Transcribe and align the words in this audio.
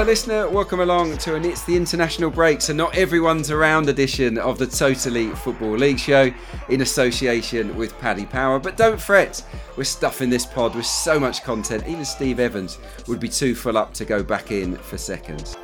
Hello, 0.00 0.08
listener. 0.08 0.48
Welcome 0.48 0.80
along 0.80 1.18
to 1.18 1.34
an 1.34 1.44
It's 1.44 1.62
the 1.64 1.76
International 1.76 2.30
Break, 2.30 2.62
so 2.62 2.72
not 2.72 2.96
everyone's 2.96 3.50
around 3.50 3.86
edition 3.90 4.38
of 4.38 4.56
the 4.56 4.66
Totally 4.66 5.28
Football 5.28 5.76
League 5.76 5.98
show 5.98 6.30
in 6.70 6.80
association 6.80 7.76
with 7.76 7.92
Paddy 7.98 8.24
Power. 8.24 8.58
But 8.58 8.78
don't 8.78 8.98
fret, 8.98 9.44
we're 9.76 9.84
stuffing 9.84 10.30
this 10.30 10.46
pod 10.46 10.74
with 10.74 10.86
so 10.86 11.20
much 11.20 11.42
content, 11.42 11.86
even 11.86 12.06
Steve 12.06 12.40
Evans 12.40 12.78
would 13.08 13.20
be 13.20 13.28
too 13.28 13.54
full 13.54 13.76
up 13.76 13.92
to 13.92 14.06
go 14.06 14.22
back 14.22 14.50
in 14.50 14.74
for 14.76 14.96
seconds. 14.96 15.58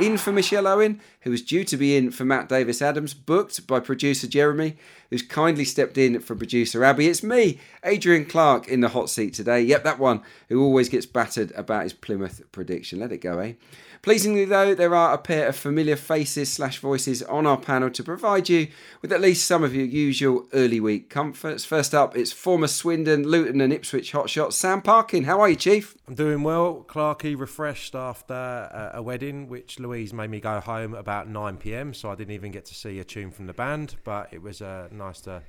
In 0.00 0.16
for 0.16 0.30
Michelle 0.30 0.68
Owen, 0.68 1.00
who 1.22 1.32
was 1.32 1.42
due 1.42 1.64
to 1.64 1.76
be 1.76 1.96
in 1.96 2.12
for 2.12 2.24
Matt 2.24 2.48
Davis 2.48 2.80
Adams, 2.80 3.14
booked 3.14 3.66
by 3.66 3.80
producer 3.80 4.28
Jeremy, 4.28 4.76
who's 5.10 5.22
kindly 5.22 5.64
stepped 5.64 5.98
in 5.98 6.20
for 6.20 6.36
producer 6.36 6.84
Abby. 6.84 7.08
It's 7.08 7.24
me, 7.24 7.58
Adrian 7.82 8.24
Clarke, 8.24 8.68
in 8.68 8.80
the 8.80 8.90
hot 8.90 9.10
seat 9.10 9.34
today. 9.34 9.60
Yep, 9.60 9.82
that 9.82 9.98
one 9.98 10.22
who 10.48 10.62
always 10.62 10.88
gets 10.88 11.04
battered 11.04 11.50
about 11.56 11.82
his 11.82 11.92
Plymouth 11.92 12.42
prediction. 12.52 13.00
Let 13.00 13.10
it 13.10 13.18
go, 13.18 13.40
eh? 13.40 13.54
Pleasingly, 14.02 14.44
though, 14.44 14.74
there 14.74 14.94
are 14.94 15.12
a 15.12 15.18
pair 15.18 15.48
of 15.48 15.56
familiar 15.56 15.96
faces 15.96 16.52
slash 16.52 16.78
voices 16.78 17.22
on 17.24 17.46
our 17.46 17.56
panel 17.56 17.90
to 17.90 18.04
provide 18.04 18.48
you 18.48 18.68
with 19.02 19.12
at 19.12 19.20
least 19.20 19.46
some 19.46 19.64
of 19.64 19.74
your 19.74 19.86
usual 19.86 20.46
early 20.52 20.78
week 20.78 21.10
comforts. 21.10 21.64
First 21.64 21.94
up, 21.94 22.16
it's 22.16 22.30
former 22.30 22.68
Swindon, 22.68 23.26
Luton, 23.26 23.60
and 23.60 23.72
Ipswich 23.72 24.12
hotshot 24.12 24.52
Sam 24.52 24.82
Parkin. 24.82 25.24
How 25.24 25.40
are 25.40 25.48
you, 25.48 25.56
Chief? 25.56 25.96
I'm 26.06 26.14
doing 26.14 26.44
well, 26.44 26.84
Clarky. 26.88 27.38
Refreshed 27.38 27.94
after 27.94 28.34
uh, 28.34 28.90
a 28.94 29.02
wedding, 29.02 29.48
which 29.48 29.80
Louise 29.80 30.12
made 30.12 30.30
me 30.30 30.40
go 30.40 30.60
home 30.60 30.94
about 30.94 31.28
9 31.28 31.56
pm, 31.56 31.92
so 31.92 32.10
I 32.10 32.14
didn't 32.14 32.34
even 32.34 32.52
get 32.52 32.66
to 32.66 32.74
see 32.74 33.00
a 33.00 33.04
tune 33.04 33.32
from 33.32 33.46
the 33.46 33.52
band, 33.52 33.96
but 34.04 34.28
it 34.32 34.42
was 34.42 34.62
uh, 34.62 34.88
nice 34.92 35.20
to 35.22 35.42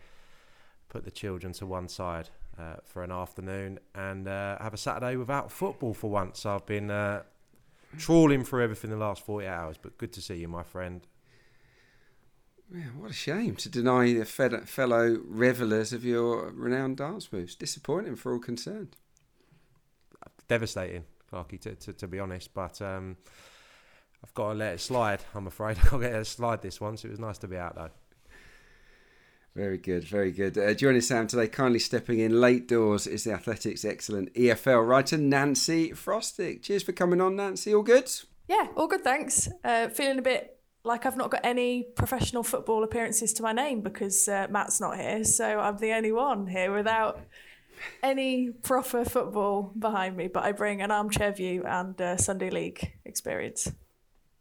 put 0.89 1.05
the 1.05 1.11
children 1.11 1.53
to 1.53 1.65
one 1.65 1.87
side. 1.87 2.29
Uh, 2.59 2.75
for 2.83 3.03
an 3.03 3.11
afternoon 3.11 3.79
and 3.95 4.27
uh, 4.27 4.57
have 4.59 4.73
a 4.73 4.77
Saturday 4.77 5.15
without 5.15 5.49
football 5.49 5.93
for 5.93 6.09
once. 6.09 6.45
I've 6.45 6.65
been 6.65 6.91
uh, 6.91 7.23
trawling 7.97 8.43
through 8.43 8.63
everything 8.63 8.89
the 8.91 8.97
last 8.97 9.25
40 9.25 9.47
hours, 9.47 9.77
but 9.81 9.97
good 9.97 10.13
to 10.13 10.21
see 10.21 10.35
you, 10.35 10.47
my 10.47 10.63
friend. 10.63 11.05
Yeah, 12.73 12.83
what 12.97 13.09
a 13.09 13.13
shame 13.13 13.55
to 13.57 13.69
deny 13.69 14.13
the 14.13 14.25
fellow 14.25 15.17
revellers 15.27 15.91
of 15.91 16.05
your 16.05 16.51
renowned 16.51 16.97
dance 16.97 17.31
moves. 17.33 17.55
Disappointing 17.55 18.15
for 18.15 18.33
all 18.33 18.39
concerned. 18.39 18.95
Devastating, 20.47 21.05
Clarky, 21.31 21.59
to, 21.61 21.75
to, 21.75 21.93
to 21.93 22.07
be 22.07 22.19
honest, 22.19 22.53
but 22.53 22.79
um, 22.81 23.17
I've 24.23 24.33
got 24.33 24.53
to 24.53 24.57
let 24.57 24.73
it 24.75 24.81
slide, 24.81 25.21
I'm 25.33 25.47
afraid. 25.47 25.77
I'll 25.91 25.99
get 25.99 26.13
it 26.13 26.25
slide 26.25 26.61
this 26.61 26.79
once. 26.79 27.01
So 27.01 27.07
it 27.07 27.11
was 27.11 27.19
nice 27.19 27.39
to 27.39 27.47
be 27.47 27.57
out, 27.57 27.75
though. 27.75 27.89
Very 29.59 29.77
good, 29.77 30.05
very 30.05 30.31
good. 30.31 30.57
Uh, 30.57 30.73
joining 30.73 31.01
Sam 31.01 31.27
today, 31.27 31.49
kindly 31.49 31.79
stepping 31.79 32.19
in 32.19 32.39
late 32.39 32.65
doors, 32.65 33.05
is 33.05 33.25
the 33.25 33.33
Athletics' 33.33 33.83
excellent 33.83 34.33
EFL 34.33 34.87
writer, 34.87 35.17
Nancy 35.17 35.89
Frostick. 35.89 36.63
Cheers 36.63 36.83
for 36.83 36.93
coming 36.93 37.19
on, 37.19 37.35
Nancy. 37.35 37.73
All 37.73 37.83
good? 37.83 38.09
Yeah, 38.47 38.67
all 38.77 38.87
good, 38.87 39.03
thanks. 39.03 39.49
Uh, 39.65 39.89
feeling 39.89 40.17
a 40.17 40.21
bit 40.21 40.57
like 40.85 41.05
I've 41.05 41.17
not 41.17 41.29
got 41.29 41.41
any 41.43 41.83
professional 41.83 42.41
football 42.41 42.85
appearances 42.85 43.33
to 43.33 43.43
my 43.43 43.51
name 43.51 43.81
because 43.81 44.29
uh, 44.29 44.47
Matt's 44.49 44.79
not 44.79 44.97
here, 44.97 45.25
so 45.25 45.59
I'm 45.59 45.75
the 45.75 45.91
only 45.91 46.13
one 46.13 46.47
here 46.47 46.73
without 46.73 47.19
any 48.01 48.51
proper 48.51 49.03
football 49.03 49.73
behind 49.77 50.15
me. 50.15 50.29
But 50.29 50.45
I 50.45 50.53
bring 50.53 50.81
an 50.81 50.89
armchair 50.89 51.33
view 51.33 51.65
and 51.65 51.99
uh, 52.01 52.15
Sunday 52.15 52.49
League 52.49 52.93
experience. 53.03 53.69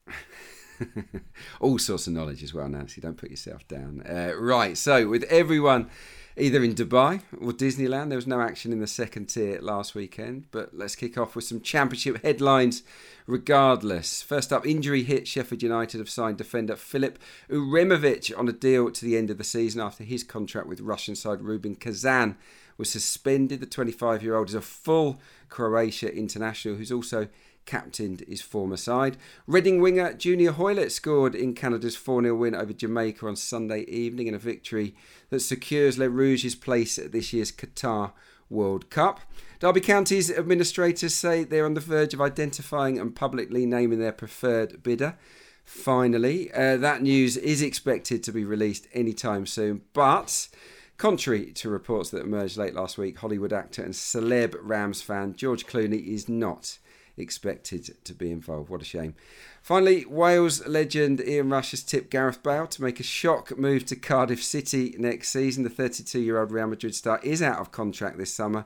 All 1.61 1.79
sorts 1.79 2.07
of 2.07 2.13
knowledge 2.13 2.43
as 2.43 2.55
well, 2.55 2.69
Nancy. 2.69 3.01
Don't 3.01 3.17
put 3.17 3.31
yourself 3.31 3.67
down. 3.69 4.03
Uh, 4.09 4.33
right, 4.39 4.77
so 4.77 5.09
with 5.09 5.25
everyone 5.25 5.91
either 6.37 6.63
in 6.63 6.75
Dubai 6.75 7.23
or 7.41 7.53
Disneyland, 7.53 8.09
there 8.09 8.17
was 8.17 8.27
no 8.27 8.41
action 8.41 8.73
in 8.73 8.81
the 8.81 8.87
second 8.87 9.27
tier 9.27 9.61
last 9.61 9.95
weekend. 9.95 10.47
But 10.51 10.75
let's 10.75 10.95
kick 10.95 11.19
off 11.19 11.35
with 11.35 11.45
some 11.45 11.61
championship 11.61 12.23
headlines 12.23 12.83
regardless. 13.27 14.23
First 14.23 14.53
up, 14.53 14.67
injury 14.67 15.03
hit 15.03 15.29
Sheffield 15.29 15.63
United 15.63 15.99
have 15.99 16.11
signed 16.11 16.39
defender 16.39 16.77
Filip 16.77 17.19
Uremovic 17.51 18.37
on 18.39 18.49
a 18.49 18.53
deal 18.53 18.91
to 18.91 19.05
the 19.05 19.17
end 19.17 19.31
of 19.31 19.39
the 19.39 19.45
season 19.45 19.81
after 19.81 20.05
his 20.05 20.25
contract 20.25 20.67
with 20.67 20.81
Russian 20.81 21.15
side 21.15 21.43
Rubin 21.43 21.75
Kazan 21.75 22.37
was 22.79 22.91
suspended. 22.91 23.61
The 23.61 23.67
25 23.67 24.23
year 24.23 24.37
old 24.37 24.49
is 24.49 24.55
a 24.55 24.61
full 24.61 25.21
Croatia 25.49 26.15
international 26.15 26.77
who's 26.77 26.93
also 26.93 27.29
captained 27.69 28.25
his 28.27 28.41
former 28.41 28.79
side. 28.79 29.19
Reading 29.47 29.79
winger 29.79 30.15
Junior 30.15 30.53
Hoilett 30.53 30.91
scored 30.91 31.35
in 31.35 31.53
Canada's 31.53 31.97
4 31.97 32.23
0 32.23 32.35
win 32.35 32.55
over 32.55 32.73
Jamaica 32.73 33.27
on 33.27 33.37
Sunday 33.37 33.83
evening 33.83 34.27
in 34.27 34.35
a 34.35 34.39
victory 34.39 34.97
that 35.29 35.41
secures 35.41 35.99
Les 35.99 36.09
Rouges' 36.09 36.59
place 36.59 36.99
at 36.99 37.13
this 37.13 37.35
year's 37.35 37.53
Qatar 37.53 38.13
World 38.49 38.89
Cup. 38.89 39.21
Derby 39.61 39.83
County's 39.83 40.31
administrators 40.31 41.15
say 41.15 41.45
they're 41.45 41.67
on 41.67 41.75
the 41.75 41.81
verge 41.81 42.15
of 42.15 42.23
identifying 42.23 42.99
and 42.99 43.15
publicly 43.15 43.67
naming 43.67 43.99
their 43.99 44.13
preferred 44.13 44.83
bidder. 44.83 45.19
Finally, 45.63 46.51
uh, 46.55 46.79
that 46.79 47.03
news 47.03 47.37
is 47.37 47.61
expected 47.61 48.23
to 48.23 48.33
be 48.33 48.45
released 48.45 48.89
anytime 48.95 49.47
soon, 49.47 49.83
but. 49.93 50.49
Contrary 50.97 51.53
to 51.53 51.69
reports 51.69 52.11
that 52.11 52.23
emerged 52.25 52.57
late 52.57 52.75
last 52.75 52.99
week, 52.99 53.17
Hollywood 53.19 53.53
actor 53.53 53.85
and 53.85 53.95
celeb 53.95 54.57
Rams 54.61 55.01
fan 55.01 55.33
George 55.37 55.65
Clooney 55.65 56.05
is 56.05 56.29
not 56.29 56.79
expected 57.23 57.97
to 58.05 58.15
be 58.15 58.31
involved. 58.31 58.69
What 58.69 58.83
a 58.83 58.85
shame. 58.85 59.15
Finally, 59.63 60.05
Wales 60.07 60.67
legend 60.67 61.21
Ian 61.21 61.51
Rush 61.51 61.73
has 61.73 61.83
tipped 61.83 62.11
Gareth 62.11 62.43
Bale 62.43 62.67
to 62.67 62.83
make 62.83 63.01
a 63.01 63.05
shock 63.05 63.57
move 63.59 63.85
to 63.87 63.97
Cardiff 63.97 64.43
City 64.43 64.95
next 64.99 65.31
season. 65.31 65.65
The 65.65 65.71
32 65.71 66.21
year 66.21 66.41
old 66.41 66.53
Real 66.53 66.67
Madrid 66.67 66.95
star 66.95 67.21
is 67.23 67.43
out 67.43 67.59
of 67.59 67.73
contract 67.73 68.19
this 68.19 68.33
summer, 68.33 68.65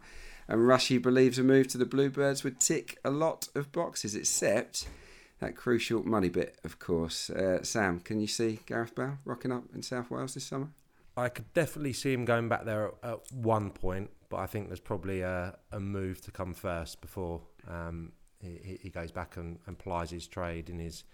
and 0.49 0.67
Rushy 0.67 0.99
believes 0.99 1.39
a 1.39 1.43
move 1.43 1.69
to 1.69 1.79
the 1.79 1.87
Bluebirds 1.87 2.45
would 2.45 2.61
tick 2.61 2.99
a 3.05 3.11
lot 3.11 3.49
of 3.55 3.73
boxes, 3.73 4.15
except 4.15 4.87
that 5.41 5.57
crucial 5.57 6.03
money 6.05 6.29
bit, 6.29 6.57
of 6.65 6.79
course. 6.79 7.29
Uh, 7.29 7.63
Sam, 7.63 8.01
can 8.01 8.21
you 8.21 8.27
see 8.29 8.61
Gareth 8.67 8.95
Bale 8.95 9.19
rocking 9.25 9.53
up 9.53 9.65
in 9.75 9.83
South 9.83 10.11
Wales 10.11 10.35
this 10.35 10.45
summer? 10.45 10.69
I 11.17 11.29
could 11.29 11.53
definitely 11.53 11.93
see 11.93 12.13
him 12.13 12.25
going 12.25 12.49
back 12.49 12.65
there 12.65 12.93
at 13.03 13.21
one 13.33 13.71
point, 13.71 14.11
but 14.31 14.39
I 14.39 14.47
think 14.47 14.69
there's 14.69 14.81
probably 14.81 15.21
a, 15.21 15.57
a 15.71 15.79
move 15.79 16.23
to 16.23 16.31
come 16.31 16.55
first 16.55 17.01
before 17.01 17.43
um, 17.69 18.13
he, 18.43 18.79
he 18.83 18.91
goes 18.91 19.13
back 19.13 19.37
and, 19.37 19.59
and 19.67 19.79
plies 19.79 20.11
his 20.11 20.27
trade 20.27 20.69
in 20.69 20.79
his 20.79 21.05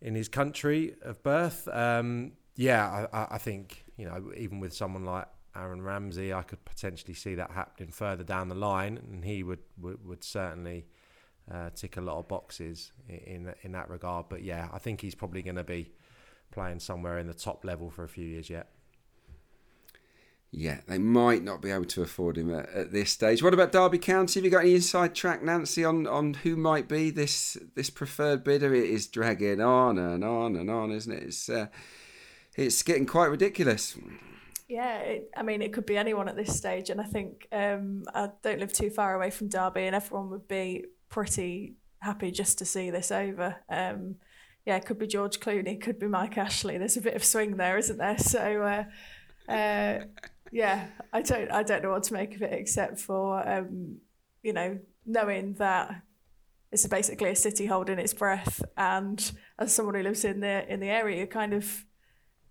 in 0.00 0.14
his 0.14 0.28
country 0.28 0.94
of 1.02 1.22
birth. 1.22 1.68
Um, 1.68 2.32
yeah, 2.56 3.06
I, 3.12 3.34
I 3.34 3.38
think 3.38 3.84
you 3.96 4.06
know 4.06 4.32
even 4.36 4.60
with 4.60 4.72
someone 4.74 5.04
like 5.04 5.26
Aaron 5.56 5.82
Ramsey, 5.82 6.32
I 6.32 6.42
could 6.42 6.64
potentially 6.64 7.14
see 7.14 7.34
that 7.34 7.50
happening 7.50 7.90
further 7.90 8.24
down 8.24 8.48
the 8.48 8.54
line, 8.54 8.98
and 9.10 9.24
he 9.24 9.42
would 9.42 9.60
would, 9.78 10.04
would 10.06 10.24
certainly 10.24 10.86
uh, 11.50 11.70
tick 11.74 11.96
a 11.96 12.00
lot 12.00 12.18
of 12.18 12.28
boxes 12.28 12.92
in 13.08 13.52
in 13.62 13.72
that 13.72 13.88
regard. 13.88 14.26
But 14.28 14.42
yeah, 14.42 14.68
I 14.72 14.78
think 14.78 15.00
he's 15.00 15.14
probably 15.14 15.42
going 15.42 15.56
to 15.56 15.64
be 15.64 15.92
playing 16.50 16.80
somewhere 16.80 17.18
in 17.18 17.26
the 17.26 17.34
top 17.34 17.64
level 17.64 17.90
for 17.90 18.04
a 18.04 18.08
few 18.08 18.26
years 18.26 18.50
yet. 18.50 18.68
Yeah, 20.52 20.80
they 20.88 20.98
might 20.98 21.44
not 21.44 21.62
be 21.62 21.70
able 21.70 21.84
to 21.86 22.02
afford 22.02 22.36
him 22.36 22.52
at, 22.52 22.68
at, 22.70 22.92
this 22.92 23.12
stage. 23.12 23.40
What 23.40 23.54
about 23.54 23.70
Derby 23.70 23.98
County? 23.98 24.40
Have 24.40 24.44
you 24.44 24.50
got 24.50 24.62
any 24.62 24.74
inside 24.74 25.14
track, 25.14 25.44
Nancy, 25.44 25.84
on, 25.84 26.08
on 26.08 26.34
who 26.34 26.56
might 26.56 26.88
be 26.88 27.10
this 27.10 27.56
this 27.76 27.88
preferred 27.88 28.42
bidder? 28.42 28.74
It 28.74 28.90
is 28.90 29.06
dragging 29.06 29.60
on 29.60 29.96
and 29.96 30.24
on 30.24 30.56
and 30.56 30.68
on, 30.68 30.90
isn't 30.90 31.12
it? 31.12 31.22
It's 31.22 31.48
uh, 31.48 31.68
it's 32.56 32.82
getting 32.82 33.06
quite 33.06 33.26
ridiculous. 33.26 33.96
Yeah, 34.68 34.98
it, 34.98 35.30
I 35.36 35.44
mean, 35.44 35.62
it 35.62 35.72
could 35.72 35.86
be 35.86 35.96
anyone 35.96 36.28
at 36.28 36.34
this 36.34 36.56
stage, 36.56 36.90
and 36.90 37.00
I 37.00 37.04
think 37.04 37.46
um, 37.52 38.02
I 38.12 38.30
don't 38.42 38.58
live 38.58 38.72
too 38.72 38.90
far 38.90 39.14
away 39.14 39.30
from 39.30 39.48
Derby, 39.48 39.86
and 39.86 39.94
everyone 39.94 40.30
would 40.30 40.48
be 40.48 40.86
pretty 41.10 41.76
happy 42.00 42.32
just 42.32 42.58
to 42.58 42.64
see 42.64 42.90
this 42.90 43.12
over. 43.12 43.54
Um, 43.68 44.16
yeah, 44.66 44.76
it 44.76 44.84
could 44.84 44.98
be 44.98 45.06
George 45.06 45.38
Clooney, 45.38 45.80
could 45.80 46.00
be 46.00 46.08
Mike 46.08 46.36
Ashley. 46.36 46.76
There's 46.76 46.96
a 46.96 47.00
bit 47.00 47.14
of 47.14 47.22
swing 47.22 47.56
there, 47.56 47.78
isn't 47.78 47.98
there? 47.98 48.18
So. 48.18 48.62
Uh, 48.62 48.84
uh, 49.50 50.04
yeah, 50.50 50.86
I 51.12 51.22
don't 51.22 51.50
I 51.50 51.62
don't 51.62 51.82
know 51.82 51.90
what 51.90 52.02
to 52.04 52.14
make 52.14 52.34
of 52.34 52.42
it 52.42 52.52
except 52.52 53.00
for 53.00 53.46
um, 53.48 53.98
you 54.42 54.52
know 54.52 54.78
knowing 55.06 55.54
that 55.54 56.02
it's 56.72 56.86
basically 56.86 57.30
a 57.30 57.36
city 57.36 57.66
holding 57.66 57.98
its 57.98 58.14
breath, 58.14 58.62
and 58.76 59.32
as 59.58 59.74
someone 59.74 59.94
who 59.94 60.02
lives 60.02 60.24
in 60.24 60.40
the 60.40 60.70
in 60.72 60.80
the 60.80 60.88
area, 60.88 61.20
you 61.20 61.26
kind 61.26 61.52
of 61.52 61.84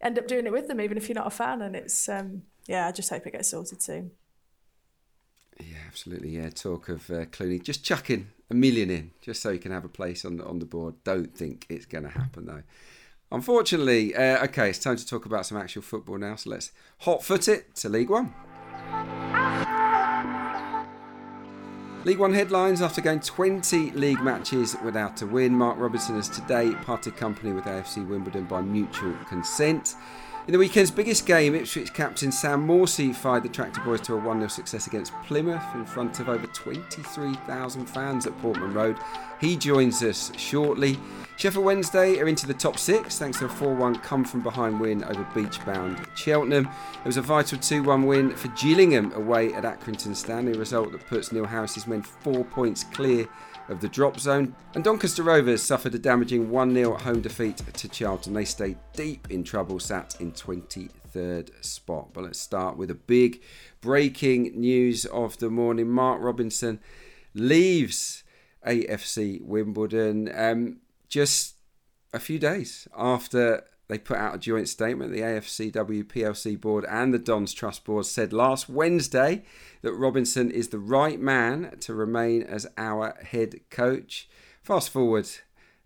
end 0.01 0.17
up 0.17 0.27
doing 0.27 0.45
it 0.45 0.51
with 0.51 0.67
them, 0.67 0.81
even 0.81 0.97
if 0.97 1.07
you're 1.07 1.15
not 1.15 1.27
a 1.27 1.31
fan. 1.31 1.61
And 1.61 1.75
it's 1.75 2.09
um, 2.09 2.43
yeah, 2.67 2.87
I 2.87 2.91
just 2.91 3.09
hope 3.09 3.25
it 3.27 3.31
gets 3.31 3.49
sorted 3.49 3.81
soon. 3.81 4.11
Yeah, 5.59 5.77
absolutely. 5.87 6.29
Yeah, 6.29 6.49
talk 6.49 6.89
of 6.89 7.09
uh, 7.09 7.25
Clooney 7.25 7.61
just 7.61 7.83
chucking 7.83 8.29
a 8.49 8.53
million 8.53 8.89
in 8.89 9.11
just 9.21 9.41
so 9.41 9.51
he 9.51 9.59
can 9.59 9.71
have 9.71 9.85
a 9.85 9.89
place 9.89 10.25
on 10.25 10.37
the 10.37 10.45
on 10.45 10.59
the 10.59 10.65
board. 10.65 10.95
Don't 11.03 11.33
think 11.35 11.65
it's 11.69 11.85
going 11.85 12.03
to 12.03 12.09
happen 12.09 12.45
though. 12.45 12.63
Unfortunately, 13.31 14.15
uh, 14.15 14.43
okay, 14.45 14.69
it's 14.69 14.79
time 14.79 14.95
to 14.95 15.05
talk 15.05 15.25
about 15.25 15.45
some 15.45 15.57
actual 15.57 15.83
football 15.83 16.17
now. 16.17 16.35
So 16.35 16.49
let's 16.49 16.71
hot 16.99 17.23
foot 17.23 17.47
it 17.47 17.75
to 17.75 17.89
League 17.89 18.09
One. 18.09 18.33
League 22.05 22.17
One 22.17 22.33
headlines 22.33 22.81
after 22.81 23.01
going 23.01 23.19
20 23.19 23.91
league 23.91 24.21
matches 24.21 24.75
without 24.83 25.21
a 25.21 25.27
win. 25.27 25.53
Mark 25.53 25.77
Robinson 25.77 26.15
has 26.15 26.29
today 26.29 26.71
parted 26.83 27.17
company 27.17 27.51
with 27.51 27.65
AFC 27.65 28.07
Wimbledon 28.07 28.45
by 28.45 28.61
mutual 28.61 29.13
consent. 29.27 29.95
In 30.47 30.53
the 30.53 30.57
weekend's 30.57 30.89
biggest 30.89 31.27
game, 31.27 31.53
Ipswich 31.53 31.93
captain 31.93 32.31
Sam 32.31 32.65
Morsy 32.65 33.13
fired 33.13 33.43
the 33.43 33.49
Tractor 33.49 33.81
Boys 33.81 34.01
to 34.01 34.15
a 34.15 34.17
1 34.17 34.37
0 34.39 34.47
success 34.47 34.87
against 34.87 35.13
Plymouth 35.23 35.63
in 35.75 35.85
front 35.85 36.19
of 36.19 36.27
over 36.27 36.47
23,000 36.47 37.85
fans 37.85 38.25
at 38.25 38.35
Portman 38.39 38.73
Road. 38.73 38.97
He 39.39 39.55
joins 39.55 40.01
us 40.01 40.31
shortly. 40.37 40.97
Sheffield 41.37 41.63
Wednesday 41.63 42.19
are 42.19 42.27
into 42.27 42.47
the 42.47 42.53
top 42.53 42.79
six 42.79 43.19
thanks 43.19 43.37
to 43.39 43.45
a 43.45 43.49
4 43.49 43.75
1 43.75 43.99
come 43.99 44.25
from 44.25 44.41
behind 44.41 44.79
win 44.79 45.03
over 45.03 45.23
beach 45.35 45.63
bound 45.65 46.05
Cheltenham. 46.15 46.65
It 46.65 47.05
was 47.05 47.17
a 47.17 47.21
vital 47.21 47.59
2 47.59 47.83
1 47.83 48.05
win 48.05 48.35
for 48.35 48.47
Gillingham 48.49 49.13
away 49.13 49.53
at 49.53 49.65
Accrington 49.65 50.15
Stanley, 50.15 50.53
a 50.53 50.57
result 50.57 50.91
that 50.93 51.05
puts 51.05 51.31
Neil 51.31 51.45
Harris's 51.45 51.85
men 51.85 52.01
four 52.01 52.43
points 52.43 52.83
clear 52.85 53.27
of 53.69 53.81
the 53.81 53.87
drop 53.87 54.19
zone. 54.19 54.55
And 54.73 54.83
Doncaster 54.83 55.23
Rovers 55.23 55.61
suffered 55.61 55.95
a 55.95 55.99
damaging 55.99 56.49
1 56.49 56.73
0 56.73 56.97
home 56.97 57.21
defeat 57.21 57.57
to 57.57 57.87
Charlton. 57.87 58.33
They 58.33 58.45
stayed 58.45 58.77
deep 58.93 59.29
in 59.29 59.43
trouble, 59.43 59.79
sat 59.79 60.19
in 60.19 60.31
23rd 60.33 61.63
spot. 61.63 62.09
But 62.13 62.25
let's 62.25 62.39
start 62.39 62.77
with 62.77 62.91
a 62.91 62.95
big 62.95 63.41
breaking 63.81 64.59
news 64.59 65.05
of 65.05 65.37
the 65.37 65.49
morning. 65.49 65.89
Mark 65.89 66.21
Robinson 66.21 66.79
leaves 67.33 68.23
AFC 68.65 69.41
Wimbledon 69.41 70.31
um, 70.35 70.77
just 71.07 71.55
a 72.13 72.19
few 72.19 72.39
days 72.39 72.87
after 72.97 73.63
they 73.89 73.97
put 73.97 74.17
out 74.17 74.35
a 74.35 74.37
joint 74.37 74.69
statement. 74.69 75.11
The 75.11 75.21
AFCW 75.21 76.03
PLC 76.05 76.59
board 76.61 76.85
and 76.87 77.11
the 77.11 77.19
Dons 77.19 77.53
Trust 77.53 77.83
board 77.83 78.05
said 78.05 78.31
last 78.31 78.69
Wednesday 78.69 79.43
that 79.81 79.93
Robinson 79.93 80.51
is 80.51 80.69
the 80.69 80.79
right 80.79 81.19
man 81.19 81.75
to 81.81 81.95
remain 81.95 82.43
as 82.43 82.67
our 82.77 83.17
head 83.23 83.59
coach. 83.71 84.29
Fast 84.61 84.91
forward 84.91 85.27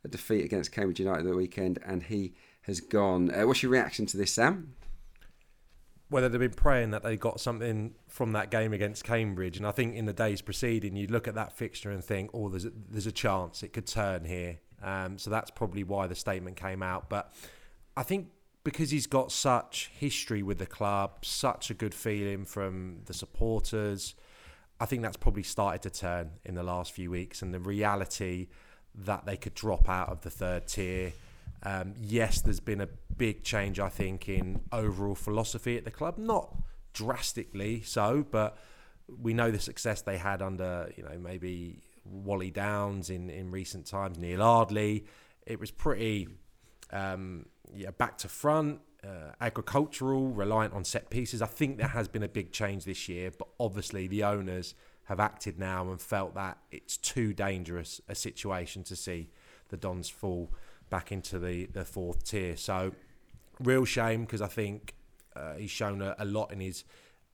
a 0.03 0.09
defeat 0.09 0.43
against 0.43 0.73
Cambridge 0.73 0.99
United 0.99 1.23
the 1.23 1.35
weekend, 1.35 1.79
and 1.85 2.03
he 2.03 2.33
has 2.63 2.81
gone. 2.81 3.33
Uh, 3.33 3.47
what's 3.47 3.63
your 3.63 3.71
reaction 3.71 4.05
to 4.07 4.17
this, 4.17 4.33
Sam? 4.33 4.75
Whether 6.09 6.27
they've 6.27 6.41
been 6.41 6.51
praying 6.51 6.91
that 6.91 7.03
they 7.03 7.15
got 7.15 7.39
something 7.39 7.95
from 8.09 8.33
that 8.33 8.51
game 8.51 8.73
against 8.73 9.05
Cambridge, 9.05 9.55
and 9.55 9.65
I 9.65 9.71
think 9.71 9.95
in 9.95 10.05
the 10.05 10.13
days 10.13 10.41
preceding, 10.41 10.97
you 10.97 11.07
look 11.07 11.29
at 11.29 11.35
that 11.35 11.53
fixture 11.53 11.89
and 11.89 12.03
think, 12.03 12.31
"Oh, 12.33 12.49
there's 12.49 12.65
a, 12.65 12.71
there's 12.89 13.07
a 13.07 13.13
chance 13.13 13.63
it 13.63 13.71
could 13.71 13.87
turn 13.87 14.25
here." 14.25 14.59
Um, 14.83 15.17
so 15.17 15.29
that's 15.29 15.51
probably 15.51 15.85
why 15.85 16.07
the 16.07 16.15
statement 16.15 16.57
came 16.57 16.83
out. 16.83 17.09
But 17.09 17.33
I 17.95 18.03
think 18.03 18.29
because 18.63 18.91
he's 18.91 19.07
got 19.07 19.31
such 19.31 19.91
history 19.97 20.41
with 20.41 20.57
the 20.57 20.65
club, 20.65 21.25
such 21.25 21.69
a 21.69 21.73
good 21.73 21.93
feeling 21.93 22.45
from 22.45 23.01
the 23.05 23.13
supporters, 23.13 24.15
I 24.79 24.85
think 24.85 25.01
that's 25.01 25.17
probably 25.17 25.43
started 25.43 25.81
to 25.83 25.89
turn 25.89 26.31
in 26.45 26.55
the 26.55 26.63
last 26.63 26.93
few 26.93 27.11
weeks. 27.11 27.41
And 27.41 27.53
the 27.53 27.59
reality 27.59 28.47
that 28.95 29.25
they 29.25 29.37
could 29.37 29.53
drop 29.53 29.89
out 29.89 30.09
of 30.09 30.21
the 30.21 30.29
third 30.29 30.67
tier. 30.67 31.13
Um, 31.63 31.93
yes, 31.99 32.41
there's 32.41 32.59
been 32.59 32.81
a 32.81 32.87
big 33.17 33.43
change, 33.43 33.79
I 33.79 33.89
think, 33.89 34.29
in 34.29 34.61
overall 34.71 35.15
philosophy 35.15 35.77
at 35.77 35.85
the 35.85 35.91
club. 35.91 36.17
Not 36.17 36.53
drastically 36.93 37.81
so, 37.81 38.25
but 38.29 38.57
we 39.21 39.33
know 39.33 39.51
the 39.51 39.59
success 39.59 40.01
they 40.01 40.17
had 40.17 40.41
under, 40.41 40.91
you 40.95 41.03
know, 41.03 41.17
maybe 41.19 41.81
Wally 42.05 42.51
Downes 42.51 43.09
in, 43.09 43.29
in 43.29 43.51
recent 43.51 43.85
times, 43.85 44.17
Neil 44.17 44.41
Ardley. 44.41 45.05
It 45.45 45.59
was 45.59 45.71
pretty 45.71 46.27
um, 46.91 47.47
yeah, 47.75 47.91
back 47.91 48.17
to 48.19 48.27
front, 48.27 48.79
uh, 49.03 49.31
agricultural, 49.41 50.29
reliant 50.29 50.73
on 50.73 50.83
set 50.83 51.09
pieces. 51.09 51.41
I 51.41 51.47
think 51.47 51.77
there 51.77 51.87
has 51.87 52.07
been 52.07 52.23
a 52.23 52.27
big 52.27 52.51
change 52.51 52.85
this 52.85 53.09
year, 53.09 53.31
but 53.37 53.47
obviously 53.59 54.07
the 54.07 54.23
owners 54.23 54.75
have 55.05 55.19
acted 55.19 55.59
now 55.59 55.89
and 55.89 55.99
felt 55.99 56.33
that 56.35 56.57
it's 56.71 56.97
too 56.97 57.33
dangerous 57.33 57.99
a 58.07 58.15
situation 58.15 58.83
to 58.83 58.95
see 58.95 59.29
the 59.69 59.77
Dons 59.77 60.09
fall 60.09 60.51
back 60.89 61.11
into 61.11 61.39
the, 61.39 61.65
the 61.65 61.83
fourth 61.83 62.23
tier. 62.23 62.55
So, 62.55 62.93
real 63.59 63.85
shame 63.85 64.21
because 64.21 64.41
I 64.41 64.47
think 64.47 64.93
uh, 65.35 65.55
he's 65.55 65.71
shown 65.71 66.01
a, 66.01 66.15
a, 66.19 66.25
lot 66.25 66.51
in 66.51 66.59
his 66.59 66.83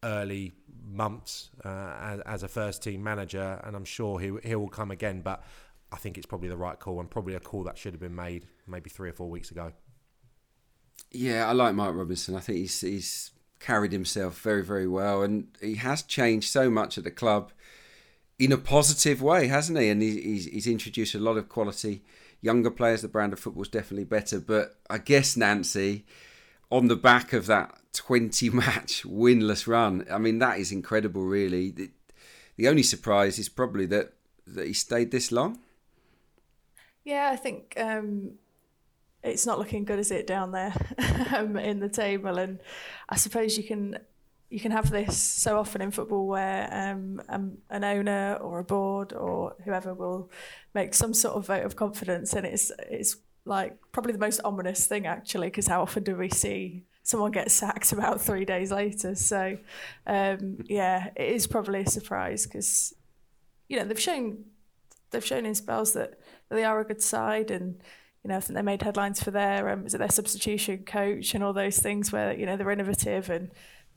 early 0.03 0.53
months 0.89 1.49
uh, 1.63 1.93
as, 2.01 2.19
as, 2.21 2.43
a 2.43 2.47
first 2.47 2.81
team 2.81 3.03
manager, 3.03 3.61
and 3.63 3.75
I'm 3.75 3.85
sure 3.85 4.19
he, 4.19 4.31
he 4.43 4.55
will 4.55 4.69
come 4.69 4.91
again. 4.91 5.21
But 5.21 5.43
I 5.91 5.97
think 5.97 6.17
it's 6.17 6.25
probably 6.25 6.49
the 6.49 6.57
right 6.57 6.79
call 6.79 6.99
and 6.99 7.09
probably 7.09 7.35
a 7.35 7.39
call 7.39 7.63
that 7.65 7.77
should 7.77 7.93
have 7.93 8.01
been 8.01 8.15
made 8.15 8.47
maybe 8.67 8.89
three 8.89 9.09
or 9.09 9.13
four 9.13 9.29
weeks 9.29 9.51
ago. 9.51 9.73
Yeah, 11.11 11.47
I 11.47 11.53
like 11.53 11.75
Mike 11.75 11.95
Robinson. 11.95 12.35
I 12.35 12.39
think 12.39 12.59
he's 12.59 12.81
he's 12.81 13.31
carried 13.59 13.91
himself 13.91 14.39
very 14.41 14.63
very 14.63 14.87
well, 14.87 15.21
and 15.23 15.47
he 15.61 15.75
has 15.75 16.01
changed 16.03 16.49
so 16.49 16.69
much 16.69 16.97
at 16.97 17.03
the 17.03 17.11
club 17.11 17.51
in 18.37 18.51
a 18.51 18.57
positive 18.57 19.21
way, 19.21 19.47
hasn't 19.47 19.77
he? 19.77 19.89
And 19.89 20.01
he's 20.01 20.45
he's 20.45 20.67
introduced 20.67 21.15
a 21.15 21.19
lot 21.19 21.37
of 21.37 21.49
quality 21.49 22.03
younger 22.41 22.71
players. 22.71 23.01
The 23.01 23.07
brand 23.07 23.33
of 23.33 23.39
football 23.39 23.63
is 23.63 23.69
definitely 23.69 24.05
better, 24.05 24.39
but 24.39 24.75
I 24.89 24.97
guess 24.97 25.35
Nancy, 25.35 26.05
on 26.71 26.87
the 26.87 26.95
back 26.95 27.33
of 27.33 27.45
that 27.47 27.75
twenty 27.93 28.49
match 28.63 29.03
winless 29.03 29.67
run, 29.67 30.05
I 30.11 30.17
mean 30.17 30.39
that 30.39 30.59
is 30.59 30.71
incredible. 30.71 31.23
Really, 31.23 31.71
the, 31.71 31.91
the 32.55 32.67
only 32.67 32.83
surprise 32.83 33.37
is 33.37 33.49
probably 33.49 33.85
that 33.87 34.13
that 34.47 34.67
he 34.67 34.73
stayed 34.73 35.11
this 35.11 35.31
long. 35.31 35.59
Yeah, 37.03 37.29
I 37.31 37.35
think 37.35 37.73
um, 37.77 38.33
it's 39.23 39.45
not 39.45 39.59
looking 39.59 39.83
good, 39.83 39.99
is 39.99 40.11
it, 40.11 40.27
down 40.27 40.51
there 40.51 40.73
um, 41.35 41.57
in 41.57 41.79
the 41.79 41.89
table? 41.89 42.37
And 42.37 42.59
I 43.07 43.15
suppose 43.15 43.57
you 43.57 43.63
can 43.63 43.99
you 44.49 44.59
can 44.59 44.71
have 44.71 44.89
this 44.89 45.15
so 45.17 45.59
often 45.59 45.81
in 45.81 45.91
football 45.91 46.25
where 46.25 46.67
um, 46.73 47.21
um, 47.29 47.57
an 47.69 47.83
owner 47.83 48.35
or 48.41 48.59
a 48.59 48.63
board 48.63 49.13
or 49.13 49.55
whoever 49.63 49.93
will 49.93 50.31
make 50.73 50.95
some 50.95 51.13
sort 51.13 51.35
of 51.35 51.45
vote 51.45 51.63
of 51.63 51.75
confidence, 51.75 52.33
and 52.33 52.45
it's 52.45 52.71
it's 52.89 53.17
like 53.45 53.77
probably 53.91 54.13
the 54.13 54.19
most 54.19 54.41
ominous 54.43 54.87
thing 54.87 55.05
actually, 55.05 55.47
because 55.47 55.67
how 55.67 55.81
often 55.81 56.03
do 56.03 56.15
we 56.15 56.29
see 56.29 56.83
someone 57.03 57.31
get 57.31 57.51
sacked 57.51 57.91
about 57.93 58.21
three 58.21 58.45
days 58.45 58.71
later? 58.71 59.15
So 59.15 59.57
um, 60.07 60.57
yeah, 60.65 61.09
it 61.15 61.33
is 61.33 61.45
probably 61.45 61.81
a 61.81 61.89
surprise 61.89 62.45
because 62.47 62.93
you 63.67 63.77
know 63.77 63.85
they've 63.85 63.99
shown 63.99 64.45
they've 65.11 65.25
shown 65.25 65.45
in 65.45 65.55
spells 65.55 65.93
that, 65.93 66.19
that 66.49 66.55
they 66.55 66.63
are 66.63 66.79
a 66.79 66.85
good 66.85 67.01
side 67.01 67.51
and 67.51 67.81
you 68.29 68.33
know, 68.35 68.37
I 68.37 68.41
think 68.41 68.55
they 68.55 68.61
made 68.61 68.83
headlines 68.83 69.23
for 69.23 69.31
their 69.31 69.69
um, 69.69 69.87
is 69.87 69.95
it 69.95 69.97
their 69.97 70.11
substitution 70.11 70.83
coach 70.85 71.33
and 71.33 71.43
all 71.43 71.51
those 71.51 71.79
things 71.79 72.11
where 72.11 72.31
you 72.37 72.45
know 72.45 72.57
they're 72.57 72.69
innovative 72.69 73.27
and 73.31 73.49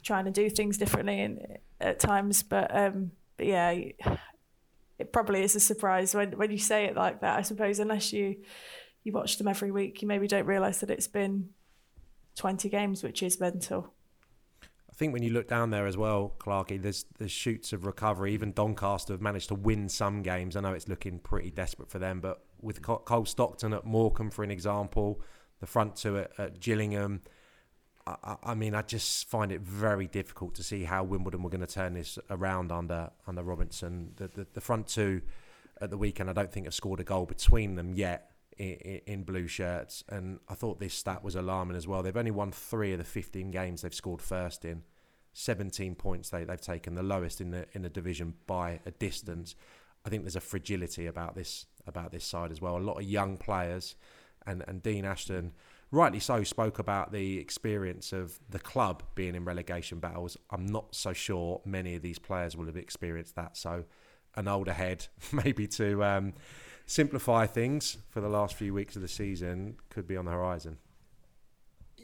trying 0.03 0.25
to 0.25 0.31
do 0.31 0.49
things 0.49 0.79
differently 0.79 1.21
in, 1.21 1.59
at 1.83 2.01
times. 2.01 2.43
But, 2.43 2.75
um, 2.75 3.13
but 3.37 3.47
yeah, 3.47 3.71
it 3.71 5.13
probably 5.13 5.43
is 5.43 5.55
a 5.55 5.61
surprise 5.61 6.15
when 6.15 6.33
when 6.39 6.51
you 6.51 6.57
say 6.57 6.87
it 6.87 6.97
like 6.97 7.21
that. 7.21 7.39
I 7.39 7.43
suppose 7.43 7.79
unless 7.79 8.11
you 8.11 8.37
you 9.05 9.13
watch 9.13 9.37
them 9.37 9.49
every 9.49 9.71
week, 9.71 10.01
you 10.01 10.09
maybe 10.09 10.27
don't 10.27 10.47
realise 10.47 10.79
that 10.79 10.91
it's 10.91 11.09
been 11.09 11.51
twenty 12.35 12.71
games, 12.71 13.03
which 13.03 13.23
is 13.23 13.39
mental. 13.39 13.93
I 14.63 14.95
think 14.95 15.13
when 15.13 15.23
you 15.23 15.31
look 15.31 15.49
down 15.49 15.69
there 15.69 15.87
as 15.87 15.99
well, 15.99 16.35
Clarky, 16.39 16.81
there's 16.81 17.05
there's 17.19 17.31
shoots 17.31 17.75
of 17.75 17.85
recovery. 17.85 18.33
Even 18.33 18.53
Doncaster 18.53 19.13
have 19.13 19.21
managed 19.21 19.49
to 19.49 19.55
win 19.55 19.91
some 19.91 20.23
games. 20.23 20.57
I 20.57 20.61
know 20.61 20.73
it's 20.73 20.89
looking 20.89 21.19
pretty 21.19 21.51
desperate 21.51 21.91
for 21.91 21.99
them, 21.99 22.21
but 22.21 22.47
with 22.63 22.83
Cole 22.83 23.27
Stockton 23.27 23.73
at 23.73 23.85
Morecambe, 23.85 24.31
for 24.31 24.45
an 24.45 24.51
example, 24.51 25.21
the 25.61 25.67
front 25.67 25.97
two 25.97 26.19
at, 26.19 26.31
at 26.39 26.61
Gillingham. 26.61 27.23
I, 28.07 28.37
I, 28.43 28.55
mean, 28.55 28.75
I 28.75 28.83
just 28.83 29.29
find 29.29 29.53
it 29.53 29.61
very 29.61 30.09
difficult 30.09 30.55
to 30.57 30.63
see 30.63 30.85
how 30.85 31.05
Wimbledon 31.05 31.43
were 31.43 31.51
going 31.51 31.65
to 31.65 31.73
turn 31.73 31.95
this 31.95 32.19
around 32.31 32.73
under 32.73 33.11
under 33.27 33.43
Robinson. 33.43 34.13
The, 34.17 34.29
the, 34.29 34.47
the 34.55 34.61
front 34.61 34.89
two 34.89 35.23
at 35.81 35.91
the 35.91 35.99
weekend, 35.99 36.31
I 36.31 36.33
don't 36.33 36.51
think 36.51 36.67
have 36.67 36.75
scored 36.75 37.01
a 37.01 37.05
goal 37.05 37.27
between 37.27 37.75
them 37.75 37.95
yet 37.95 38.31
in, 38.59 39.01
in, 39.07 39.23
blue 39.25 39.47
shirts. 39.47 40.05
And 40.09 40.39
I 40.49 40.55
thought 40.55 40.81
this 40.81 40.95
stat 40.95 41.23
was 41.25 41.35
alarming 41.35 41.77
as 41.77 41.87
well. 41.87 42.03
They've 42.03 42.17
only 42.17 42.31
won 42.31 42.53
three 42.53 42.93
of 42.93 42.99
the 42.99 43.05
15 43.05 43.51
games 43.51 43.83
they've 43.83 43.95
scored 43.95 44.23
first 44.23 44.65
in. 44.65 44.83
17 45.35 45.95
points 45.95 46.29
they, 46.29 46.45
they've 46.45 46.61
taken, 46.61 46.95
the 46.95 47.03
lowest 47.03 47.41
in 47.41 47.51
the 47.51 47.67
in 47.73 47.83
the 47.83 47.89
division 47.89 48.35
by 48.47 48.81
a 48.85 48.91
distance. 48.91 49.55
I 50.05 50.11
think 50.11 50.25
there's 50.25 50.37
a 50.37 50.41
fragility 50.41 51.07
about 51.07 51.35
this 51.35 51.67
about 51.87 52.13
this 52.13 52.25
side 52.25 52.51
as 52.51 52.61
well. 52.61 52.77
A 52.77 52.79
lot 52.79 52.99
of 52.99 53.05
young 53.05 53.37
players, 53.37 53.95
and 54.47 54.65
and 54.67 54.83
Dean 54.83 55.05
Ashton, 55.05 55.53
rightly 55.91 56.21
so, 56.21 56.43
spoke 56.43 56.79
about 56.79 57.13
the 57.13 57.39
experience 57.39 58.13
of 58.13 58.39
the 58.51 58.59
club 58.59 59.03
being 59.15 59.35
in 59.35 59.45
relegation 59.45 59.99
battles. 59.99 60.37
I'm 60.51 60.67
not 60.67 60.95
so 60.95 61.13
sure 61.13 61.61
many 61.65 61.95
of 61.95 62.03
these 62.03 62.19
players 62.19 62.57
will 62.57 62.67
have 62.67 62.77
experienced 62.77 63.37
that. 63.37 63.57
So, 63.57 63.85
an 64.35 64.49
older 64.49 64.73
head, 64.73 65.07
maybe 65.33 65.67
to 65.69 66.05
um, 66.05 66.35
simplify 66.87 67.47
things 67.47 67.99
for 68.11 68.21
the 68.21 68.29
last 68.29 68.55
few 68.55 68.75
weeks 68.75 68.97
of 68.97 69.03
the 69.03 69.09
season, 69.09 69.77
could 69.91 70.07
be 70.07 70.17
on 70.17 70.25
the 70.25 70.33
horizon. 70.33 70.79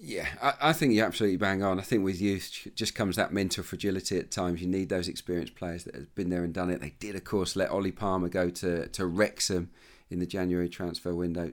Yeah, 0.00 0.28
I, 0.40 0.54
I, 0.60 0.72
think 0.72 0.94
you're 0.94 1.06
absolutely 1.06 1.38
bang 1.38 1.62
on. 1.62 1.78
I 1.78 1.82
think 1.82 2.04
with 2.04 2.20
youth 2.20 2.68
just 2.74 2.94
comes 2.94 3.16
that 3.16 3.32
mental 3.32 3.64
fragility 3.64 4.18
at 4.18 4.30
times. 4.30 4.60
You 4.62 4.68
need 4.68 4.88
those 4.88 5.08
experienced 5.08 5.56
players 5.56 5.84
that 5.84 5.94
have 5.94 6.14
been 6.14 6.30
there 6.30 6.44
and 6.44 6.54
done 6.54 6.70
it. 6.70 6.80
They 6.80 6.94
did, 7.00 7.16
of 7.16 7.24
course, 7.24 7.56
let 7.56 7.70
Ollie 7.70 7.90
Palmer 7.90 8.28
go 8.28 8.48
to, 8.50 8.86
to 8.88 9.06
Wrexham 9.06 9.70
in 10.08 10.20
the 10.20 10.26
January 10.26 10.68
transfer 10.68 11.14
window. 11.14 11.52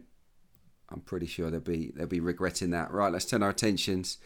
I'm 0.90 1.02
pretty 1.02 1.25
sure 1.25 1.50
they'll 1.50 1.60
be 1.60 1.92
they'll 1.96 2.06
be 2.06 2.20
regretting 2.20 2.70
that. 2.70 2.92
Right, 2.92 3.12
let's 3.12 3.25
turn 3.25 3.42
our 3.42 3.50
attentions 3.50 4.20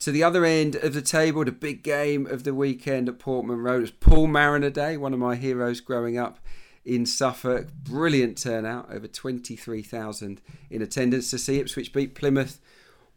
to 0.00 0.10
the 0.10 0.24
other 0.24 0.44
end 0.44 0.74
of 0.74 0.92
the 0.92 1.02
table. 1.02 1.44
The 1.44 1.52
big 1.52 1.84
game 1.84 2.26
of 2.26 2.42
the 2.42 2.54
weekend 2.54 3.08
at 3.08 3.20
Portman 3.20 3.58
Road. 3.58 3.84
It's 3.84 3.92
Paul 3.92 4.26
Mariner 4.26 4.70
Day, 4.70 4.96
one 4.96 5.14
of 5.14 5.20
my 5.20 5.36
heroes 5.36 5.80
growing 5.80 6.18
up 6.18 6.40
in 6.84 7.06
Suffolk. 7.06 7.68
Brilliant 7.72 8.36
turnout, 8.38 8.92
over 8.92 9.06
23,000 9.06 10.40
in 10.70 10.82
attendance 10.82 11.30
to 11.30 11.38
see 11.38 11.60
Ipswich 11.60 11.92
beat 11.92 12.16
Plymouth 12.16 12.60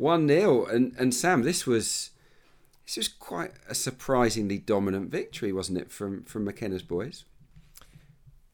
1 0.03 0.27
0. 0.27 0.65
And, 0.65 0.93
and 0.99 1.13
Sam, 1.13 1.43
this 1.43 1.65
was. 1.65 2.11
This 2.85 2.97
was 2.97 3.07
quite 3.07 3.53
a 3.69 3.73
surprisingly 3.73 4.57
dominant 4.57 5.09
victory, 5.09 5.53
wasn't 5.53 5.77
it, 5.77 5.89
from, 5.89 6.25
from 6.25 6.43
McKenna's 6.43 6.83
boys? 6.83 7.23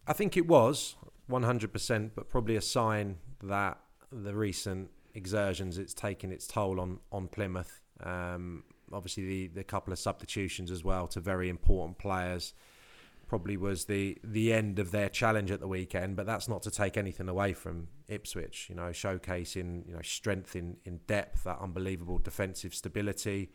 I 0.05 0.13
think 0.13 0.37
it 0.37 0.47
was 0.47 0.95
100%, 1.31 2.11
but 2.13 2.29
probably 2.29 2.55
a 2.55 2.61
sign 2.61 3.17
that 3.41 3.79
the 4.11 4.35
recent 4.35 4.91
exertions 5.15 5.79
it's 5.79 5.95
taken 5.95 6.31
its 6.31 6.45
toll 6.45 6.79
on 6.79 6.99
on 7.11 7.27
Plymouth. 7.27 7.81
Um, 8.03 8.63
obviously, 8.93 9.25
the 9.25 9.47
the 9.47 9.63
couple 9.63 9.91
of 9.91 9.97
substitutions 9.97 10.69
as 10.69 10.83
well 10.83 11.07
to 11.07 11.19
very 11.19 11.49
important 11.49 11.97
players 11.97 12.53
probably 13.29 13.55
was 13.55 13.85
the 13.85 14.17
the 14.23 14.51
end 14.51 14.79
of 14.79 14.91
their 14.91 15.07
challenge 15.07 15.51
at 15.51 15.61
the 15.61 15.67
weekend. 15.67 16.17
But 16.17 16.25
that's 16.25 16.49
not 16.49 16.63
to 16.63 16.71
take 16.71 16.97
anything 16.97 17.29
away 17.29 17.53
from 17.53 17.87
Ipswich. 18.09 18.67
You 18.69 18.75
know, 18.75 18.89
showcasing 18.89 19.87
you 19.87 19.93
know 19.93 20.01
strength 20.01 20.55
in 20.55 20.77
in 20.83 20.99
depth, 21.07 21.45
that 21.45 21.59
unbelievable 21.61 22.17
defensive 22.17 22.73
stability. 22.75 23.51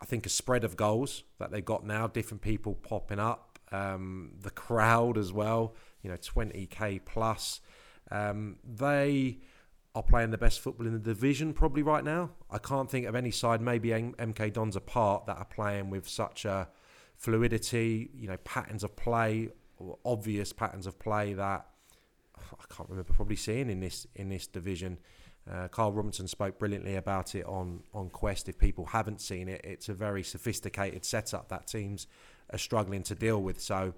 I 0.00 0.04
think 0.06 0.26
a 0.26 0.30
spread 0.30 0.64
of 0.64 0.76
goals 0.76 1.22
that 1.38 1.50
they 1.52 1.60
got 1.60 1.86
now, 1.86 2.06
different 2.06 2.42
people 2.42 2.74
popping 2.74 3.20
up, 3.20 3.58
um, 3.70 4.32
the 4.40 4.50
crowd 4.50 5.16
as 5.16 5.32
well. 5.32 5.76
You 6.02 6.10
know, 6.10 6.16
twenty 6.16 6.66
k 6.66 6.98
plus. 6.98 7.60
Um, 8.10 8.56
they 8.64 9.40
are 9.94 10.02
playing 10.02 10.30
the 10.30 10.38
best 10.38 10.60
football 10.60 10.86
in 10.86 10.92
the 10.92 10.98
division 10.98 11.52
probably 11.52 11.82
right 11.82 12.04
now. 12.04 12.30
I 12.50 12.58
can't 12.58 12.90
think 12.90 13.06
of 13.06 13.14
any 13.14 13.30
side, 13.30 13.60
maybe 13.60 13.88
MK 13.88 14.52
Dons 14.52 14.76
apart, 14.76 15.26
that 15.26 15.38
are 15.38 15.46
playing 15.46 15.90
with 15.90 16.08
such 16.08 16.44
a 16.44 16.68
fluidity, 17.16 18.10
you 18.14 18.28
know, 18.28 18.36
patterns 18.38 18.84
of 18.84 18.96
play, 18.96 19.48
obvious 20.04 20.52
patterns 20.52 20.86
of 20.86 20.98
play 20.98 21.34
that 21.34 21.66
I 22.38 22.74
can't 22.74 22.88
remember 22.88 23.12
probably 23.12 23.36
seeing 23.36 23.70
in 23.70 23.80
this 23.80 24.06
in 24.14 24.28
this 24.28 24.46
division. 24.46 24.98
Uh, 25.50 25.68
Karl 25.68 25.92
Robinson 25.92 26.26
spoke 26.26 26.58
brilliantly 26.58 26.96
about 26.96 27.34
it 27.34 27.46
on 27.46 27.82
on 27.94 28.10
Quest. 28.10 28.48
If 28.48 28.58
people 28.58 28.86
haven't 28.86 29.20
seen 29.20 29.48
it, 29.48 29.60
it's 29.64 29.88
a 29.88 29.94
very 29.94 30.22
sophisticated 30.22 31.04
setup 31.04 31.48
that 31.48 31.66
teams 31.66 32.06
are 32.50 32.58
struggling 32.58 33.02
to 33.04 33.14
deal 33.14 33.42
with. 33.42 33.60
So, 33.60 33.94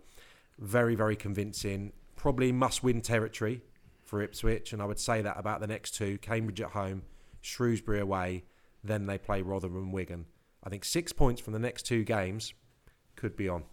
very 0.59 0.95
very 0.95 1.17
convincing. 1.17 1.93
Probably 2.17 2.53
must 2.53 2.83
win 2.83 3.01
territory 3.01 3.63
for 4.05 4.23
Ipswich, 4.23 4.73
and 4.73 4.83
I 4.83 4.87
would 4.87 4.99
say 4.99 5.23
that 5.23 5.39
about 5.39 5.61
the 5.61 5.67
next 5.67 5.93
two: 5.93 6.19
Cambridge 6.19 6.61
at 6.61 6.71
home, 6.71 7.03
Shrewsbury 7.41 8.01
away. 8.01 8.45
Then 8.85 9.07
they 9.07 9.19
play 9.19 9.43
Rotherham, 9.43 9.77
and 9.77 9.93
Wigan. 9.93 10.27
I 10.63 10.71
think 10.71 10.85
six 10.85 11.13
points 11.13 11.41
from 11.41 11.53
the 11.53 11.59
next 11.59 11.83
two 11.85 12.05
games 12.05 12.53
could 13.19 13.37
be 13.37 13.49
on. 13.49 13.65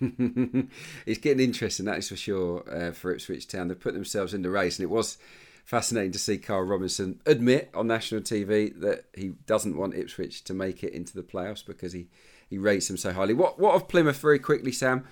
it's 1.06 1.18
getting 1.18 1.42
interesting, 1.42 1.86
that 1.86 1.98
is 1.98 2.08
for 2.08 2.16
sure, 2.16 2.62
uh, 2.70 2.92
for 2.92 3.12
Ipswich 3.12 3.48
Town. 3.48 3.68
They've 3.68 3.80
put 3.80 3.94
themselves 3.94 4.34
in 4.34 4.42
the 4.42 4.50
race, 4.50 4.78
and 4.78 4.84
it 4.84 4.90
was 4.90 5.16
fascinating 5.64 6.12
to 6.12 6.18
see 6.18 6.36
Karl 6.36 6.62
Robinson 6.62 7.20
admit 7.24 7.70
on 7.74 7.86
national 7.86 8.20
TV 8.20 8.78
that 8.80 9.06
he 9.14 9.32
doesn't 9.46 9.78
want 9.78 9.94
Ipswich 9.94 10.44
to 10.44 10.54
make 10.54 10.84
it 10.84 10.92
into 10.92 11.14
the 11.14 11.22
playoffs 11.22 11.64
because 11.64 11.94
he, 11.94 12.08
he 12.50 12.58
rates 12.58 12.88
them 12.88 12.98
so 12.98 13.12
highly. 13.12 13.32
What 13.32 13.58
what 13.58 13.74
of 13.74 13.88
Plymouth 13.88 14.18
very 14.18 14.38
quickly, 14.38 14.72
Sam? 14.72 15.06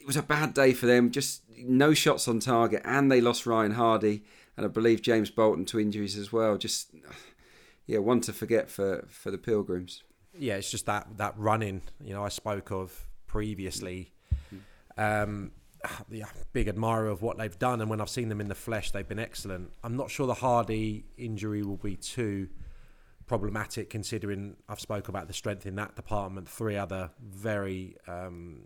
It 0.00 0.06
was 0.06 0.16
a 0.16 0.22
bad 0.22 0.54
day 0.54 0.72
for 0.72 0.86
them. 0.86 1.10
Just 1.10 1.42
no 1.58 1.92
shots 1.92 2.26
on 2.28 2.40
target, 2.40 2.80
and 2.84 3.12
they 3.12 3.20
lost 3.20 3.46
Ryan 3.46 3.72
Hardy, 3.72 4.24
and 4.56 4.64
I 4.64 4.68
believe 4.70 5.02
James 5.02 5.30
Bolton 5.30 5.66
to 5.66 5.78
injuries 5.80 6.16
as 6.16 6.32
well. 6.32 6.56
Just 6.56 6.94
yeah, 7.86 7.98
one 7.98 8.22
to 8.22 8.32
forget 8.32 8.70
for 8.70 9.04
for 9.08 9.30
the 9.30 9.38
Pilgrims 9.38 10.02
yeah, 10.38 10.54
it's 10.54 10.70
just 10.70 10.86
that 10.86 11.06
that 11.18 11.34
running. 11.36 11.82
You 12.02 12.14
know, 12.14 12.24
I 12.24 12.28
spoke 12.28 12.70
of 12.70 13.08
previously. 13.26 14.12
Um, 14.96 15.52
yeah, 16.10 16.26
big 16.52 16.68
admirer 16.68 17.08
of 17.08 17.22
what 17.22 17.38
they've 17.38 17.58
done, 17.58 17.80
and 17.80 17.90
when 17.90 18.00
I've 18.00 18.10
seen 18.10 18.28
them 18.28 18.40
in 18.40 18.48
the 18.48 18.54
flesh, 18.54 18.90
they've 18.90 19.08
been 19.08 19.18
excellent. 19.18 19.72
I'm 19.82 19.96
not 19.96 20.10
sure 20.10 20.26
the 20.26 20.34
Hardy 20.34 21.04
injury 21.16 21.62
will 21.62 21.76
be 21.76 21.96
too 21.96 22.48
problematic, 23.26 23.90
considering 23.90 24.56
I've 24.68 24.80
spoke 24.80 25.08
about 25.08 25.28
the 25.28 25.34
strength 25.34 25.66
in 25.66 25.76
that 25.76 25.94
department. 25.94 26.48
Three 26.48 26.76
other 26.76 27.10
very 27.22 27.96
um, 28.06 28.62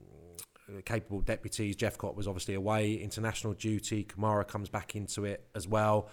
capable 0.84 1.20
deputies. 1.20 1.76
Jephcott 1.76 2.14
was 2.14 2.26
obviously 2.26 2.54
away, 2.54 2.94
international 2.94 3.54
duty. 3.54 4.04
Kamara 4.04 4.46
comes 4.46 4.68
back 4.68 4.96
into 4.96 5.24
it 5.24 5.44
as 5.54 5.66
well. 5.68 6.08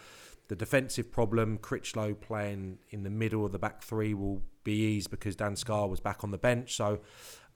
The 0.50 0.56
defensive 0.56 1.12
problem, 1.12 1.60
Critchlow 1.60 2.16
playing 2.16 2.80
in 2.90 3.04
the 3.04 3.10
middle 3.12 3.46
of 3.46 3.52
the 3.52 3.60
back 3.60 3.84
three 3.84 4.16
will 4.16 4.42
be 4.64 4.74
eased 4.74 5.12
because 5.12 5.36
Dan 5.36 5.56
Scarr 5.56 5.88
was 5.88 6.00
back 6.00 6.24
on 6.24 6.32
the 6.32 6.40
bench. 6.40 6.76
So 6.76 7.02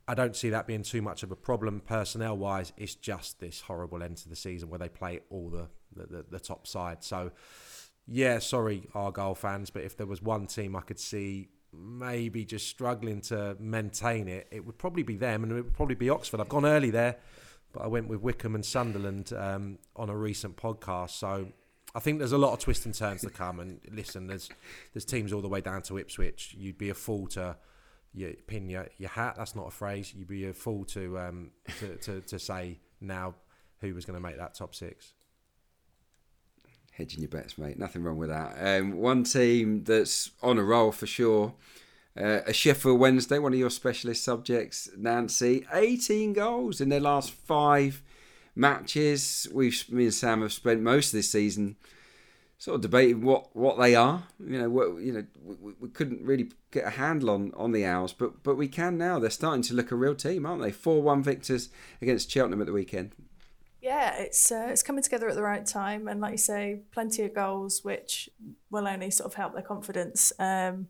I 0.08 0.14
don't 0.14 0.36
see 0.36 0.52
that 0.52 0.68
being 0.68 0.84
too 0.84 1.02
much 1.02 1.24
of 1.24 1.32
a 1.32 1.36
problem 1.36 1.82
personnel 1.82 2.38
wise. 2.38 2.72
It's 2.78 2.94
just 2.94 3.40
this 3.40 3.62
horrible 3.62 4.04
end 4.04 4.18
to 4.18 4.30
the 4.30 4.36
season 4.36 4.70
where 4.70 4.78
they 4.78 4.90
play 4.90 5.22
all 5.32 5.50
the, 5.50 5.70
the, 5.96 6.24
the, 6.30 6.40
top 6.40 6.68
side. 6.68 7.04
So 7.04 7.32
yeah, 8.06 8.38
sorry, 8.38 8.88
Argyle 8.94 9.34
fans, 9.34 9.72
but 9.72 9.82
if 9.82 9.98
there 9.98 10.08
was 10.08 10.22
one 10.22 10.46
team 10.46 10.76
I 10.76 10.82
could 10.82 11.00
see 11.00 11.50
maybe 11.74 12.46
just 12.46 12.68
struggling 12.68 13.22
to 13.22 13.58
maintain 13.60 14.28
it, 14.28 14.48
it 14.52 14.64
would 14.68 14.78
probably 14.78 15.02
be 15.02 15.16
them 15.16 15.42
and 15.42 15.52
it 15.52 15.56
would 15.56 15.74
probably 15.74 15.96
be 15.96 16.12
Oxford. 16.12 16.40
I've 16.40 16.50
gone 16.50 16.66
early 16.66 16.92
there, 16.92 17.18
but 17.72 17.82
I 17.82 17.88
went 17.88 18.08
with 18.08 18.22
Wycombe 18.22 18.54
and 18.54 18.66
Sunderland 18.66 19.34
um, 19.36 19.80
on 19.96 20.12
a 20.12 20.16
recent 20.16 20.58
podcast. 20.58 21.12
So 21.12 21.48
I 21.96 22.00
think 22.00 22.18
there's 22.20 22.32
a 22.32 22.38
lot 22.38 22.54
of 22.54 22.60
twists 22.60 22.86
and 22.86 22.94
turns 22.94 23.22
to 23.22 23.30
come. 23.30 23.60
And 23.60 23.80
listen, 23.92 24.28
there's 24.28 24.50
there's 24.94 25.06
teams 25.06 25.32
all 25.32 25.42
the 25.42 25.48
way 25.48 25.62
down 25.62 25.82
to 25.84 25.98
Ipswich. 25.98 26.56
You'd 26.58 26.78
be 26.78 26.90
a 26.90 26.96
fool 26.96 27.28
to 27.28 27.56
you 28.14 28.36
pin 28.48 28.70
your, 28.70 28.88
your 28.98 29.10
hat. 29.10 29.36
That's 29.38 29.56
not 29.56 29.68
a 29.68 29.72
phrase. 29.72 30.14
You'd 30.14 30.28
be 30.28 30.46
a 30.46 30.54
fool 30.54 30.86
to 30.86 31.20
um, 31.20 31.52
to, 31.80 31.96
to, 31.98 32.22
to 32.22 32.40
say 32.40 32.80
now 33.02 33.36
who 33.82 33.94
was 33.94 34.06
going 34.06 34.16
to 34.16 34.26
make 34.26 34.38
that 34.38 34.56
top 34.56 34.74
six. 34.74 35.14
Hedging 36.94 37.22
your 37.22 37.30
bets, 37.30 37.58
mate. 37.58 37.78
Nothing 37.80 38.04
wrong 38.04 38.18
with 38.18 38.30
that. 38.30 38.56
Um, 38.60 38.98
one 38.98 39.24
team 39.24 39.84
that's 39.84 40.32
on 40.44 40.60
a 40.60 40.64
roll 40.64 40.92
for 40.92 41.08
sure. 41.08 41.54
Uh, 42.16 42.42
a 42.46 42.54
Sheffield 42.54 43.00
Wednesday, 43.00 43.40
one 43.40 43.54
of 43.54 43.60
your 43.60 43.72
specialist 43.72 44.24
subjects, 44.24 44.88
Nancy. 44.96 45.66
18 45.74 46.34
goals 46.34 46.80
in 46.80 46.90
their 46.90 47.00
last 47.00 47.32
five 47.32 48.04
matches. 48.56 49.48
We've 49.54 49.86
me 49.90 50.06
and 50.06 50.14
Sam 50.14 50.42
have 50.42 50.54
spent 50.54 50.82
most 50.82 51.08
of 51.08 51.14
this 51.14 51.32
season 51.32 51.76
sort 52.64 52.76
of 52.76 52.82
debating 52.82 53.22
what, 53.24 53.54
what 53.54 53.78
they 53.78 53.94
are. 53.94 54.24
You 54.40 54.58
know, 54.58 54.70
what, 54.70 55.02
you 55.02 55.12
know, 55.12 55.26
we, 55.44 55.74
we, 55.82 55.90
couldn't 55.90 56.24
really 56.24 56.50
get 56.72 56.86
a 56.86 56.92
handle 56.92 57.32
on, 57.32 57.52
on 57.58 57.74
the 57.74 57.86
Owls, 57.86 58.14
but 58.14 58.42
but 58.42 58.56
we 58.56 58.70
can 58.70 58.98
now. 58.98 59.20
They're 59.20 59.30
starting 59.30 59.64
to 59.64 59.74
look 59.74 59.92
a 59.92 59.96
real 59.96 60.16
team, 60.16 60.46
aren't 60.46 60.62
they? 60.62 60.72
Four 60.72 61.02
one 61.02 61.22
victors 61.22 61.70
against 62.02 62.32
Cheltenham 62.32 62.62
at 62.62 62.68
the 62.68 62.74
weekend. 62.74 63.12
Yeah, 63.82 64.16
it's 64.16 64.50
uh, 64.50 64.68
it's 64.70 64.82
coming 64.82 65.04
together 65.04 65.28
at 65.28 65.36
the 65.36 65.44
right 65.44 65.66
time, 65.66 66.08
and 66.08 66.22
like 66.22 66.32
you 66.32 66.38
say, 66.38 66.84
plenty 66.94 67.24
of 67.24 67.34
goals, 67.34 67.84
which 67.84 68.30
will 68.72 68.88
only 68.88 69.12
sort 69.12 69.30
of 69.30 69.34
help 69.34 69.54
their 69.54 69.62
confidence. 69.62 70.32
Um, 70.40 70.88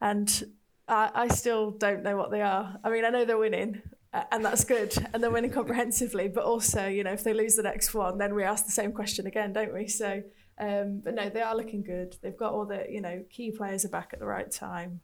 and 0.00 0.44
I, 0.86 1.10
I 1.12 1.28
still 1.28 1.72
don't 1.72 2.04
know 2.04 2.16
what 2.16 2.30
they 2.30 2.40
are. 2.40 2.78
I 2.84 2.90
mean, 2.90 3.04
I 3.04 3.10
know 3.10 3.24
they're 3.24 3.36
winning, 3.36 3.82
and 4.12 4.44
that's 4.44 4.64
good, 4.64 4.94
and 5.12 5.22
they're 5.22 5.30
winning 5.30 5.50
comprehensively. 5.50 6.28
But 6.28 6.44
also, 6.44 6.86
you 6.86 7.04
know, 7.04 7.12
if 7.12 7.24
they 7.24 7.32
lose 7.32 7.56
the 7.56 7.62
next 7.62 7.94
one, 7.94 8.18
then 8.18 8.34
we 8.34 8.42
ask 8.42 8.64
the 8.64 8.72
same 8.72 8.92
question 8.92 9.26
again, 9.26 9.52
don't 9.52 9.72
we? 9.72 9.86
So, 9.86 10.22
um, 10.58 11.00
but 11.04 11.14
no, 11.14 11.28
they 11.28 11.42
are 11.42 11.56
looking 11.56 11.82
good. 11.82 12.16
They've 12.22 12.36
got 12.36 12.52
all 12.52 12.64
the 12.64 12.86
you 12.88 13.00
know 13.00 13.24
key 13.30 13.50
players 13.50 13.84
are 13.84 13.90
back 13.90 14.10
at 14.12 14.18
the 14.18 14.26
right 14.26 14.50
time. 14.50 15.00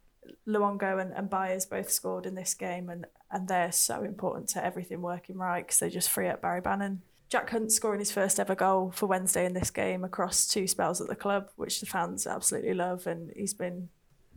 Luongo 0.47 0.99
and, 0.99 1.13
and 1.13 1.29
Byers 1.29 1.67
both 1.67 1.91
scored 1.91 2.25
in 2.25 2.35
this 2.35 2.53
game, 2.53 2.89
and 2.89 3.05
and 3.31 3.47
they're 3.47 3.71
so 3.71 4.03
important 4.03 4.49
to 4.49 4.65
everything 4.65 5.01
working 5.01 5.37
right 5.37 5.65
because 5.65 5.79
they 5.79 5.89
just 5.89 6.09
free 6.09 6.27
up 6.27 6.41
Barry 6.41 6.61
Bannan. 6.61 7.01
Jack 7.29 7.49
Hunt 7.49 7.71
scoring 7.71 7.99
his 7.99 8.11
first 8.11 8.39
ever 8.39 8.55
goal 8.55 8.91
for 8.91 9.07
Wednesday 9.07 9.45
in 9.45 9.53
this 9.53 9.71
game 9.71 10.03
across 10.03 10.47
two 10.47 10.67
spells 10.67 11.01
at 11.01 11.07
the 11.07 11.15
club, 11.15 11.49
which 11.55 11.79
the 11.79 11.85
fans 11.85 12.27
absolutely 12.27 12.73
love, 12.73 13.07
and 13.07 13.31
he's 13.35 13.53
been 13.53 13.89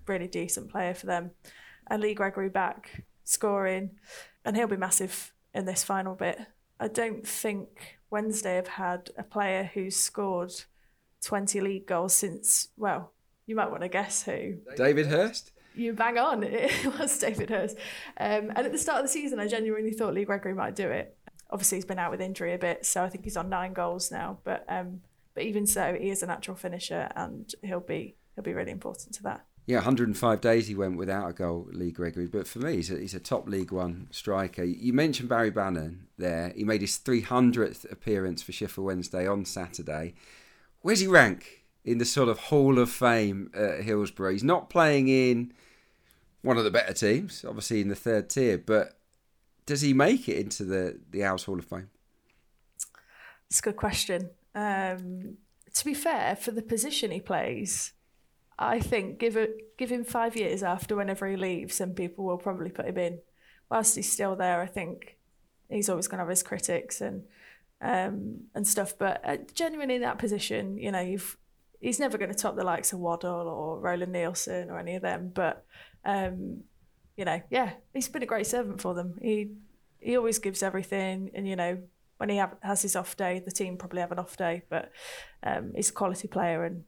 really 0.06 0.26
decent 0.26 0.70
player 0.70 0.94
for 0.94 1.06
them. 1.06 1.30
And 1.90 2.02
Lee 2.02 2.14
Gregory 2.14 2.48
back 2.48 3.04
scoring, 3.24 3.90
and 4.48 4.56
he'll 4.56 4.66
be 4.66 4.78
massive 4.78 5.34
in 5.52 5.66
this 5.66 5.84
final 5.84 6.14
bit. 6.14 6.40
I 6.80 6.88
don't 6.88 7.26
think 7.26 7.98
Wednesday 8.08 8.54
have 8.54 8.66
had 8.66 9.10
a 9.18 9.22
player 9.22 9.70
who's 9.74 9.94
scored 9.94 10.54
20 11.22 11.60
league 11.60 11.86
goals 11.86 12.14
since, 12.14 12.68
well, 12.78 13.12
you 13.44 13.54
might 13.54 13.70
want 13.70 13.82
to 13.82 13.88
guess 13.88 14.22
who. 14.22 14.54
David 14.74 15.08
Hirst? 15.08 15.52
You 15.74 15.92
bang 15.92 16.16
on. 16.16 16.42
It 16.46 16.98
was 16.98 17.18
David 17.18 17.50
Hirst. 17.50 17.76
Um, 18.18 18.50
and 18.56 18.60
at 18.60 18.72
the 18.72 18.78
start 18.78 19.00
of 19.00 19.04
the 19.04 19.12
season, 19.12 19.38
I 19.38 19.46
genuinely 19.48 19.92
thought 19.92 20.14
Lee 20.14 20.24
Gregory 20.24 20.54
might 20.54 20.74
do 20.74 20.88
it. 20.88 21.14
Obviously, 21.50 21.76
he's 21.76 21.84
been 21.84 21.98
out 21.98 22.10
with 22.10 22.22
injury 22.22 22.54
a 22.54 22.58
bit, 22.58 22.86
so 22.86 23.04
I 23.04 23.10
think 23.10 23.24
he's 23.24 23.36
on 23.36 23.50
nine 23.50 23.74
goals 23.74 24.10
now. 24.10 24.38
But 24.44 24.64
um, 24.68 25.02
but 25.34 25.44
even 25.44 25.66
so, 25.66 25.94
he 25.98 26.08
is 26.08 26.22
a 26.22 26.26
natural 26.26 26.56
finisher, 26.56 27.10
and 27.14 27.54
he'll 27.62 27.80
be 27.80 28.16
he'll 28.34 28.44
be 28.44 28.54
really 28.54 28.72
important 28.72 29.14
to 29.16 29.22
that. 29.24 29.44
Yeah, 29.68 29.76
105 29.76 30.40
days 30.40 30.66
he 30.66 30.74
went 30.74 30.96
without 30.96 31.28
a 31.28 31.34
goal, 31.34 31.68
Lee 31.72 31.90
Gregory. 31.90 32.26
But 32.26 32.48
for 32.48 32.58
me, 32.58 32.76
he's 32.76 32.90
a, 32.90 32.98
he's 32.98 33.12
a 33.12 33.20
top 33.20 33.46
League 33.46 33.70
One 33.70 34.08
striker. 34.10 34.64
You 34.64 34.94
mentioned 34.94 35.28
Barry 35.28 35.50
Bannan 35.50 36.06
there. 36.16 36.54
He 36.56 36.64
made 36.64 36.80
his 36.80 36.96
300th 36.96 37.92
appearance 37.92 38.42
for 38.42 38.52
Sheffield 38.52 38.86
Wednesday 38.86 39.26
on 39.26 39.44
Saturday. 39.44 40.14
Where's 40.80 41.00
he 41.00 41.06
rank 41.06 41.66
in 41.84 41.98
the 41.98 42.06
sort 42.06 42.30
of 42.30 42.38
Hall 42.38 42.78
of 42.78 42.88
Fame 42.88 43.50
at 43.52 43.82
Hillsborough? 43.82 44.32
He's 44.32 44.42
not 44.42 44.70
playing 44.70 45.08
in 45.08 45.52
one 46.40 46.56
of 46.56 46.64
the 46.64 46.70
better 46.70 46.94
teams, 46.94 47.44
obviously 47.46 47.82
in 47.82 47.88
the 47.88 47.94
third 47.94 48.30
tier, 48.30 48.56
but 48.56 48.96
does 49.66 49.82
he 49.82 49.92
make 49.92 50.30
it 50.30 50.38
into 50.38 50.64
the, 50.64 50.98
the 51.10 51.22
Owls 51.22 51.44
Hall 51.44 51.58
of 51.58 51.66
Fame? 51.66 51.90
It's 53.50 53.58
a 53.58 53.62
good 53.64 53.76
question. 53.76 54.30
Um, 54.54 55.36
to 55.74 55.84
be 55.84 55.92
fair, 55.92 56.36
for 56.36 56.52
the 56.52 56.62
position 56.62 57.10
he 57.10 57.20
plays, 57.20 57.92
I 58.58 58.80
think 58.80 59.18
give 59.18 59.36
it 59.36 59.76
give 59.76 59.90
him 59.90 60.04
five 60.04 60.36
years 60.36 60.62
after 60.62 60.96
whenever 60.96 61.28
he 61.28 61.36
leaves, 61.36 61.80
and 61.80 61.94
people 61.94 62.24
will 62.24 62.38
probably 62.38 62.70
put 62.70 62.86
him 62.86 62.98
in. 62.98 63.18
Whilst 63.70 63.94
he's 63.94 64.10
still 64.10 64.34
there, 64.34 64.60
I 64.60 64.66
think 64.66 65.18
he's 65.68 65.88
always 65.88 66.08
going 66.08 66.18
to 66.18 66.22
have 66.22 66.30
his 66.30 66.42
critics 66.42 67.00
and 67.00 67.24
um, 67.80 68.40
and 68.54 68.66
stuff. 68.66 68.94
But 68.98 69.20
uh, 69.24 69.36
genuinely 69.54 69.96
in 69.96 70.02
that 70.02 70.18
position, 70.18 70.76
you 70.78 70.90
know, 70.90 71.00
you've 71.00 71.36
he's 71.80 72.00
never 72.00 72.18
going 72.18 72.32
to 72.32 72.36
top 72.36 72.56
the 72.56 72.64
likes 72.64 72.92
of 72.92 72.98
Waddle 72.98 73.48
or 73.48 73.78
Roland 73.78 74.12
Nilsson 74.12 74.70
or 74.70 74.78
any 74.78 74.96
of 74.96 75.02
them. 75.02 75.30
But 75.32 75.64
um, 76.04 76.64
you 77.16 77.24
know, 77.24 77.40
yeah, 77.50 77.72
he's 77.94 78.08
been 78.08 78.22
a 78.22 78.26
great 78.26 78.46
servant 78.46 78.80
for 78.80 78.94
them. 78.94 79.18
He 79.22 79.50
he 80.00 80.16
always 80.16 80.38
gives 80.38 80.62
everything, 80.62 81.30
and 81.34 81.46
you 81.46 81.54
know, 81.54 81.78
when 82.16 82.28
he 82.28 82.42
has 82.62 82.82
his 82.82 82.96
off 82.96 83.16
day, 83.16 83.38
the 83.38 83.52
team 83.52 83.76
probably 83.76 84.00
have 84.00 84.12
an 84.12 84.18
off 84.18 84.36
day, 84.36 84.62
but 84.68 84.90
um, 85.44 85.72
he's 85.76 85.90
a 85.90 85.92
quality 85.92 86.26
player 86.26 86.64
and 86.64 86.84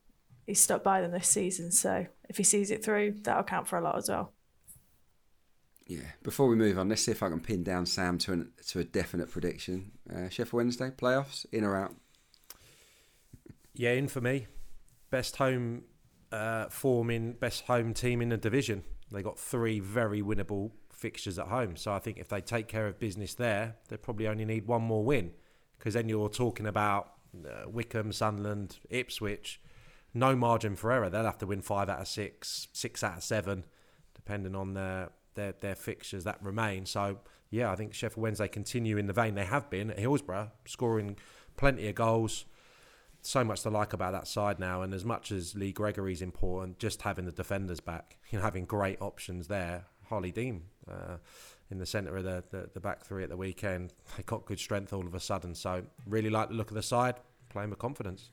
he's 0.50 0.60
stuck 0.60 0.82
by 0.82 1.00
them 1.00 1.12
this 1.12 1.28
season. 1.28 1.70
So 1.70 2.06
if 2.28 2.36
he 2.36 2.42
sees 2.42 2.70
it 2.70 2.84
through, 2.84 3.14
that'll 3.22 3.44
count 3.44 3.68
for 3.68 3.78
a 3.78 3.82
lot 3.82 3.96
as 3.96 4.08
well. 4.08 4.32
Yeah. 5.86 6.00
Before 6.22 6.48
we 6.48 6.56
move 6.56 6.78
on, 6.78 6.88
let's 6.88 7.02
see 7.02 7.12
if 7.12 7.22
I 7.22 7.28
can 7.28 7.40
pin 7.40 7.62
down 7.64 7.86
Sam 7.86 8.18
to 8.18 8.32
an, 8.32 8.52
to 8.68 8.80
a 8.80 8.84
definite 8.84 9.30
prediction. 9.30 9.92
Uh, 10.12 10.28
Sheffield 10.28 10.54
Wednesday 10.54 10.90
playoffs, 10.90 11.46
in 11.52 11.64
or 11.64 11.76
out? 11.76 11.94
Yeah, 13.74 13.92
in 13.92 14.08
for 14.08 14.20
me. 14.20 14.46
Best 15.10 15.36
home 15.36 15.82
uh, 16.30 16.68
form 16.68 17.10
in 17.10 17.32
best 17.32 17.64
home 17.64 17.94
team 17.94 18.20
in 18.20 18.28
the 18.28 18.36
division. 18.36 18.84
They 19.10 19.22
got 19.22 19.38
three 19.38 19.80
very 19.80 20.22
winnable 20.22 20.72
fixtures 20.92 21.38
at 21.38 21.46
home. 21.46 21.76
So 21.76 21.92
I 21.92 21.98
think 21.98 22.18
if 22.18 22.28
they 22.28 22.40
take 22.40 22.68
care 22.68 22.86
of 22.86 22.98
business 22.98 23.34
there, 23.34 23.76
they 23.88 23.96
probably 23.96 24.28
only 24.28 24.44
need 24.44 24.66
one 24.66 24.82
more 24.82 25.04
win. 25.04 25.32
Because 25.78 25.94
then 25.94 26.08
you're 26.08 26.28
talking 26.28 26.66
about 26.66 27.14
uh, 27.44 27.68
Wycombe, 27.68 28.12
Sunderland, 28.12 28.78
Ipswich 28.90 29.60
no 30.14 30.34
margin 30.34 30.76
for 30.76 30.90
error. 30.92 31.10
They'll 31.10 31.24
have 31.24 31.38
to 31.38 31.46
win 31.46 31.62
five 31.62 31.88
out 31.88 32.00
of 32.00 32.08
six, 32.08 32.68
six 32.72 33.02
out 33.04 33.18
of 33.18 33.22
seven, 33.22 33.64
depending 34.14 34.54
on 34.54 34.74
their 34.74 35.10
their, 35.34 35.54
their 35.60 35.74
fixtures 35.74 36.24
that 36.24 36.42
remain. 36.42 36.86
So 36.86 37.18
yeah, 37.50 37.70
I 37.70 37.76
think 37.76 37.94
Sheffield 37.94 38.22
Wednesday 38.22 38.48
continue 38.48 38.96
in 38.96 39.06
the 39.06 39.12
vein 39.12 39.34
they 39.34 39.44
have 39.44 39.70
been 39.70 39.90
at 39.90 39.98
Hillsborough, 39.98 40.50
scoring 40.66 41.16
plenty 41.56 41.88
of 41.88 41.94
goals. 41.94 42.44
So 43.22 43.44
much 43.44 43.62
to 43.62 43.70
like 43.70 43.92
about 43.92 44.12
that 44.12 44.26
side 44.26 44.58
now, 44.58 44.80
and 44.80 44.94
as 44.94 45.04
much 45.04 45.30
as 45.30 45.54
Lee 45.54 45.72
Gregory's 45.72 46.22
important, 46.22 46.78
just 46.78 47.02
having 47.02 47.26
the 47.26 47.32
defenders 47.32 47.78
back, 47.78 48.16
you 48.30 48.38
know, 48.38 48.44
having 48.44 48.64
great 48.64 49.00
options 49.00 49.48
there. 49.48 49.84
Harlee 50.10 50.34
Dean 50.34 50.64
uh, 50.90 51.18
in 51.70 51.78
the 51.78 51.86
centre 51.86 52.16
of 52.16 52.24
the, 52.24 52.42
the, 52.50 52.68
the 52.74 52.80
back 52.80 53.04
three 53.04 53.22
at 53.22 53.28
the 53.28 53.36
weekend, 53.36 53.92
they 54.16 54.24
got 54.24 54.44
good 54.44 54.58
strength 54.58 54.92
all 54.92 55.06
of 55.06 55.14
a 55.14 55.20
sudden. 55.20 55.54
So 55.54 55.84
really 56.04 56.30
like 56.30 56.48
the 56.48 56.54
look 56.54 56.70
of 56.70 56.74
the 56.74 56.82
side, 56.82 57.16
playing 57.48 57.70
with 57.70 57.78
confidence 57.78 58.30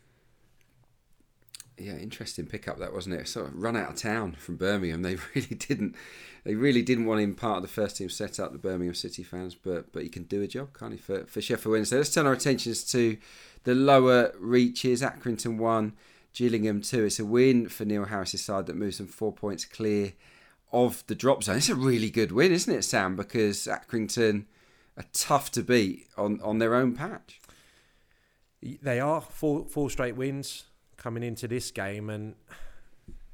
yeah, 1.78 1.96
interesting 1.98 2.48
pickup 2.48 2.80
that 2.80 2.94
wasn't 2.94 3.16
it? 3.16 3.28
Sort 3.28 3.48
of 3.48 3.56
run 3.56 3.76
out 3.76 3.90
of 3.92 3.96
town 3.96 4.34
from 4.34 4.58
Birmingham. 4.58 5.02
They 5.08 5.18
really 5.36 5.56
didn't. 5.56 5.96
They 6.44 6.56
really 6.56 6.82
didn't 6.82 7.06
want 7.06 7.22
him 7.22 7.36
part 7.36 7.58
of 7.58 7.62
the 7.62 7.68
first 7.68 7.98
team 7.98 8.10
set 8.10 8.40
up. 8.40 8.52
The 8.52 8.58
Birmingham 8.58 8.96
City 8.96 9.24
fans, 9.24 9.56
but 9.56 9.92
but 9.94 10.04
he 10.04 10.10
can 10.10 10.24
do 10.24 10.42
a 10.42 10.48
job, 10.48 10.78
can't 10.78 10.94
he? 10.94 10.98
For 10.98 11.26
for 11.26 11.42
Sheffield 11.42 11.74
Wednesday. 11.74 11.98
Let's 11.98 12.14
turn 12.14 12.26
our 12.26 12.34
attentions 12.34 12.84
to 12.92 13.18
the 13.64 13.76
lower 13.76 14.32
reaches. 14.40 15.02
Accrington 15.02 15.58
one, 15.58 15.94
Gillingham 16.34 16.82
two. 16.82 17.06
It's 17.06 17.20
a 17.20 17.26
win 17.26 17.70
for 17.70 17.86
Neil 17.86 18.06
Harris's 18.06 18.44
side 18.44 18.66
that 18.68 18.76
moves 18.76 18.98
them 18.98 19.08
four 19.08 19.32
points 19.32 19.66
clear 19.66 20.14
of 20.72 21.04
the 21.08 21.16
drop 21.16 21.44
zone. 21.44 21.58
It's 21.58 21.70
a 21.70 21.76
really 21.76 22.10
good 22.10 22.32
win, 22.32 22.52
isn't 22.52 22.74
it, 22.74 22.84
Sam? 22.84 23.16
Because 23.16 23.68
Accrington 23.68 24.46
are 24.98 25.06
tough 25.14 25.52
to 25.52 25.62
beat 25.62 26.08
on 26.18 26.42
on 26.42 26.58
their 26.58 26.74
own 26.74 26.96
patch. 26.96 27.40
They 28.64 29.00
are 29.00 29.22
four 29.22 29.66
four 29.68 29.92
straight 29.92 30.16
wins 30.16 30.64
coming 30.98 31.24
into 31.24 31.48
this 31.48 31.72
game, 31.72 32.10
and 32.10 32.36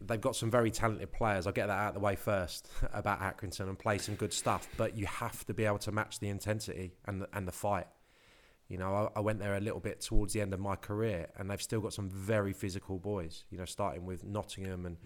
they've 0.01 0.21
got 0.21 0.35
some 0.35 0.51
very 0.51 0.71
talented 0.71 1.11
players. 1.11 1.47
I'll 1.47 1.53
get 1.53 1.67
that 1.67 1.77
out 1.77 1.87
of 1.89 1.93
the 1.95 1.99
way 1.99 2.15
first 2.15 2.69
about 2.93 3.19
Accrington 3.19 3.69
and 3.69 3.79
play 3.79 3.97
some 3.97 4.15
good 4.15 4.33
stuff, 4.33 4.67
but 4.77 4.97
you 4.97 5.05
have 5.05 5.45
to 5.45 5.53
be 5.53 5.65
able 5.65 5.79
to 5.79 5.91
match 5.91 6.19
the 6.19 6.29
intensity 6.29 6.93
and 7.05 7.21
the, 7.21 7.29
and 7.33 7.47
the 7.47 7.51
fight. 7.51 7.87
You 8.69 8.77
know, 8.77 9.09
I, 9.15 9.19
I, 9.19 9.21
went 9.21 9.39
there 9.39 9.55
a 9.55 9.59
little 9.59 9.79
bit 9.79 10.01
towards 10.01 10.33
the 10.33 10.41
end 10.41 10.53
of 10.53 10.59
my 10.59 10.75
career, 10.75 11.29
and 11.37 11.49
they've 11.49 11.61
still 11.61 11.81
got 11.81 11.93
some 11.93 12.09
very 12.09 12.53
physical 12.53 12.97
boys. 12.97 13.43
You 13.49 13.57
know, 13.57 13.65
starting 13.65 14.05
with 14.05 14.23
Nottingham 14.23 14.85
and 14.85 14.97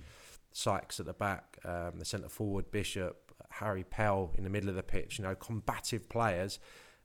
Sykes 0.52 1.00
at 1.00 1.06
the 1.06 1.14
back, 1.14 1.58
um, 1.66 1.94
the 1.98 2.06
centre 2.06 2.30
forward 2.30 2.72
Bishop, 2.72 3.34
Harry 3.50 3.84
Pell 3.84 4.32
in 4.38 4.44
the 4.44 4.50
middle 4.50 4.70
of 4.70 4.76
the 4.76 4.84
pitch. 4.84 5.18
You 5.18 5.26
know, 5.26 5.36
combative 5.36 6.08
players 6.08 6.60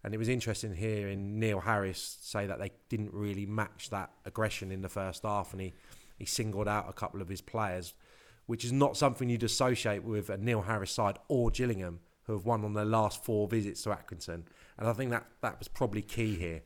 and 0.04 0.14
it 0.14 0.18
was 0.18 0.28
interesting 0.28 0.74
hearing 0.74 1.38
Neil 1.38 1.60
Harris 1.60 2.18
say 2.20 2.46
that 2.46 2.58
they 2.58 2.72
didn't 2.88 3.12
really 3.12 3.46
match 3.46 3.90
that 3.90 4.10
aggression 4.24 4.72
in 4.72 4.82
the 4.82 4.88
first 4.88 5.22
half, 5.22 5.52
and 5.52 5.60
he, 5.62 5.72
he 6.18 6.24
singled 6.24 6.68
out 6.68 6.88
a 6.88 6.92
couple 6.92 7.22
of 7.22 7.28
his 7.28 7.40
players, 7.40 7.94
which 8.46 8.64
is 8.64 8.72
not 8.72 8.96
something 8.96 9.28
you'd 9.28 9.44
associate 9.44 10.02
with 10.02 10.28
a 10.28 10.36
Neil 10.36 10.62
Harris 10.62 10.90
side 10.90 11.18
or 11.28 11.50
Gillingham, 11.50 12.00
who 12.24 12.32
have 12.32 12.44
won 12.44 12.64
on 12.64 12.74
their 12.74 12.84
last 12.84 13.24
four 13.24 13.46
visits 13.46 13.82
to 13.82 13.90
Accrington. 13.90 14.42
And 14.78 14.88
I 14.88 14.92
think 14.92 15.10
that 15.10 15.26
that 15.40 15.58
was 15.58 15.68
probably 15.68 16.02
key 16.02 16.34
here. 16.34 16.62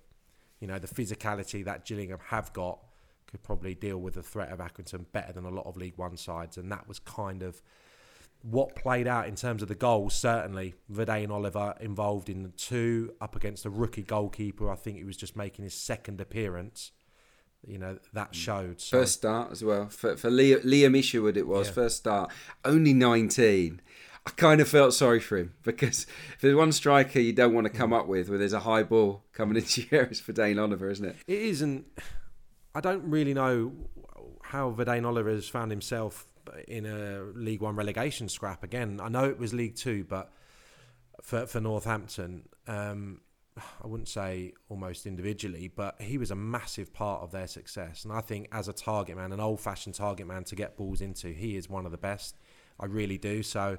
You 0.60 0.68
know, 0.68 0.78
the 0.78 0.88
physicality 0.88 1.64
that 1.64 1.84
Gillingham 1.84 2.18
have 2.28 2.52
got 2.52 2.78
could 3.26 3.42
probably 3.42 3.74
deal 3.74 3.98
with 3.98 4.14
the 4.14 4.22
threat 4.22 4.50
of 4.50 4.60
Accrington 4.60 5.04
better 5.12 5.32
than 5.32 5.44
a 5.44 5.50
lot 5.50 5.66
of 5.66 5.76
League 5.76 5.96
One 5.96 6.16
sides, 6.16 6.56
and 6.56 6.70
that 6.72 6.88
was 6.88 6.98
kind 6.98 7.42
of 7.42 7.60
what 8.48 8.76
played 8.76 9.08
out 9.08 9.26
in 9.26 9.34
terms 9.34 9.60
of 9.60 9.68
the 9.68 9.74
goals, 9.74 10.14
certainly 10.14 10.74
Vadaine 10.92 11.30
Oliver 11.30 11.74
involved 11.80 12.28
in 12.28 12.44
the 12.44 12.50
two 12.50 13.12
up 13.20 13.34
against 13.34 13.64
a 13.64 13.70
rookie 13.70 14.02
goalkeeper. 14.02 14.70
I 14.70 14.76
think 14.76 14.98
he 14.98 15.04
was 15.04 15.16
just 15.16 15.36
making 15.36 15.64
his 15.64 15.74
second 15.74 16.20
appearance. 16.20 16.92
You 17.66 17.78
know 17.78 17.98
that 18.12 18.32
mm. 18.32 18.34
showed 18.34 18.80
so. 18.80 18.98
first 18.98 19.14
start 19.14 19.50
as 19.50 19.64
well 19.64 19.88
for 19.88 20.16
for 20.16 20.30
Liam, 20.30 20.64
Liam 20.64 20.96
Isherwood. 20.96 21.36
It 21.36 21.48
was 21.48 21.66
yeah. 21.66 21.72
first 21.72 21.96
start, 21.96 22.30
only 22.64 22.92
nineteen. 22.92 23.80
I 24.24 24.30
kind 24.30 24.60
of 24.60 24.68
felt 24.68 24.94
sorry 24.94 25.20
for 25.20 25.38
him 25.38 25.54
because 25.62 26.06
if 26.34 26.40
there's 26.40 26.54
one 26.54 26.72
striker 26.72 27.20
you 27.20 27.32
don't 27.32 27.54
want 27.54 27.66
to 27.66 27.72
come 27.72 27.90
mm. 27.90 27.98
up 27.98 28.06
with 28.06 28.28
where 28.28 28.38
there's 28.38 28.52
a 28.52 28.60
high 28.60 28.84
ball 28.84 29.24
coming 29.32 29.56
into 29.56 29.82
your 29.82 30.02
you, 30.02 30.08
it's 30.10 30.20
Vadaine 30.20 30.60
Oliver, 30.60 30.88
isn't 30.88 31.04
it? 31.04 31.16
It 31.26 31.42
isn't. 31.42 31.86
I 32.74 32.80
don't 32.80 33.10
really 33.10 33.34
know 33.34 33.72
how 34.42 34.70
Vadaine 34.70 35.04
Oliver 35.04 35.30
has 35.30 35.48
found 35.48 35.72
himself 35.72 36.28
in 36.68 36.86
a 36.86 37.22
League 37.34 37.60
One 37.60 37.76
relegation 37.76 38.28
scrap 38.28 38.62
again. 38.62 39.00
I 39.02 39.08
know 39.08 39.24
it 39.24 39.38
was 39.38 39.52
League 39.52 39.76
Two, 39.76 40.04
but 40.04 40.32
for 41.22 41.46
for 41.46 41.60
Northampton, 41.60 42.48
um, 42.66 43.20
I 43.82 43.86
wouldn't 43.86 44.08
say 44.08 44.52
almost 44.68 45.06
individually, 45.06 45.70
but 45.74 46.00
he 46.00 46.18
was 46.18 46.30
a 46.30 46.36
massive 46.36 46.92
part 46.92 47.22
of 47.22 47.30
their 47.30 47.46
success. 47.46 48.04
And 48.04 48.12
I 48.12 48.20
think 48.20 48.48
as 48.52 48.68
a 48.68 48.72
target 48.72 49.16
man, 49.16 49.32
an 49.32 49.40
old 49.40 49.60
fashioned 49.60 49.94
target 49.94 50.26
man 50.26 50.44
to 50.44 50.54
get 50.54 50.76
balls 50.76 51.00
into, 51.00 51.28
he 51.28 51.56
is 51.56 51.68
one 51.68 51.86
of 51.86 51.92
the 51.92 51.98
best. 51.98 52.36
I 52.78 52.86
really 52.86 53.16
do. 53.18 53.42
So 53.42 53.78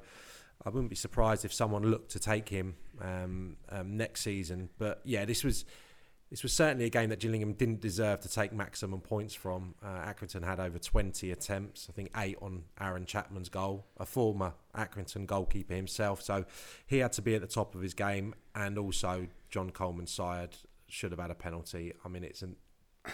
I 0.65 0.69
wouldn't 0.69 0.89
be 0.89 0.95
surprised 0.95 1.45
if 1.45 1.53
someone 1.53 1.83
looked 1.83 2.11
to 2.11 2.19
take 2.19 2.49
him 2.49 2.75
um, 2.99 3.57
um, 3.69 3.97
next 3.97 4.21
season. 4.21 4.69
But 4.79 5.01
yeah, 5.03 5.25
this 5.25 5.43
was 5.43 5.65
this 6.29 6.43
was 6.43 6.51
certainly 6.53 6.85
a 6.85 6.89
game 6.89 7.09
that 7.09 7.19
Gillingham 7.19 7.53
didn't 7.53 7.79
deserve 7.79 8.19
to 8.21 8.29
take 8.29 8.51
maximum 8.51 8.99
points 8.99 9.33
from. 9.33 9.75
Uh, 9.83 10.05
Accrington 10.05 10.43
had 10.43 10.59
over 10.59 10.77
20 10.77 11.31
attempts, 11.31 11.87
I 11.89 11.93
think 11.93 12.11
eight 12.17 12.37
on 12.41 12.63
Aaron 12.81 13.05
Chapman's 13.05 13.49
goal, 13.49 13.85
a 13.97 14.05
former 14.05 14.53
Accrington 14.75 15.25
goalkeeper 15.25 15.73
himself. 15.73 16.21
So 16.21 16.45
he 16.85 16.97
had 16.97 17.13
to 17.13 17.21
be 17.21 17.35
at 17.35 17.41
the 17.41 17.47
top 17.47 17.75
of 17.75 17.81
his 17.81 17.93
game, 17.93 18.35
and 18.55 18.77
also 18.77 19.27
John 19.49 19.69
Coleman 19.69 20.07
sired 20.07 20.55
should 20.87 21.11
have 21.11 21.19
had 21.19 21.31
a 21.31 21.35
penalty. 21.35 21.93
I 22.03 22.09
mean, 22.09 22.23
it's 22.23 22.41
an 22.41 22.55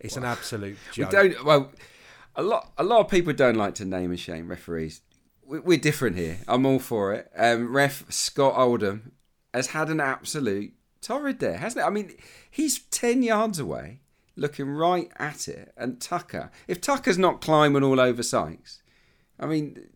it's 0.00 0.16
an 0.16 0.24
absolute 0.24 0.76
joke. 0.92 1.12
We 1.12 1.16
don't. 1.30 1.44
Well, 1.44 1.72
a 2.36 2.42
lot 2.42 2.72
a 2.78 2.84
lot 2.84 3.00
of 3.00 3.08
people 3.08 3.32
don't 3.32 3.56
like 3.56 3.74
to 3.76 3.84
name 3.84 4.10
and 4.10 4.18
shame 4.20 4.48
referees. 4.48 5.02
We- 5.44 5.60
We're 5.60 5.78
different 5.78 6.16
here. 6.16 6.38
I'm 6.48 6.64
all 6.66 6.78
for 6.78 7.12
it. 7.14 7.30
Um, 7.36 7.72
ref 7.74 8.04
Scott 8.12 8.54
Oldham 8.56 9.12
has 9.52 9.68
had 9.68 9.88
an 9.88 10.00
absolute 10.00 10.72
torrid 11.00 11.38
there, 11.40 11.58
hasn't 11.58 11.84
it? 11.84 11.86
I 11.86 11.90
mean, 11.90 12.14
he's 12.50 12.78
ten 12.78 13.22
yards 13.22 13.58
away, 13.58 14.00
looking 14.36 14.70
right 14.70 15.10
at 15.16 15.48
it, 15.48 15.72
and 15.76 16.00
Tucker. 16.00 16.50
If 16.68 16.80
Tucker's 16.80 17.18
not 17.18 17.40
climbing 17.40 17.82
all 17.82 18.00
over 18.00 18.22
Sykes, 18.22 18.82
I 19.38 19.46
mean, 19.46 19.88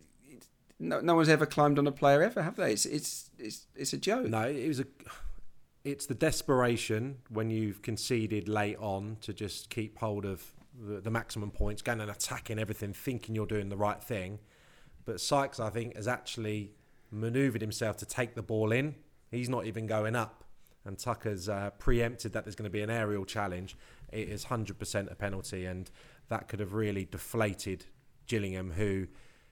no, 0.79 1.01
no 1.01 1.15
one's 1.15 1.29
ever 1.29 1.47
climbed 1.47 1.79
on 1.79 1.87
a 1.87 1.93
player 1.93 2.23
ever, 2.23 2.43
have 2.43 2.57
they? 2.57 2.73
It's 2.73 2.87
it's 2.87 3.31
it's 3.39 3.67
it's 3.75 3.93
a 3.93 3.99
joke. 3.99 4.27
No, 4.27 4.43
it 4.43 4.69
was 4.69 4.81
a. 4.81 4.87
It's 5.85 6.07
the 6.07 6.15
desperation 6.15 7.19
when 7.29 7.51
you've 7.51 7.83
conceded 7.83 8.49
late 8.49 8.79
on 8.79 9.19
to 9.21 9.35
just 9.35 9.69
keep 9.69 9.99
hold 9.99 10.25
of 10.25 10.53
the, 10.79 11.01
the 11.01 11.11
maximum 11.11 11.51
points, 11.51 11.83
going 11.83 12.01
and 12.01 12.11
attacking 12.11 12.59
everything, 12.59 12.95
thinking 12.95 13.35
you're 13.35 13.47
doing 13.47 13.69
the 13.69 13.77
right 13.77 14.03
thing. 14.03 14.39
But 15.05 15.21
Sykes, 15.21 15.61
I 15.61 15.69
think, 15.69 15.97
has 15.97 16.09
actually 16.09 16.73
manoeuvred 17.11 17.61
himself 17.61 17.99
to 17.99 18.07
take 18.07 18.35
the 18.35 18.43
ball 18.43 18.73
in. 18.73 18.95
He's 19.31 19.49
not 19.49 19.67
even 19.67 19.87
going 19.87 20.17
up. 20.17 20.44
And 20.85 20.99
Tucker's 20.99 21.49
uh, 21.49 21.71
preempted 21.79 22.33
that 22.35 22.45
there's 22.45 22.55
going 22.55 22.71
to 22.71 22.73
be 22.73 22.83
an 22.83 22.91
aerial 22.91 23.25
challenge. 23.25 23.77
It 24.13 24.29
is 24.29 24.47
100% 24.47 25.11
a 25.11 25.15
penalty, 25.15 25.65
and 25.65 25.91
that 26.29 26.49
could 26.49 26.61
have 26.61 26.75
really 26.75 27.07
deflated 27.11 27.87
Gillingham, 28.27 28.71
who, 28.73 29.07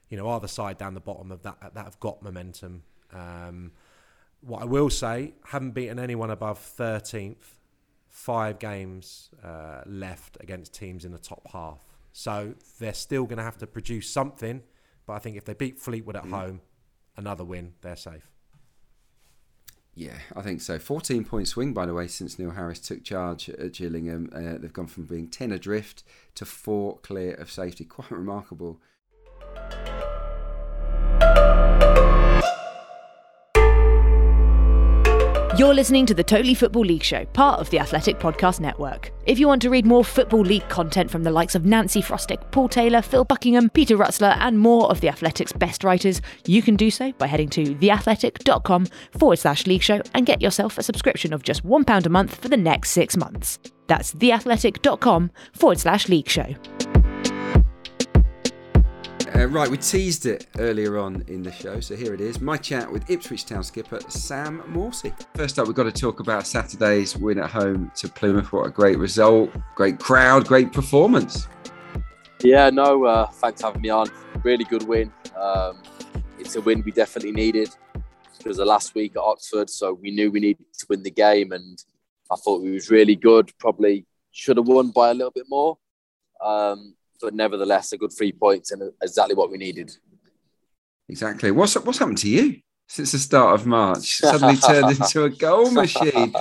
you 0.09 0.17
know, 0.17 0.27
are 0.27 0.39
the 0.39 0.47
side 0.47 0.77
down 0.77 0.93
the 0.93 0.99
bottom 0.99 1.31
of 1.31 1.41
that 1.43 1.57
that 1.73 1.83
have 1.83 1.99
got 1.99 2.21
momentum. 2.21 2.83
Um, 3.11 3.71
what 4.41 4.61
I 4.61 4.65
will 4.65 4.89
say, 4.89 5.33
haven't 5.45 5.71
beaten 5.71 5.99
anyone 5.99 6.29
above 6.29 6.59
13th, 6.77 7.45
five 8.09 8.59
games 8.59 9.29
uh, 9.43 9.81
left 9.85 10.37
against 10.39 10.73
teams 10.73 11.05
in 11.05 11.11
the 11.11 11.19
top 11.19 11.47
half. 11.51 11.83
So 12.11 12.53
they're 12.79 12.93
still 12.93 13.23
going 13.23 13.37
to 13.37 13.43
have 13.43 13.57
to 13.57 13.67
produce 13.67 14.09
something. 14.09 14.61
But 15.05 15.13
I 15.13 15.19
think 15.19 15.35
if 15.37 15.45
they 15.45 15.53
beat 15.53 15.79
Fleetwood 15.79 16.15
at 16.15 16.25
home, 16.25 16.61
another 17.17 17.43
win, 17.43 17.73
they're 17.81 17.95
safe. 17.95 18.29
Yeah, 19.95 20.17
I 20.35 20.41
think 20.41 20.61
so. 20.61 20.79
14 20.79 21.23
point 21.23 21.47
swing, 21.47 21.73
by 21.73 21.85
the 21.85 21.93
way, 21.93 22.07
since 22.07 22.39
Neil 22.39 22.51
Harris 22.51 22.79
took 22.79 23.03
charge 23.03 23.49
at 23.49 23.73
Gillingham. 23.73 24.29
Uh, 24.33 24.57
they've 24.57 24.73
gone 24.73 24.87
from 24.87 25.05
being 25.05 25.27
10 25.27 25.51
adrift 25.51 26.03
to 26.35 26.45
four 26.45 26.97
clear 26.99 27.35
of 27.35 27.51
safety. 27.51 27.85
Quite 27.85 28.11
remarkable. 28.11 28.79
You're 35.63 35.73
listening 35.73 36.05
to 36.07 36.13
the 36.13 36.25
Totally 36.25 36.55
Football 36.55 36.83
League 36.83 37.03
Show, 37.03 37.23
part 37.27 37.61
of 37.61 37.69
the 37.69 37.79
Athletic 37.79 38.19
Podcast 38.19 38.59
Network. 38.59 39.13
If 39.25 39.39
you 39.39 39.47
want 39.47 39.61
to 39.61 39.69
read 39.69 39.85
more 39.85 40.03
Football 40.03 40.41
League 40.41 40.67
content 40.67 41.09
from 41.09 41.23
the 41.23 41.31
likes 41.31 41.55
of 41.55 41.63
Nancy 41.63 42.01
Frostick, 42.01 42.51
Paul 42.51 42.67
Taylor, 42.67 43.01
Phil 43.01 43.23
Buckingham, 43.23 43.69
Peter 43.69 43.95
Rutzler, 43.95 44.35
and 44.41 44.59
more 44.59 44.91
of 44.91 44.99
the 44.99 45.07
Athletic's 45.07 45.53
best 45.53 45.85
writers, 45.85 46.21
you 46.45 46.61
can 46.61 46.75
do 46.75 46.91
so 46.91 47.13
by 47.13 47.27
heading 47.27 47.47
to 47.51 47.75
theathletic.com 47.75 48.87
forward 49.17 49.37
slash 49.37 49.65
league 49.65 49.81
show 49.81 50.01
and 50.13 50.25
get 50.25 50.41
yourself 50.41 50.77
a 50.77 50.83
subscription 50.83 51.31
of 51.31 51.43
just 51.43 51.65
£1 51.65 52.05
a 52.05 52.09
month 52.09 52.35
for 52.35 52.49
the 52.49 52.57
next 52.57 52.89
six 52.89 53.15
months. 53.15 53.57
That's 53.87 54.13
theathletic.com 54.15 55.31
forward 55.53 55.79
slash 55.79 56.09
league 56.09 56.27
show. 56.27 56.55
Uh, 59.35 59.47
right, 59.47 59.69
we 59.69 59.77
teased 59.77 60.27
it 60.27 60.45
earlier 60.59 60.99
on 60.99 61.23
in 61.27 61.41
the 61.41 61.51
show, 61.51 61.79
so 61.79 61.95
here 61.95 62.13
it 62.13 62.21
is. 62.21 62.39
My 62.39 62.55
chat 62.55 62.91
with 62.91 63.09
Ipswich 63.09 63.45
Town 63.45 63.63
skipper 63.63 63.99
Sam 64.07 64.61
Morsy. 64.67 65.11
First 65.33 65.57
up, 65.57 65.65
we've 65.65 65.75
got 65.75 65.83
to 65.83 65.91
talk 65.91 66.19
about 66.19 66.45
Saturday's 66.45 67.17
win 67.17 67.39
at 67.39 67.49
home 67.49 67.91
to 67.95 68.07
Plymouth. 68.07 68.53
What 68.53 68.67
a 68.67 68.69
great 68.69 68.99
result, 68.99 69.49
great 69.73 69.99
crowd, 69.99 70.47
great 70.47 70.71
performance. 70.71 71.47
Yeah, 72.43 72.69
no, 72.69 73.05
uh, 73.05 73.25
thanks 73.27 73.61
for 73.61 73.67
having 73.67 73.81
me 73.81 73.89
on. 73.89 74.07
Really 74.43 74.65
good 74.65 74.83
win. 74.87 75.11
Um, 75.35 75.81
it's 76.37 76.55
a 76.55 76.61
win 76.61 76.83
we 76.85 76.91
definitely 76.91 77.31
needed. 77.31 77.69
because 78.37 78.57
the 78.57 78.65
last 78.65 78.93
week 78.93 79.13
at 79.15 79.21
Oxford, 79.21 79.69
so 79.69 79.93
we 79.93 80.11
knew 80.11 80.29
we 80.29 80.41
needed 80.41 80.65
to 80.77 80.85
win 80.89 81.01
the 81.01 81.11
game, 81.11 81.53
and 81.53 81.83
I 82.31 82.35
thought 82.35 82.61
we 82.61 82.71
was 82.71 82.89
really 82.89 83.15
good. 83.15 83.51
Probably 83.57 84.05
should 84.31 84.57
have 84.57 84.67
won 84.67 84.91
by 84.91 85.11
a 85.11 85.13
little 85.13 85.31
bit 85.31 85.45
more, 85.49 85.77
um, 86.43 86.95
but 87.23 87.33
nevertheless, 87.33 87.93
a 87.93 87.97
good 87.97 88.11
three 88.11 88.33
points 88.33 88.71
and 88.71 88.91
exactly 89.01 89.33
what 89.33 89.49
we 89.49 89.57
needed. 89.57 89.95
Exactly. 91.09 91.51
What's 91.51 91.75
what's 91.75 91.97
happened 91.97 92.17
to 92.19 92.29
you 92.29 92.59
since 92.87 93.13
the 93.13 93.19
start 93.19 93.59
of 93.59 93.65
March? 93.65 94.17
Suddenly 94.17 94.57
turned 94.57 94.91
into 94.99 95.23
a 95.23 95.29
goal 95.29 95.71
machine. 95.71 96.33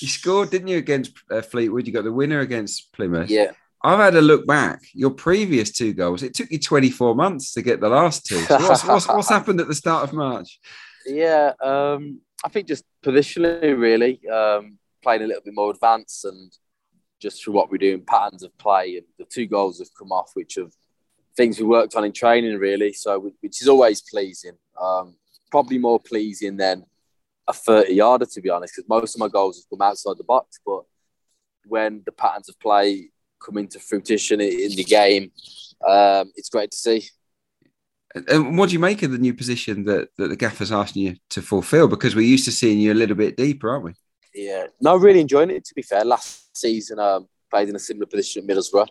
You 0.00 0.08
scored, 0.08 0.50
didn't 0.50 0.68
you, 0.68 0.78
against 0.78 1.12
uh, 1.30 1.42
Fleetwood? 1.42 1.86
You 1.86 1.92
got 1.92 2.04
the 2.04 2.12
winner 2.12 2.40
against 2.40 2.92
Plymouth. 2.92 3.28
Yeah, 3.28 3.50
I've 3.82 3.98
had 3.98 4.14
a 4.14 4.20
look 4.20 4.46
back. 4.46 4.80
Your 4.94 5.10
previous 5.10 5.72
two 5.72 5.92
goals. 5.92 6.22
It 6.22 6.34
took 6.34 6.50
you 6.50 6.58
24 6.58 7.14
months 7.14 7.52
to 7.54 7.62
get 7.62 7.80
the 7.80 7.88
last 7.88 8.24
two. 8.24 8.40
So 8.42 8.58
what's, 8.60 8.84
what's, 8.84 9.08
what's 9.08 9.28
happened 9.36 9.60
at 9.60 9.68
the 9.68 9.74
start 9.74 10.04
of 10.04 10.12
March? 10.12 10.60
yeah. 11.06 11.52
Um, 11.60 12.20
I 12.44 12.48
think 12.48 12.68
just 12.68 12.84
positionally, 13.04 13.78
really, 13.78 14.20
um, 14.28 14.78
playing 15.02 15.22
a 15.22 15.26
little 15.26 15.42
bit 15.42 15.54
more 15.54 15.70
advanced 15.70 16.24
and 16.24 16.50
just 17.20 17.42
through 17.42 17.54
what 17.54 17.70
we're 17.70 17.78
doing, 17.78 18.02
patterns 18.04 18.42
of 18.42 18.56
play, 18.58 18.96
and 18.96 19.06
the 19.18 19.24
two 19.24 19.46
goals 19.46 19.78
have 19.78 19.94
come 19.96 20.10
off, 20.10 20.30
which 20.34 20.54
have 20.56 20.72
things 21.36 21.58
we 21.58 21.66
worked 21.66 21.94
on 21.94 22.04
in 22.04 22.12
training, 22.12 22.58
really. 22.58 22.92
So, 22.92 23.32
which 23.40 23.62
is 23.62 23.68
always 23.68 24.02
pleasing. 24.02 24.56
Um, 24.80 25.16
probably 25.50 25.78
more 25.78 26.00
pleasing 26.00 26.56
than 26.56 26.84
a 27.46 27.52
30 27.52 27.94
yarder, 27.94 28.26
to 28.26 28.40
be 28.40 28.50
honest, 28.50 28.74
because 28.76 28.88
most 28.88 29.14
of 29.14 29.20
my 29.20 29.28
goals 29.28 29.58
have 29.58 29.68
come 29.68 29.86
outside 29.86 30.16
the 30.16 30.24
box. 30.24 30.58
But 30.64 30.82
when 31.66 32.02
the 32.04 32.12
patterns 32.12 32.48
of 32.48 32.58
play 32.58 33.10
come 33.44 33.58
into 33.58 33.78
fruition 33.78 34.40
in 34.40 34.74
the 34.74 34.84
game, 34.84 35.32
um, 35.86 36.32
it's 36.36 36.48
great 36.48 36.70
to 36.70 36.76
see. 36.76 37.08
And 38.26 38.58
what 38.58 38.68
do 38.68 38.72
you 38.72 38.80
make 38.80 39.02
of 39.02 39.12
the 39.12 39.18
new 39.18 39.34
position 39.34 39.84
that, 39.84 40.08
that 40.16 40.28
the 40.28 40.36
gaffer's 40.36 40.72
asking 40.72 41.02
you 41.02 41.16
to 41.30 41.42
fulfil? 41.42 41.86
Because 41.86 42.16
we're 42.16 42.22
used 42.22 42.44
to 42.46 42.52
seeing 42.52 42.80
you 42.80 42.92
a 42.92 42.94
little 42.94 43.14
bit 43.14 43.36
deeper, 43.36 43.70
aren't 43.70 43.84
we? 43.84 43.94
Yeah, 44.34 44.66
no, 44.80 44.96
really 44.96 45.20
enjoying 45.20 45.50
it. 45.50 45.64
To 45.66 45.74
be 45.74 45.82
fair, 45.82 46.04
last 46.04 46.39
season 46.52 46.98
um, 46.98 47.28
played 47.50 47.68
in 47.68 47.76
a 47.76 47.80
similar 47.80 48.06
position 48.06 48.42
at 48.42 48.56
Middlesbrough. 48.56 48.88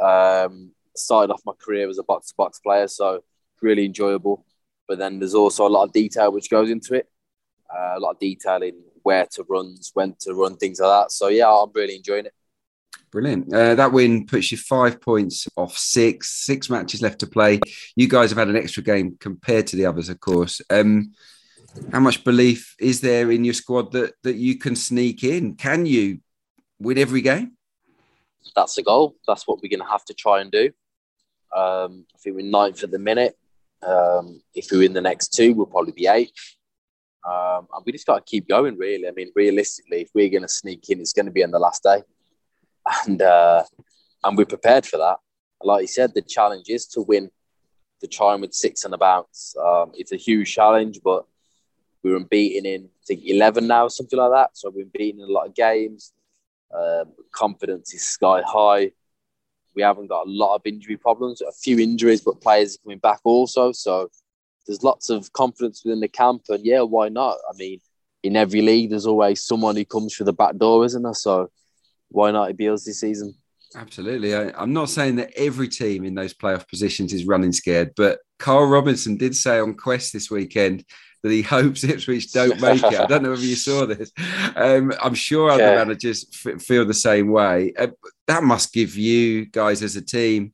Um, 0.00 0.72
started 0.96 1.32
off 1.32 1.42
my 1.46 1.52
career 1.58 1.88
as 1.88 1.98
a 1.98 2.02
box 2.02 2.28
to 2.28 2.34
box 2.36 2.58
player, 2.60 2.88
so 2.88 3.22
really 3.60 3.84
enjoyable. 3.84 4.44
But 4.88 4.98
then 4.98 5.18
there's 5.18 5.34
also 5.34 5.66
a 5.66 5.70
lot 5.70 5.84
of 5.84 5.92
detail 5.92 6.32
which 6.32 6.50
goes 6.50 6.70
into 6.70 6.94
it. 6.94 7.08
Uh, 7.72 7.94
a 7.96 8.00
lot 8.00 8.12
of 8.12 8.18
detail 8.18 8.62
in 8.62 8.74
where 9.02 9.26
to 9.32 9.44
run, 9.48 9.76
when 9.94 10.14
to 10.20 10.34
run, 10.34 10.56
things 10.56 10.80
like 10.80 11.04
that. 11.04 11.12
So 11.12 11.28
yeah, 11.28 11.50
I'm 11.50 11.70
really 11.74 11.96
enjoying 11.96 12.26
it. 12.26 12.34
Brilliant. 13.10 13.52
Uh, 13.52 13.74
that 13.74 13.92
win 13.92 14.26
puts 14.26 14.52
you 14.52 14.58
five 14.58 15.00
points 15.00 15.46
off 15.56 15.76
six, 15.76 16.30
six 16.44 16.70
matches 16.70 17.02
left 17.02 17.18
to 17.20 17.26
play. 17.26 17.60
You 17.94 18.08
guys 18.08 18.30
have 18.30 18.38
had 18.38 18.48
an 18.48 18.56
extra 18.56 18.82
game 18.82 19.16
compared 19.20 19.66
to 19.68 19.76
the 19.76 19.86
others, 19.86 20.08
of 20.08 20.18
course. 20.18 20.62
Um, 20.70 21.12
how 21.90 22.00
much 22.00 22.24
belief 22.24 22.74
is 22.78 23.00
there 23.00 23.30
in 23.30 23.44
your 23.44 23.54
squad 23.54 23.92
that, 23.92 24.14
that 24.22 24.36
you 24.36 24.58
can 24.58 24.76
sneak 24.76 25.24
in? 25.24 25.56
Can 25.56 25.84
you 25.86 26.20
win 26.82 26.98
every 26.98 27.20
game? 27.20 27.52
That's 28.54 28.74
the 28.74 28.82
goal. 28.82 29.16
That's 29.26 29.46
what 29.46 29.62
we're 29.62 29.70
going 29.70 29.86
to 29.86 29.92
have 29.92 30.04
to 30.06 30.14
try 30.14 30.40
and 30.40 30.50
do. 30.50 30.70
Um, 31.54 32.06
I 32.14 32.18
think 32.18 32.36
we're 32.36 32.46
ninth 32.46 32.82
at 32.82 32.90
the 32.90 32.98
minute. 32.98 33.36
Um, 33.82 34.42
if 34.54 34.70
we 34.70 34.78
win 34.78 34.92
the 34.92 35.00
next 35.00 35.28
two, 35.28 35.54
we'll 35.54 35.66
probably 35.66 35.92
be 35.92 36.06
eighth. 36.06 36.56
Um, 37.24 37.68
and 37.72 37.84
we 37.84 37.92
just 37.92 38.06
got 38.06 38.24
to 38.24 38.30
keep 38.30 38.48
going, 38.48 38.76
really. 38.76 39.06
I 39.06 39.12
mean, 39.12 39.30
realistically, 39.34 40.02
if 40.02 40.10
we're 40.14 40.28
going 40.28 40.42
to 40.42 40.48
sneak 40.48 40.88
in, 40.90 41.00
it's 41.00 41.12
going 41.12 41.26
to 41.26 41.32
be 41.32 41.44
on 41.44 41.50
the 41.50 41.58
last 41.58 41.82
day. 41.82 42.02
And, 43.06 43.22
uh, 43.22 43.62
and 44.24 44.36
we're 44.36 44.44
prepared 44.44 44.84
for 44.84 44.96
that. 44.96 45.18
Like 45.62 45.82
you 45.82 45.86
said, 45.86 46.14
the 46.14 46.22
challenge 46.22 46.68
is 46.68 46.86
to 46.88 47.02
win, 47.02 47.30
try 48.10 48.32
and 48.32 48.42
with 48.42 48.52
six 48.52 48.84
and 48.84 48.92
about. 48.92 49.28
Um, 49.64 49.92
it's 49.94 50.10
a 50.10 50.16
huge 50.16 50.52
challenge, 50.52 50.98
but 51.04 51.24
we're 52.02 52.16
unbeaten 52.16 52.66
in, 52.66 52.86
I 52.86 53.04
think, 53.06 53.22
11 53.24 53.68
now, 53.68 53.86
something 53.86 54.18
like 54.18 54.32
that. 54.32 54.50
So 54.54 54.70
we've 54.70 54.90
been 54.92 55.00
beaten 55.00 55.20
in 55.20 55.28
a 55.28 55.32
lot 55.32 55.46
of 55.46 55.54
games. 55.54 56.12
Um, 56.72 57.12
confidence 57.32 57.92
is 57.94 58.02
sky 58.02 58.42
high. 58.46 58.92
We 59.74 59.82
haven't 59.82 60.08
got 60.08 60.26
a 60.26 60.30
lot 60.30 60.54
of 60.54 60.62
injury 60.64 60.96
problems, 60.96 61.40
a 61.40 61.52
few 61.52 61.78
injuries, 61.78 62.20
but 62.20 62.40
players 62.40 62.76
are 62.76 62.78
coming 62.84 62.98
back 62.98 63.20
also. 63.24 63.72
So 63.72 64.10
there's 64.66 64.82
lots 64.82 65.10
of 65.10 65.32
confidence 65.32 65.82
within 65.84 66.00
the 66.00 66.08
camp. 66.08 66.42
And 66.48 66.64
yeah, 66.64 66.82
why 66.82 67.08
not? 67.08 67.38
I 67.48 67.56
mean, 67.56 67.80
in 68.22 68.36
every 68.36 68.62
league, 68.62 68.90
there's 68.90 69.06
always 69.06 69.42
someone 69.42 69.76
who 69.76 69.84
comes 69.84 70.14
through 70.14 70.26
the 70.26 70.32
back 70.32 70.56
door, 70.56 70.84
isn't 70.84 71.02
there? 71.02 71.14
So 71.14 71.50
why 72.08 72.30
not 72.30 72.50
it 72.50 72.56
be 72.56 72.68
us 72.68 72.84
this 72.84 73.00
season? 73.00 73.34
Absolutely. 73.74 74.34
I, 74.34 74.62
am 74.62 74.72
not 74.72 74.90
saying 74.90 75.16
that 75.16 75.32
every 75.34 75.68
team 75.68 76.04
in 76.04 76.14
those 76.14 76.34
playoff 76.34 76.68
positions 76.68 77.12
is 77.12 77.24
running 77.24 77.52
scared, 77.52 77.92
but 77.96 78.18
Karl 78.38 78.66
Robinson 78.66 79.16
did 79.16 79.34
say 79.34 79.58
on 79.58 79.74
Quest 79.74 80.12
this 80.12 80.30
weekend 80.30 80.84
that 81.22 81.30
he 81.30 81.42
hopes 81.42 81.84
Ipswich 81.84 82.32
don't 82.32 82.60
make 82.60 82.82
it. 82.82 83.00
I 83.00 83.06
don't 83.06 83.22
know 83.22 83.30
whether 83.30 83.42
you 83.42 83.54
saw 83.54 83.86
this. 83.86 84.10
Um, 84.56 84.92
I'm 85.00 85.14
sure 85.14 85.50
other 85.50 85.62
yeah. 85.62 85.76
managers 85.76 86.26
f- 86.46 86.60
feel 86.60 86.84
the 86.84 86.94
same 86.94 87.30
way. 87.30 87.72
Uh, 87.78 87.88
that 88.26 88.42
must 88.42 88.72
give 88.72 88.96
you 88.96 89.46
guys 89.46 89.82
as 89.82 89.96
a 89.96 90.02
team 90.02 90.52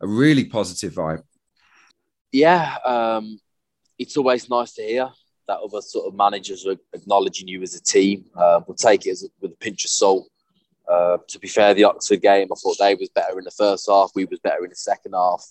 a 0.00 0.06
really 0.06 0.44
positive 0.44 0.92
vibe. 0.92 1.22
Yeah, 2.30 2.76
um, 2.84 3.38
it's 3.98 4.16
always 4.16 4.48
nice 4.50 4.74
to 4.74 4.82
hear 4.82 5.10
that 5.46 5.58
other 5.58 5.80
sort 5.80 6.06
of 6.06 6.14
managers 6.14 6.66
are 6.66 6.76
acknowledging 6.92 7.48
you 7.48 7.62
as 7.62 7.74
a 7.74 7.82
team. 7.82 8.24
Uh, 8.36 8.60
we'll 8.66 8.74
take 8.76 9.06
it 9.06 9.10
as 9.10 9.24
a, 9.24 9.28
with 9.40 9.52
a 9.52 9.56
pinch 9.56 9.84
of 9.84 9.90
salt. 9.90 10.28
Uh, 10.90 11.18
to 11.28 11.38
be 11.38 11.48
fair, 11.48 11.74
the 11.74 11.84
Oxford 11.84 12.20
game, 12.20 12.48
I 12.52 12.54
thought 12.56 12.76
they 12.78 12.94
was 12.94 13.08
better 13.08 13.38
in 13.38 13.44
the 13.44 13.50
first 13.50 13.86
half. 13.88 14.10
We 14.14 14.24
was 14.26 14.40
better 14.40 14.64
in 14.64 14.70
the 14.70 14.76
second 14.76 15.12
half. 15.14 15.44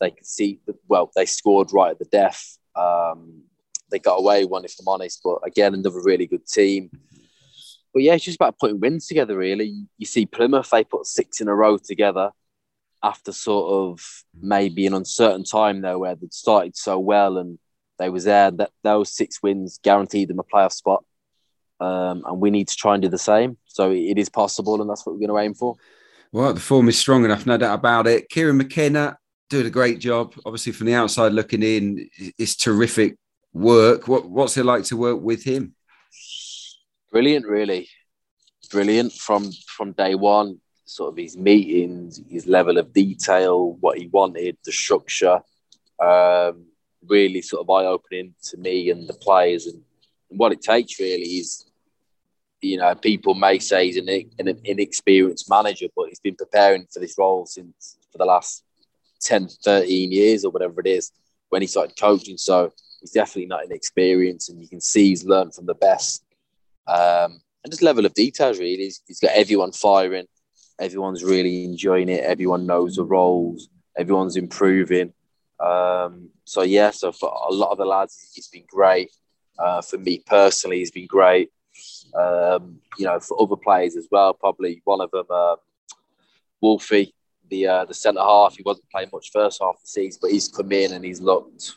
They 0.00 0.10
could 0.10 0.26
see, 0.26 0.60
well, 0.88 1.10
they 1.14 1.26
scored 1.26 1.72
right 1.72 1.92
at 1.92 1.98
the 1.98 2.04
death. 2.06 2.58
Um, 2.74 3.42
they 3.90 3.98
got 3.98 4.16
away 4.16 4.44
one, 4.44 4.64
if 4.64 4.74
I'm 4.80 4.88
honest. 4.88 5.20
But 5.22 5.38
again, 5.44 5.74
another 5.74 6.02
really 6.02 6.26
good 6.26 6.46
team. 6.46 6.90
But 7.92 8.02
yeah, 8.02 8.14
it's 8.14 8.24
just 8.24 8.36
about 8.36 8.58
putting 8.58 8.80
wins 8.80 9.06
together, 9.06 9.36
really. 9.36 9.86
You 9.98 10.06
see 10.06 10.26
Plymouth, 10.26 10.70
they 10.70 10.84
put 10.84 11.06
six 11.06 11.40
in 11.40 11.48
a 11.48 11.54
row 11.54 11.76
together 11.76 12.30
after 13.02 13.32
sort 13.32 13.72
of 13.72 14.24
maybe 14.40 14.86
an 14.86 14.94
uncertain 14.94 15.44
time 15.44 15.80
there 15.82 15.98
where 15.98 16.14
they'd 16.14 16.32
started 16.32 16.76
so 16.76 16.98
well 16.98 17.36
and 17.36 17.58
they 17.98 18.08
was 18.08 18.24
there. 18.24 18.50
That 18.50 18.70
those 18.82 19.14
six 19.14 19.42
wins 19.42 19.78
guaranteed 19.82 20.28
them 20.28 20.38
a 20.38 20.44
playoff 20.44 20.72
spot. 20.72 21.04
Um, 21.80 22.22
and 22.26 22.40
we 22.40 22.50
need 22.50 22.68
to 22.68 22.76
try 22.76 22.94
and 22.94 23.02
do 23.02 23.08
the 23.08 23.18
same. 23.18 23.58
So 23.66 23.90
it 23.90 24.16
is 24.16 24.28
possible, 24.28 24.80
and 24.80 24.88
that's 24.88 25.04
what 25.04 25.14
we're 25.14 25.26
going 25.26 25.36
to 25.36 25.44
aim 25.44 25.54
for. 25.54 25.74
Well, 26.30 26.54
the 26.54 26.60
form 26.60 26.88
is 26.88 26.98
strong 26.98 27.24
enough, 27.24 27.44
no 27.44 27.58
doubt 27.58 27.74
about 27.74 28.06
it. 28.06 28.28
Kieran 28.28 28.56
McKenna 28.56 29.18
doing 29.52 29.66
a 29.66 29.70
great 29.70 29.98
job. 29.98 30.34
Obviously, 30.46 30.72
from 30.72 30.86
the 30.86 30.94
outside 30.94 31.32
looking 31.32 31.62
in, 31.62 32.08
it's 32.38 32.56
terrific 32.56 33.16
work. 33.52 34.08
What, 34.08 34.28
what's 34.28 34.56
it 34.56 34.64
like 34.64 34.84
to 34.84 34.96
work 34.96 35.20
with 35.20 35.44
him? 35.44 35.74
Brilliant, 37.12 37.46
really, 37.46 37.88
brilliant 38.70 39.12
from 39.12 39.52
from 39.66 39.92
day 39.92 40.14
one. 40.14 40.58
Sort 40.86 41.12
of 41.12 41.18
his 41.18 41.36
meetings, 41.36 42.20
his 42.28 42.46
level 42.46 42.78
of 42.78 42.92
detail, 42.92 43.76
what 43.80 43.98
he 43.98 44.08
wanted, 44.08 44.56
the 44.64 44.72
structure, 44.72 45.40
um, 46.02 46.66
really 47.06 47.42
sort 47.42 47.60
of 47.62 47.70
eye 47.70 47.86
opening 47.86 48.34
to 48.44 48.56
me 48.56 48.90
and 48.90 49.06
the 49.08 49.14
players, 49.14 49.66
and, 49.66 49.82
and 50.30 50.38
what 50.38 50.52
it 50.52 50.62
takes 50.62 50.98
really 50.98 51.38
is 51.40 51.66
you 52.62 52.78
know, 52.78 52.94
people 52.94 53.34
may 53.34 53.58
say 53.58 53.86
he's 53.86 53.96
an, 53.96 54.08
an, 54.38 54.60
inexperienced 54.64 55.50
manager, 55.50 55.88
but 55.96 56.08
he's 56.08 56.20
been 56.20 56.36
preparing 56.36 56.86
for 56.92 57.00
this 57.00 57.16
role 57.18 57.44
since 57.44 57.98
for 58.12 58.18
the 58.18 58.24
last 58.24 58.62
10, 59.22 59.48
13 59.48 60.12
years 60.12 60.44
or 60.44 60.50
whatever 60.50 60.80
it 60.80 60.86
is 60.86 61.12
when 61.48 61.62
he 61.62 61.68
started 61.68 61.96
coaching. 61.98 62.38
So 62.38 62.72
he's 63.00 63.10
definitely 63.10 63.46
not 63.46 63.64
inexperienced, 63.64 64.50
and 64.50 64.60
you 64.60 64.68
can 64.68 64.80
see 64.80 65.08
he's 65.08 65.24
learned 65.24 65.54
from 65.54 65.66
the 65.66 65.74
best. 65.74 66.24
Um, 66.86 67.40
and 67.64 67.70
just 67.70 67.82
level 67.82 68.06
of 68.06 68.14
details, 68.14 68.58
really. 68.58 68.84
He's, 68.84 69.02
he's 69.06 69.20
got 69.20 69.32
everyone 69.32 69.72
firing, 69.72 70.26
everyone's 70.80 71.22
really 71.22 71.64
enjoying 71.64 72.08
it, 72.08 72.24
everyone 72.24 72.66
knows 72.66 72.96
the 72.96 73.04
roles, 73.04 73.68
everyone's 73.96 74.36
improving. 74.36 75.12
Um, 75.60 76.30
so, 76.44 76.62
yeah, 76.62 76.90
so 76.90 77.12
for 77.12 77.28
a 77.28 77.52
lot 77.52 77.70
of 77.70 77.78
the 77.78 77.84
lads, 77.84 78.32
he's 78.34 78.48
been 78.48 78.64
great. 78.68 79.10
Uh, 79.58 79.80
for 79.82 79.98
me 79.98 80.22
personally, 80.26 80.78
he's 80.78 80.90
been 80.90 81.06
great. 81.06 81.50
Um, 82.14 82.80
you 82.98 83.06
know, 83.06 83.20
for 83.20 83.40
other 83.40 83.56
players 83.56 83.96
as 83.96 84.08
well, 84.10 84.34
probably 84.34 84.82
one 84.84 85.00
of 85.00 85.10
them, 85.10 85.30
um, 85.30 85.56
Wolfie, 86.60 87.14
the 87.50 87.66
uh, 87.66 87.84
the 87.84 87.94
centre 87.94 88.20
half. 88.20 88.56
He 88.56 88.62
wasn't 88.64 88.90
playing 88.90 89.10
much 89.12 89.30
first 89.32 89.60
half 89.62 89.76
of 89.76 89.80
the 89.80 89.86
season, 89.86 90.18
but 90.22 90.30
he's 90.30 90.48
come 90.48 90.72
in 90.72 90.92
and 90.92 91.04
he's 91.04 91.20
looked 91.20 91.74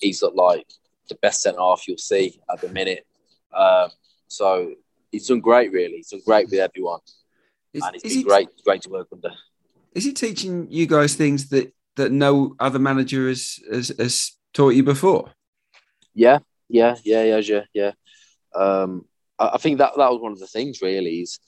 he's 0.00 0.22
looked 0.22 0.36
like 0.36 0.66
the 1.08 1.14
best 1.16 1.42
centre 1.42 1.60
half 1.60 1.86
you'll 1.86 1.98
see 1.98 2.40
at 2.50 2.60
the 2.60 2.68
minute. 2.68 3.06
Um, 3.52 3.90
so 4.28 4.74
he's 5.10 5.28
done 5.28 5.40
great, 5.40 5.72
really. 5.72 5.96
He's 5.96 6.08
done 6.08 6.22
great 6.24 6.50
with 6.50 6.60
everyone, 6.60 7.00
is, 7.72 7.82
and 7.82 7.94
it's 7.94 8.02
been 8.02 8.12
he, 8.12 8.22
great, 8.24 8.48
great 8.64 8.82
to 8.82 8.90
work 8.90 9.08
under. 9.12 9.30
Is 9.94 10.04
he 10.04 10.12
teaching 10.12 10.68
you 10.70 10.86
guys 10.86 11.14
things 11.14 11.48
that 11.50 11.72
that 11.96 12.10
no 12.10 12.54
other 12.58 12.78
manager 12.78 13.28
has 13.28 13.58
has, 13.70 13.88
has 13.98 14.32
taught 14.52 14.74
you 14.74 14.82
before? 14.82 15.32
Yeah, 16.14 16.38
yeah, 16.68 16.96
yeah, 17.04 17.24
yeah, 17.24 17.38
yeah, 17.38 17.64
yeah. 17.74 17.92
Um, 18.54 19.06
I 19.38 19.58
think 19.58 19.78
that 19.78 19.92
that 19.96 20.10
was 20.10 20.20
one 20.20 20.32
of 20.32 20.38
the 20.38 20.46
things 20.46 20.82
really 20.82 21.20
is 21.20 21.38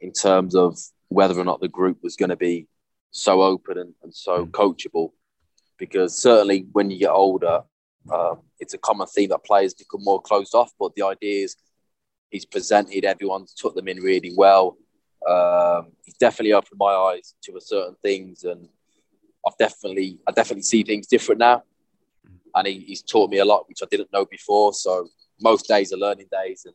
in 0.00 0.12
terms 0.12 0.54
of 0.54 0.78
whether 1.14 1.38
or 1.38 1.44
not 1.44 1.60
the 1.60 1.68
group 1.68 1.98
was 2.02 2.16
going 2.16 2.30
to 2.30 2.36
be 2.36 2.66
so 3.10 3.42
open 3.42 3.78
and, 3.78 3.94
and 4.02 4.14
so 4.14 4.44
mm. 4.44 4.50
coachable. 4.50 5.10
Because 5.78 6.16
certainly 6.16 6.66
when 6.72 6.90
you 6.90 6.98
get 6.98 7.10
older, 7.10 7.62
um, 8.12 8.40
it's 8.60 8.74
a 8.74 8.78
common 8.78 9.06
theme 9.06 9.30
that 9.30 9.44
players 9.44 9.74
become 9.74 10.04
more 10.04 10.20
closed 10.20 10.54
off. 10.54 10.72
But 10.78 10.94
the 10.94 11.04
idea 11.04 11.44
is 11.44 11.56
he's 12.30 12.44
presented, 12.44 13.04
everyone's 13.04 13.54
took 13.54 13.74
them 13.74 13.88
in 13.88 13.98
really 13.98 14.32
well. 14.36 14.76
Um, 15.28 15.92
he's 16.04 16.16
definitely 16.16 16.52
opened 16.52 16.78
my 16.78 16.92
eyes 16.92 17.34
to 17.44 17.56
a 17.56 17.60
certain 17.60 17.96
things, 18.02 18.44
and 18.44 18.68
I've 19.46 19.56
definitely, 19.58 20.18
I 20.28 20.32
definitely 20.32 20.62
see 20.62 20.82
things 20.82 21.06
different 21.06 21.38
now. 21.38 21.62
And 22.54 22.66
he, 22.66 22.80
he's 22.80 23.02
taught 23.02 23.30
me 23.30 23.38
a 23.38 23.44
lot, 23.44 23.68
which 23.68 23.80
I 23.82 23.86
didn't 23.90 24.12
know 24.12 24.26
before. 24.26 24.74
So 24.74 25.08
most 25.40 25.66
days 25.66 25.92
are 25.92 25.96
learning 25.96 26.28
days, 26.30 26.66
and 26.66 26.74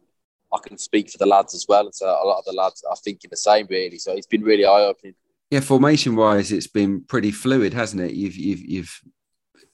I 0.54 0.60
can 0.66 0.78
speak 0.78 1.10
for 1.10 1.18
the 1.18 1.26
lads 1.26 1.54
as 1.54 1.66
well. 1.68 1.86
And 1.86 1.96
so 1.96 2.08
a 2.08 2.26
lot 2.26 2.40
of 2.40 2.46
the 2.46 2.54
lads 2.54 2.84
are 2.90 2.96
thinking 2.96 3.30
the 3.30 3.38
same, 3.38 3.68
really. 3.70 4.00
So 4.00 4.14
it's 4.14 4.28
been 4.28 4.42
really 4.42 4.66
eye 4.66 4.82
opening. 4.82 5.16
Yeah, 5.52 5.62
formation 5.62 6.16
wise, 6.16 6.52
it's 6.52 6.68
been 6.68 7.02
pretty 7.02 7.32
fluid, 7.32 7.74
hasn't 7.74 8.02
it? 8.02 8.14
You've 8.14 8.36
you've 8.36 8.62
you've 8.62 9.02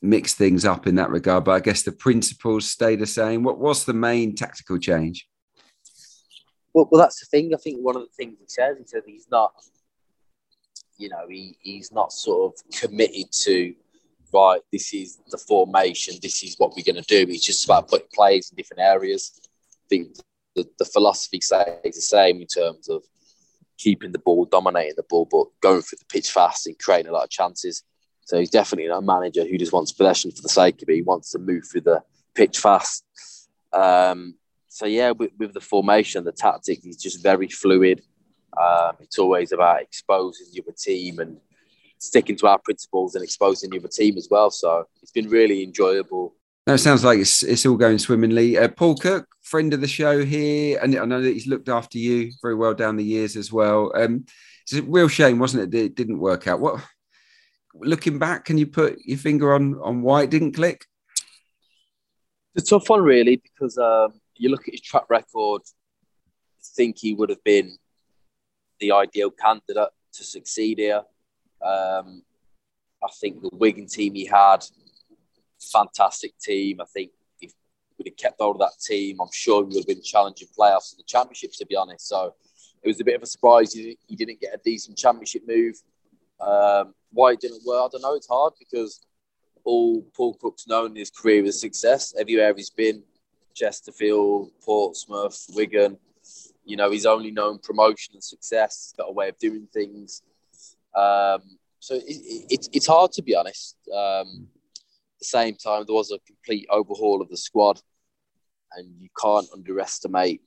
mixed 0.01 0.37
things 0.37 0.63
up 0.63 0.87
in 0.87 0.95
that 0.95 1.09
regard, 1.09 1.43
but 1.43 1.51
I 1.51 1.59
guess 1.59 1.83
the 1.83 1.91
principles 1.91 2.69
stay 2.69 2.95
the 2.95 3.05
same. 3.05 3.43
What 3.43 3.59
what's 3.59 3.83
the 3.83 3.93
main 3.93 4.35
tactical 4.35 4.77
change? 4.77 5.27
Well, 6.73 6.87
well, 6.91 7.01
that's 7.01 7.19
the 7.19 7.25
thing. 7.25 7.53
I 7.53 7.57
think 7.57 7.79
one 7.79 7.95
of 7.95 8.03
the 8.03 8.13
things 8.17 8.37
he 8.39 8.45
says, 8.47 8.77
he 8.77 8.85
says 8.85 9.03
he's 9.05 9.27
not, 9.31 9.53
you 10.97 11.07
know, 11.07 11.25
he, 11.29 11.57
he's 11.61 11.89
not 11.89 12.11
sort 12.11 12.53
of 12.53 12.79
committed 12.79 13.31
to 13.43 13.73
right, 14.33 14.61
this 14.71 14.93
is 14.93 15.19
the 15.29 15.37
formation, 15.37 16.15
this 16.21 16.43
is 16.43 16.55
what 16.57 16.75
we're 16.75 16.83
going 16.83 17.01
to 17.01 17.07
do. 17.07 17.31
It's 17.31 17.45
just 17.45 17.63
about 17.63 17.87
putting 17.87 18.07
players 18.13 18.49
in 18.49 18.57
different 18.57 18.81
areas. 18.81 19.39
I 19.43 19.87
think 19.89 20.17
the, 20.55 20.65
the 20.79 20.85
philosophy 20.85 21.41
stays 21.41 21.67
the 21.83 21.91
same 22.01 22.41
in 22.41 22.47
terms 22.47 22.89
of 22.89 23.03
keeping 23.77 24.11
the 24.11 24.19
ball, 24.19 24.45
dominating 24.45 24.93
the 24.95 25.03
ball, 25.03 25.27
but 25.29 25.47
going 25.61 25.81
through 25.81 25.97
the 25.99 26.05
pitch 26.05 26.31
fast 26.31 26.67
and 26.67 26.79
creating 26.79 27.09
a 27.09 27.13
lot 27.13 27.23
of 27.23 27.29
chances. 27.29 27.83
So 28.25 28.39
he's 28.39 28.49
definitely 28.49 28.89
a 28.89 29.01
manager 29.01 29.45
who 29.45 29.57
just 29.57 29.73
wants 29.73 29.91
possession 29.91 30.31
for 30.31 30.41
the 30.41 30.49
sake 30.49 30.81
of 30.81 30.89
it. 30.89 30.95
He 30.95 31.01
wants 31.01 31.31
to 31.31 31.39
move 31.39 31.63
through 31.69 31.81
the 31.81 32.01
pitch 32.33 32.59
fast. 32.59 33.05
Um, 33.71 34.35
so 34.69 34.85
yeah, 34.85 35.11
with, 35.11 35.31
with, 35.37 35.53
the 35.53 35.61
formation, 35.61 36.23
the 36.23 36.31
tactic, 36.31 36.79
he's 36.83 36.97
just 36.97 37.21
very 37.21 37.47
fluid. 37.47 38.01
Um, 38.59 38.93
it's 38.99 39.19
always 39.19 39.51
about 39.51 39.81
exposing 39.81 40.47
the 40.51 40.61
other 40.61 40.75
team 40.77 41.19
and 41.19 41.37
sticking 41.97 42.35
to 42.37 42.47
our 42.47 42.59
principles 42.59 43.15
and 43.15 43.23
exposing 43.23 43.69
the 43.69 43.77
other 43.77 43.87
team 43.87 44.17
as 44.17 44.27
well. 44.29 44.49
So 44.49 44.87
it's 45.01 45.11
been 45.11 45.29
really 45.29 45.63
enjoyable. 45.63 46.35
That 46.65 46.79
sounds 46.79 47.03
like 47.03 47.19
it's, 47.19 47.43
it's 47.43 47.65
all 47.65 47.77
going 47.77 47.99
swimmingly. 47.99 48.57
Uh, 48.57 48.67
Paul 48.69 48.95
Cook, 48.95 49.27
friend 49.43 49.71
of 49.73 49.81
the 49.81 49.87
show 49.87 50.25
here, 50.25 50.79
and 50.81 50.97
I 50.97 51.05
know 51.05 51.21
that 51.21 51.31
he's 51.33 51.45
looked 51.45 51.69
after 51.69 51.99
you 51.99 52.31
very 52.41 52.55
well 52.55 52.73
down 52.73 52.95
the 52.95 53.03
years 53.03 53.35
as 53.35 53.51
well. 53.51 53.91
Um, 53.95 54.25
it's 54.63 54.73
a 54.73 54.81
real 54.81 55.07
shame, 55.07 55.37
wasn't 55.37 55.63
it? 55.63 55.71
That 55.71 55.83
it 55.85 55.95
didn't 55.95 56.17
work 56.17 56.47
out. 56.47 56.59
What, 56.59 56.83
looking 57.75 58.17
back, 58.17 58.45
can 58.45 58.57
you 58.57 58.65
put 58.65 58.97
your 59.05 59.19
finger 59.19 59.53
on 59.53 59.75
on 59.75 60.01
why 60.01 60.23
it 60.23 60.31
didn't 60.31 60.53
click? 60.53 60.85
It's 62.55 62.71
a 62.71 62.79
tough 62.79 62.89
one, 62.89 63.03
really, 63.03 63.35
because 63.35 63.77
um, 63.77 64.19
you 64.35 64.49
look 64.49 64.67
at 64.67 64.73
his 64.73 64.81
track 64.81 65.03
record. 65.07 65.61
I 66.25 66.67
think 66.75 66.97
he 66.97 67.13
would 67.13 67.29
have 67.29 67.43
been 67.43 67.77
the 68.79 68.91
ideal 68.91 69.29
candidate 69.29 69.89
to 70.13 70.23
succeed 70.23 70.79
here. 70.79 71.03
Um, 71.63 72.23
I 73.03 73.09
think 73.21 73.41
the 73.41 73.51
Wigan 73.53 73.87
team 73.87 74.15
he 74.15 74.25
had, 74.25 74.65
fantastic 75.71 76.37
team. 76.39 76.81
I 76.81 76.85
think 76.85 77.11
if 77.41 77.51
we'd 77.97 78.07
have 78.07 78.17
kept 78.17 78.39
hold 78.39 78.57
of 78.57 78.59
that 78.59 78.79
team, 78.85 79.17
I'm 79.21 79.29
sure 79.33 79.61
we 79.61 79.67
would 79.67 79.77
have 79.77 79.87
been 79.87 80.03
challenging 80.03 80.47
playoffs 80.57 80.93
in 80.93 80.97
the 80.97 81.03
championship, 81.05 81.51
to 81.57 81.65
be 81.65 81.75
honest. 81.75 82.07
So 82.07 82.33
it 82.83 82.87
was 82.87 82.99
a 82.99 83.03
bit 83.03 83.15
of 83.15 83.23
a 83.23 83.27
surprise 83.27 83.73
he, 83.73 83.97
didn't 84.15 84.39
get 84.39 84.53
a 84.53 84.59
decent 84.63 84.97
championship 84.97 85.43
move. 85.47 85.75
Um, 86.39 86.93
why 87.11 87.31
it 87.31 87.41
didn't 87.41 87.63
work, 87.65 87.85
I 87.85 87.87
don't 87.91 88.01
know. 88.01 88.15
It's 88.15 88.27
hard 88.27 88.53
because 88.59 89.05
all 89.63 90.01
Paul 90.15 90.35
Cook's 90.35 90.67
known 90.67 90.91
in 90.91 90.95
his 90.97 91.09
career 91.09 91.43
is 91.45 91.59
success. 91.59 92.13
Everywhere 92.17 92.53
he's 92.55 92.69
been, 92.69 93.03
Chesterfield, 93.53 94.51
Portsmouth, 94.63 95.45
Wigan, 95.53 95.97
you 96.65 96.77
know, 96.77 96.91
he's 96.91 97.05
only 97.05 97.31
known 97.31 97.59
promotion 97.59 98.15
and 98.15 98.23
success. 98.23 98.91
He's 98.91 98.97
got 98.97 99.09
a 99.09 99.13
way 99.13 99.29
of 99.29 99.37
doing 99.39 99.67
things. 99.73 100.21
Um, 100.95 101.41
so 101.79 101.95
it, 101.95 102.03
it, 102.07 102.69
it's 102.73 102.87
hard 102.87 103.11
to 103.13 103.21
be 103.21 103.35
honest. 103.35 103.77
Um, 103.93 104.47
the 105.19 105.25
same 105.25 105.55
time, 105.55 105.83
there 105.85 105.95
was 105.95 106.11
a 106.11 106.19
complete 106.25 106.67
overhaul 106.69 107.21
of 107.21 107.29
the 107.29 107.37
squad, 107.37 107.79
and 108.73 108.89
you 108.99 109.09
can't 109.19 109.47
underestimate 109.53 110.41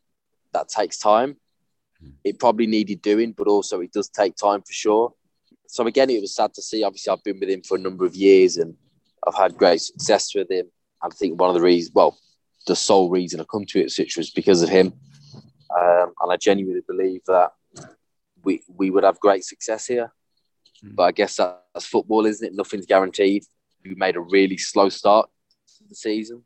that 0.52 0.68
takes 0.68 0.98
time. 0.98 1.36
it 2.24 2.38
probably 2.38 2.66
needed 2.66 3.02
doing, 3.02 3.32
but 3.32 3.48
also 3.48 3.80
it 3.80 3.92
does 3.92 4.08
take 4.08 4.36
time 4.36 4.60
for 4.62 4.72
sure. 4.72 5.12
So 5.66 5.86
again, 5.86 6.10
it 6.10 6.20
was 6.20 6.34
sad 6.34 6.54
to 6.54 6.62
see. 6.62 6.84
Obviously, 6.84 7.12
I've 7.12 7.24
been 7.24 7.40
with 7.40 7.50
him 7.50 7.62
for 7.62 7.76
a 7.76 7.80
number 7.80 8.06
of 8.06 8.14
years, 8.14 8.56
and 8.56 8.74
I've 9.26 9.34
had 9.34 9.56
great 9.56 9.80
success 9.80 10.34
with 10.34 10.50
him. 10.50 10.70
I 11.02 11.08
think 11.08 11.40
one 11.40 11.50
of 11.50 11.54
the 11.54 11.60
reasons, 11.60 11.94
well, 11.94 12.16
the 12.66 12.76
sole 12.76 13.10
reason 13.10 13.40
I 13.40 13.44
come 13.50 13.64
to 13.66 13.80
Ipswich 13.80 14.16
was 14.16 14.30
because 14.30 14.62
of 14.62 14.68
him, 14.68 14.92
um, 15.78 16.12
and 16.20 16.32
I 16.32 16.36
genuinely 16.36 16.82
believe 16.86 17.20
that 17.26 17.52
we 18.42 18.62
we 18.68 18.90
would 18.90 19.04
have 19.04 19.20
great 19.20 19.44
success 19.44 19.86
here. 19.86 20.12
Mm. 20.84 20.94
But 20.94 21.02
I 21.04 21.12
guess 21.12 21.36
that's 21.36 21.86
football, 21.86 22.26
isn't 22.26 22.46
it? 22.46 22.54
Nothing's 22.54 22.86
guaranteed. 22.86 23.44
We 23.88 23.94
made 23.94 24.16
a 24.16 24.20
really 24.20 24.56
slow 24.56 24.88
start 24.88 25.28
to 25.78 25.84
the 25.88 25.94
season. 25.94 26.42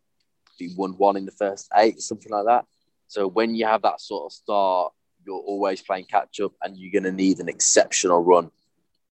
We 0.60 0.74
won 0.76 0.92
one 0.92 1.16
in 1.16 1.26
the 1.26 1.32
first 1.32 1.68
eight, 1.74 2.00
something 2.00 2.30
like 2.30 2.46
that. 2.46 2.66
So 3.08 3.26
when 3.26 3.54
you 3.54 3.66
have 3.66 3.82
that 3.82 4.00
sort 4.00 4.26
of 4.26 4.32
start, 4.32 4.92
you're 5.26 5.36
always 5.36 5.82
playing 5.82 6.06
catch 6.06 6.40
up, 6.40 6.52
and 6.62 6.76
you're 6.76 6.92
going 6.92 7.10
to 7.10 7.12
need 7.12 7.38
an 7.38 7.48
exceptional 7.48 8.22
run 8.22 8.50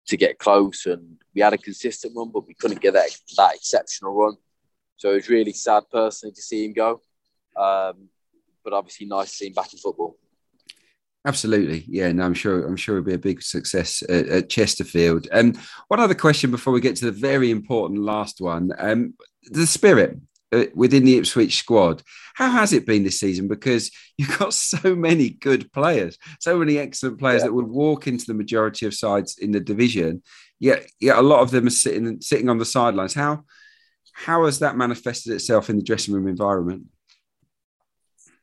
to 0.08 0.18
get 0.18 0.40
close. 0.40 0.86
And 0.86 1.18
we 1.34 1.42
had 1.42 1.54
a 1.54 1.58
consistent 1.58 2.14
run, 2.16 2.32
but 2.32 2.48
we 2.48 2.54
couldn't 2.54 2.82
get 2.82 2.94
that 2.94 3.10
that 3.38 3.56
exceptional 3.56 4.14
run. 4.14 4.36
So 4.98 5.12
it 5.12 5.16
was 5.16 5.30
really 5.30 5.54
sad 5.54 5.84
personally 5.92 6.34
to 6.34 6.42
see 6.42 6.66
him 6.66 6.74
go. 6.74 7.02
Um, 7.56 8.10
but 8.64 8.74
obviously 8.74 9.08
nice 9.08 9.30
to 9.30 9.36
see 9.36 9.48
him 9.48 9.54
back 9.54 9.72
in 9.72 9.80
football. 9.80 10.18
Absolutely, 11.26 11.84
yeah. 11.88 12.12
No, 12.12 12.24
I'm 12.24 12.36
sure. 12.36 12.66
I'm 12.68 12.76
sure 12.76 12.98
it'll 12.98 13.08
be 13.08 13.16
a 13.16 13.18
big 13.18 13.42
success 13.42 14.04
at, 14.08 14.28
at 14.28 14.50
Chesterfield. 14.50 15.28
Um, 15.32 15.54
one 15.88 16.00
other 16.00 16.14
question 16.14 16.52
before 16.52 16.72
we 16.72 16.82
get 16.82 16.96
to 16.98 17.06
the 17.06 17.12
very 17.12 17.50
important 17.50 18.02
last 18.02 18.40
one: 18.40 18.72
um, 18.78 19.16
the 19.46 19.66
spirit 19.66 20.20
uh, 20.52 20.66
within 20.76 21.04
the 21.04 21.18
Ipswich 21.18 21.58
squad. 21.58 22.04
How 22.36 22.52
has 22.52 22.74
it 22.74 22.86
been 22.86 23.04
this 23.04 23.20
season? 23.20 23.48
Because 23.48 23.90
you've 24.18 24.38
got 24.38 24.54
so 24.54 24.96
many 24.96 25.32
good 25.32 25.72
players, 25.74 26.20
so 26.40 26.60
many 26.60 26.78
excellent 26.78 27.18
players 27.18 27.42
yeah. 27.42 27.48
that 27.48 27.54
would 27.54 27.68
walk 27.68 28.06
into 28.06 28.26
the 28.28 28.36
majority 28.36 28.86
of 28.86 28.94
sides 28.94 29.40
in 29.40 29.52
the 29.52 29.60
division. 29.60 30.22
Yet, 30.60 30.86
yet 31.00 31.18
a 31.18 31.24
lot 31.24 31.42
of 31.42 31.50
them 31.50 31.66
are 31.66 31.72
sitting 31.72 32.22
sitting 32.22 32.50
on 32.50 32.60
the 32.60 32.66
sidelines. 32.66 33.16
How 33.16 33.46
how 34.14 34.46
has 34.46 34.60
that 34.60 34.78
manifested 34.78 35.34
itself 35.34 35.72
in 35.72 35.78
the 35.78 35.84
dressing 35.84 36.14
room 36.14 36.28
environment? 36.28 36.84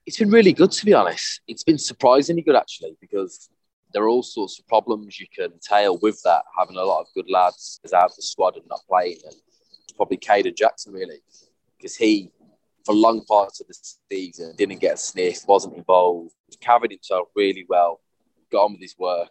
It's 0.07 0.19
been 0.19 0.31
really 0.31 0.53
good 0.53 0.73
to 0.73 0.85
be 0.85 0.95
honest. 0.95 1.41
It's 1.47 1.65
been 1.65 1.79
surprisingly 1.79 2.43
good 2.43 2.57
actually 2.57 2.97
because 3.01 3.49
there 3.93 4.03
are 4.03 4.09
all 4.09 4.23
sorts 4.23 4.59
of 4.59 4.67
problems 4.67 5.21
you 5.21 5.27
can 5.35 5.53
tail 5.61 5.99
with 6.01 6.21
that. 6.25 6.43
Having 6.59 6.77
a 6.77 6.85
lot 6.85 7.01
of 7.01 7.07
good 7.15 7.31
lads 7.31 7.81
as 7.85 7.93
out 7.93 8.11
of 8.11 8.17
the 8.17 8.23
squad 8.23 8.57
and 8.57 8.67
not 8.69 8.81
playing, 8.89 9.19
and 9.25 9.35
probably 9.97 10.17
Kayden 10.17 10.57
Jackson 10.57 10.93
really 10.93 11.21
because 11.77 11.97
he 11.97 12.31
for 12.85 12.95
long 12.95 13.25
parts 13.25 13.61
of 13.61 13.67
the 13.69 13.75
season 14.11 14.55
didn't 14.57 14.81
get 14.81 14.95
a 14.95 14.97
sniff, 14.97 15.47
wasn't 15.47 15.77
involved, 15.77 16.35
carried 16.61 16.91
himself 16.91 17.29
really 17.37 17.65
well, 17.69 18.01
got 18.51 18.65
on 18.65 18.73
with 18.73 18.81
his 18.81 18.97
work, 18.99 19.29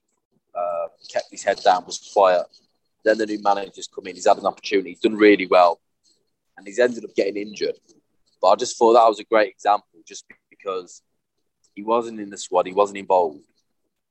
uh, 0.55 0.87
kept 1.11 1.27
his 1.31 1.43
head 1.43 1.59
down, 1.63 1.85
was 1.85 2.11
quiet. 2.13 2.45
Then 3.03 3.17
the 3.17 3.25
new 3.25 3.41
manager's 3.41 3.89
come 3.93 4.07
in, 4.07 4.15
he's 4.15 4.27
had 4.27 4.37
an 4.37 4.45
opportunity, 4.45 4.91
he's 4.91 4.99
done 4.99 5.15
really 5.15 5.47
well, 5.47 5.81
and 6.57 6.65
he's 6.65 6.79
ended 6.79 7.03
up 7.03 7.15
getting 7.15 7.35
injured. 7.35 7.75
But 8.41 8.49
I 8.49 8.55
just 8.55 8.77
thought 8.77 8.93
that 8.93 9.07
was 9.07 9.19
a 9.19 9.25
great 9.25 9.49
example, 9.49 9.99
just 10.07 10.25
because 10.61 11.01
he 11.75 11.83
wasn't 11.83 12.19
in 12.19 12.29
the 12.29 12.37
squad, 12.37 12.67
he 12.67 12.73
wasn't 12.73 12.97
involved, 12.97 13.39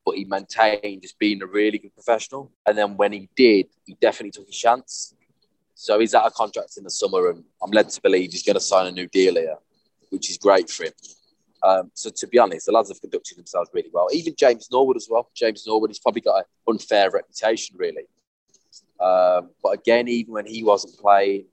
but 0.04 0.16
he 0.16 0.24
maintained 0.24 1.02
just 1.02 1.18
being 1.18 1.42
a 1.42 1.46
really 1.46 1.78
good 1.78 1.94
professional. 1.94 2.50
And 2.66 2.76
then 2.76 2.96
when 2.96 3.12
he 3.12 3.28
did, 3.36 3.66
he 3.86 3.96
definitely 4.00 4.32
took 4.32 4.46
his 4.46 4.56
chance. 4.56 5.14
So 5.74 5.98
he's 5.98 6.14
out 6.14 6.26
of 6.26 6.34
contract 6.34 6.76
in 6.76 6.84
the 6.84 6.90
summer, 6.90 7.30
and 7.30 7.44
I'm 7.62 7.70
led 7.70 7.88
to 7.88 8.02
believe 8.02 8.32
he's 8.32 8.42
going 8.42 8.54
to 8.54 8.60
sign 8.60 8.86
a 8.86 8.92
new 8.92 9.06
deal 9.06 9.34
here, 9.34 9.56
which 10.10 10.30
is 10.30 10.38
great 10.38 10.68
for 10.68 10.84
him. 10.84 10.92
Um, 11.62 11.90
so 11.94 12.10
to 12.10 12.26
be 12.26 12.38
honest, 12.38 12.66
the 12.66 12.72
lads 12.72 12.88
have 12.88 13.00
conducted 13.00 13.36
themselves 13.36 13.70
really 13.72 13.90
well. 13.92 14.08
Even 14.12 14.34
James 14.36 14.68
Norwood 14.70 14.96
as 14.96 15.08
well. 15.10 15.30
James 15.34 15.64
Norwood, 15.66 15.90
he's 15.90 15.98
probably 15.98 16.22
got 16.22 16.38
an 16.38 16.44
unfair 16.68 17.10
reputation, 17.10 17.76
really. 17.78 18.04
Um, 18.98 19.50
but 19.62 19.70
again, 19.70 20.08
even 20.08 20.34
when 20.34 20.46
he 20.46 20.62
wasn't 20.62 20.98
playing, 20.98 21.46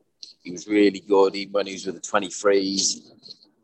he 0.43 0.51
was 0.51 0.67
really 0.67 1.01
good. 1.01 1.35
Even 1.35 1.53
when 1.53 1.67
he 1.67 1.73
was 1.73 1.85
with 1.85 1.95
the 1.95 2.01
23s, 2.01 3.11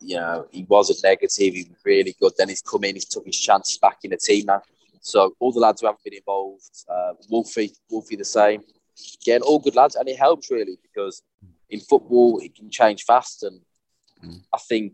you 0.03 0.17
know, 0.17 0.47
he 0.51 0.65
wasn't 0.67 0.99
negative. 1.03 1.53
He 1.53 1.67
was 1.69 1.79
really 1.85 2.15
good. 2.19 2.33
Then 2.37 2.49
he's 2.49 2.61
come 2.61 2.83
in, 2.83 2.95
he's 2.95 3.05
took 3.05 3.25
his 3.25 3.39
chances 3.39 3.77
back 3.77 3.99
in 4.03 4.11
the 4.11 4.17
team 4.17 4.45
now. 4.45 4.61
So 5.01 5.35
all 5.39 5.51
the 5.51 5.59
lads 5.59 5.81
who 5.81 5.87
haven't 5.87 6.03
been 6.03 6.13
involved, 6.13 6.69
uh, 6.89 7.13
Wolfie, 7.29 7.73
Wolfie 7.89 8.15
the 8.15 8.25
same. 8.25 8.61
Again, 9.21 9.41
all 9.41 9.59
good 9.59 9.75
lads, 9.75 9.95
and 9.95 10.07
it 10.07 10.17
helps 10.17 10.51
really 10.51 10.77
because 10.81 11.23
in 11.69 11.79
football 11.79 12.39
it 12.39 12.55
can 12.55 12.69
change 12.69 13.03
fast, 13.03 13.43
and 13.43 13.59
mm. 14.23 14.41
I 14.53 14.57
think 14.59 14.93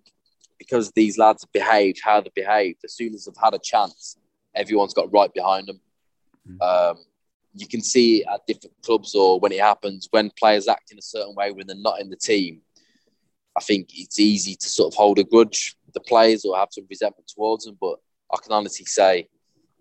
because 0.58 0.91
these 0.91 1.17
lads 1.17 1.43
have 1.43 1.52
behaved 1.52 2.00
how 2.04 2.22
they 2.22 2.32
behaved, 2.34 2.80
as 2.84 2.93
soon 2.93 3.13
as 3.13 3.26
they've 3.26 3.43
had 3.43 3.54
a 3.54 3.60
chance, 3.60 4.17
everyone's 4.56 4.93
got 4.93 5.12
right 5.12 5.34
behind 5.34 5.67
them. 5.67 5.82
Mm. 6.50 6.62
Um, 6.62 6.98
you 7.54 7.67
can 7.67 7.82
see 7.82 8.24
at 8.26 8.45
different 8.48 8.76
clubs 8.84 9.15
or 9.15 9.39
when 9.39 9.52
it 9.52 9.60
happens 9.60 10.08
when 10.12 10.32
players 10.38 10.67
act 10.67 10.91
in 10.91 10.98
a 10.98 11.02
certain 11.02 11.34
way 11.36 11.52
when 11.52 11.67
they're 11.67 11.76
not 11.76 12.00
in 12.00 12.10
the 12.10 12.15
team 12.15 12.62
I 13.60 13.62
think 13.62 13.89
it's 13.93 14.19
easy 14.22 14.56
to 14.56 14.69
sort 14.69 14.93
of 14.93 14.98
hold 14.98 15.19
a 15.19 15.26
grudge 15.26 15.76
the 15.93 16.00
players 16.00 16.45
or 16.45 16.56
have 16.56 16.69
some 16.72 16.86
resentment 16.89 17.28
towards 17.28 17.65
them. 17.65 17.78
But 17.80 17.98
I 18.34 18.38
can 18.41 18.54
honestly 18.54 18.86
say 18.86 19.28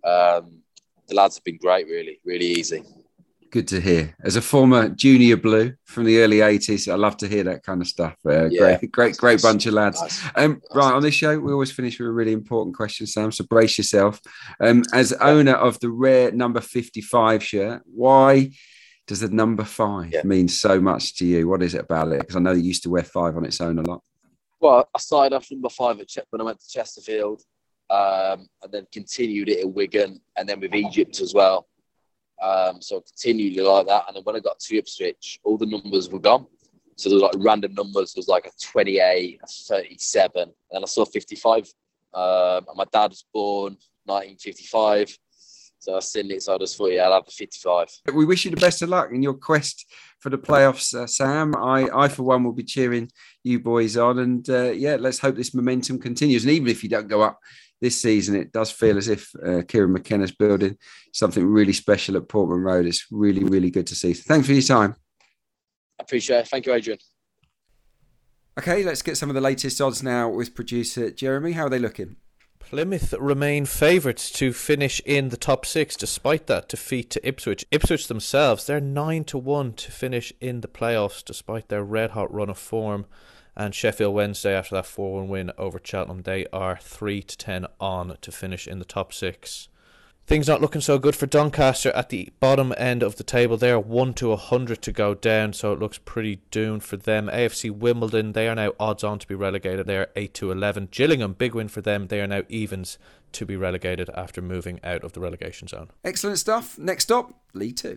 um, 0.02 0.62
the 1.06 1.14
lads 1.14 1.36
have 1.36 1.44
been 1.44 1.58
great, 1.58 1.86
really, 1.86 2.18
really 2.24 2.46
easy. 2.46 2.82
Good 3.52 3.68
to 3.68 3.80
hear. 3.80 4.16
As 4.24 4.34
a 4.34 4.42
former 4.42 4.88
junior 4.88 5.36
blue 5.36 5.74
from 5.84 6.06
the 6.06 6.18
early 6.18 6.38
80s, 6.38 6.90
I 6.90 6.96
love 6.96 7.16
to 7.18 7.28
hear 7.28 7.44
that 7.44 7.62
kind 7.62 7.80
of 7.80 7.86
stuff. 7.86 8.16
Uh, 8.26 8.46
yeah. 8.46 8.78
Great, 8.78 8.90
great, 8.90 9.16
great 9.16 9.42
bunch 9.42 9.66
of 9.66 9.74
lads. 9.74 10.02
Nice. 10.02 10.24
Um, 10.34 10.50
nice. 10.50 10.60
Right, 10.74 10.92
on 10.92 11.02
this 11.02 11.14
show, 11.14 11.38
we 11.38 11.52
always 11.52 11.70
finish 11.70 12.00
with 12.00 12.08
a 12.08 12.12
really 12.12 12.32
important 12.32 12.76
question, 12.76 13.06
Sam. 13.06 13.30
So 13.30 13.44
brace 13.44 13.78
yourself. 13.78 14.20
Um, 14.60 14.82
as 14.92 15.12
owner 15.12 15.54
of 15.54 15.78
the 15.78 15.88
rare 15.88 16.32
number 16.32 16.60
55 16.60 17.44
shirt, 17.44 17.82
why 17.86 18.50
does 19.08 19.20
the 19.20 19.28
number 19.28 19.64
five 19.64 20.12
yeah. 20.12 20.22
mean 20.22 20.46
so 20.46 20.80
much 20.80 21.16
to 21.16 21.24
you? 21.24 21.48
What 21.48 21.62
is 21.62 21.74
it 21.74 21.80
about 21.80 22.12
it? 22.12 22.20
Because 22.20 22.36
I 22.36 22.40
know 22.40 22.52
you 22.52 22.62
used 22.62 22.82
to 22.82 22.90
wear 22.90 23.02
five 23.02 23.36
on 23.36 23.44
its 23.44 23.60
own 23.60 23.78
a 23.78 23.82
lot. 23.82 24.02
Well, 24.60 24.86
I 24.94 24.98
started 24.98 25.34
off 25.34 25.50
number 25.50 25.70
five 25.70 25.98
at 25.98 26.14
when 26.30 26.42
I 26.42 26.44
went 26.44 26.60
to 26.60 26.68
Chesterfield, 26.68 27.42
um, 27.88 28.46
and 28.62 28.70
then 28.70 28.86
continued 28.92 29.48
it 29.48 29.60
at 29.60 29.72
Wigan, 29.72 30.20
and 30.36 30.46
then 30.46 30.60
with 30.60 30.74
Egypt 30.74 31.20
as 31.20 31.32
well. 31.32 31.66
Um, 32.40 32.82
so 32.82 32.98
I 32.98 33.00
continued 33.00 33.56
like 33.64 33.86
that, 33.86 34.04
and 34.08 34.16
then 34.16 34.24
when 34.24 34.36
I 34.36 34.40
got 34.40 34.60
to 34.60 34.76
Ipswich, 34.76 35.40
all 35.42 35.56
the 35.56 35.66
numbers 35.66 36.10
were 36.10 36.20
gone. 36.20 36.46
So 36.96 37.08
there 37.08 37.16
was 37.16 37.22
like 37.22 37.44
random 37.44 37.74
numbers. 37.74 38.12
There 38.12 38.20
was 38.20 38.28
like 38.28 38.46
a 38.46 38.50
28, 38.62 39.40
a 39.42 39.46
37, 39.46 40.42
and 40.42 40.52
then 40.70 40.82
I 40.82 40.86
saw 40.86 41.06
55. 41.06 41.62
Um, 42.12 42.66
and 42.68 42.76
my 42.76 42.84
dad 42.92 43.10
was 43.10 43.24
born 43.32 43.78
1955. 44.04 45.16
So 45.80 45.96
I 45.96 46.00
seen 46.00 46.30
it, 46.30 46.42
so 46.42 46.54
I 46.54 46.58
just 46.58 46.76
thought, 46.76 46.92
yeah, 46.92 47.04
I'll 47.04 47.12
have 47.12 47.24
the 47.24 47.30
55. 47.30 47.88
We 48.12 48.24
wish 48.24 48.44
you 48.44 48.50
the 48.50 48.56
best 48.56 48.82
of 48.82 48.88
luck 48.88 49.10
in 49.12 49.22
your 49.22 49.34
quest 49.34 49.86
for 50.18 50.28
the 50.28 50.38
playoffs, 50.38 50.92
uh, 50.92 51.06
Sam. 51.06 51.54
I, 51.56 51.88
I, 51.94 52.08
for 52.08 52.24
one, 52.24 52.42
will 52.42 52.52
be 52.52 52.64
cheering 52.64 53.10
you 53.44 53.60
boys 53.60 53.96
on. 53.96 54.18
And 54.18 54.48
uh, 54.50 54.72
yeah, 54.72 54.96
let's 54.96 55.20
hope 55.20 55.36
this 55.36 55.54
momentum 55.54 56.00
continues. 56.00 56.44
And 56.44 56.52
even 56.52 56.68
if 56.68 56.82
you 56.82 56.88
don't 56.88 57.06
go 57.06 57.22
up 57.22 57.38
this 57.80 58.00
season, 58.00 58.34
it 58.34 58.52
does 58.52 58.72
feel 58.72 58.98
as 58.98 59.08
if 59.08 59.30
uh, 59.46 59.62
Kieran 59.68 59.92
McKenna's 59.92 60.32
building 60.32 60.76
something 61.12 61.46
really 61.46 61.72
special 61.72 62.16
at 62.16 62.28
Portman 62.28 62.60
Road. 62.60 62.86
It's 62.86 63.06
really, 63.12 63.44
really 63.44 63.70
good 63.70 63.86
to 63.86 63.94
see. 63.94 64.14
Thanks 64.14 64.48
for 64.48 64.54
your 64.54 64.62
time. 64.62 64.96
I 66.00 66.02
appreciate 66.02 66.40
it. 66.40 66.48
Thank 66.48 66.66
you, 66.66 66.74
Adrian. 66.74 66.98
Okay, 68.58 68.82
let's 68.82 69.02
get 69.02 69.16
some 69.16 69.28
of 69.28 69.36
the 69.36 69.40
latest 69.40 69.80
odds 69.80 70.02
now 70.02 70.28
with 70.28 70.56
producer 70.56 71.12
Jeremy. 71.12 71.52
How 71.52 71.66
are 71.66 71.70
they 71.70 71.78
looking? 71.78 72.16
Plymouth 72.70 73.14
remain 73.14 73.64
favourites 73.64 74.30
to 74.32 74.52
finish 74.52 75.00
in 75.06 75.30
the 75.30 75.38
top 75.38 75.64
six 75.64 75.96
despite 75.96 76.48
that 76.48 76.68
defeat 76.68 77.08
to 77.08 77.26
Ipswich. 77.26 77.64
Ipswich 77.70 78.08
themselves, 78.08 78.66
they're 78.66 78.78
9 78.78 79.24
to 79.24 79.38
1 79.38 79.72
to 79.72 79.90
finish 79.90 80.34
in 80.38 80.60
the 80.60 80.68
playoffs 80.68 81.24
despite 81.24 81.68
their 81.68 81.82
red 81.82 82.10
hot 82.10 82.30
run 82.30 82.50
of 82.50 82.58
form. 82.58 83.06
And 83.56 83.74
Sheffield 83.74 84.14
Wednesday, 84.14 84.54
after 84.54 84.74
that 84.74 84.84
4 84.84 85.20
1 85.20 85.28
win 85.28 85.50
over 85.56 85.80
Cheltenham, 85.82 86.24
they 86.24 86.44
are 86.52 86.76
3 86.82 87.22
to 87.22 87.38
10 87.38 87.66
on 87.80 88.18
to 88.20 88.30
finish 88.30 88.68
in 88.68 88.80
the 88.80 88.84
top 88.84 89.14
six. 89.14 89.70
Things 90.28 90.46
not 90.46 90.60
looking 90.60 90.82
so 90.82 90.98
good 90.98 91.16
for 91.16 91.24
Doncaster 91.24 91.90
at 91.92 92.10
the 92.10 92.28
bottom 92.38 92.74
end 92.76 93.02
of 93.02 93.16
the 93.16 93.24
table. 93.24 93.56
They're 93.56 93.80
1 93.80 94.12
to 94.12 94.28
100 94.28 94.82
to 94.82 94.92
go 94.92 95.14
down, 95.14 95.54
so 95.54 95.72
it 95.72 95.78
looks 95.78 95.96
pretty 95.96 96.40
doomed 96.50 96.84
for 96.84 96.98
them. 96.98 97.30
AFC 97.32 97.70
Wimbledon, 97.70 98.32
they 98.32 98.46
are 98.46 98.54
now 98.54 98.74
odds 98.78 99.02
on 99.02 99.18
to 99.20 99.26
be 99.26 99.34
relegated. 99.34 99.86
They 99.86 99.96
are 99.96 100.10
8 100.16 100.34
to 100.34 100.50
11. 100.52 100.88
Gillingham, 100.90 101.32
big 101.32 101.54
win 101.54 101.68
for 101.68 101.80
them. 101.80 102.08
They 102.08 102.20
are 102.20 102.26
now 102.26 102.42
evens 102.50 102.98
to 103.32 103.46
be 103.46 103.56
relegated 103.56 104.10
after 104.14 104.42
moving 104.42 104.80
out 104.84 105.02
of 105.02 105.14
the 105.14 105.20
relegation 105.20 105.66
zone. 105.66 105.88
Excellent 106.04 106.38
stuff. 106.38 106.76
Next 106.76 107.10
up, 107.10 107.32
League 107.54 107.76
2. 107.76 107.96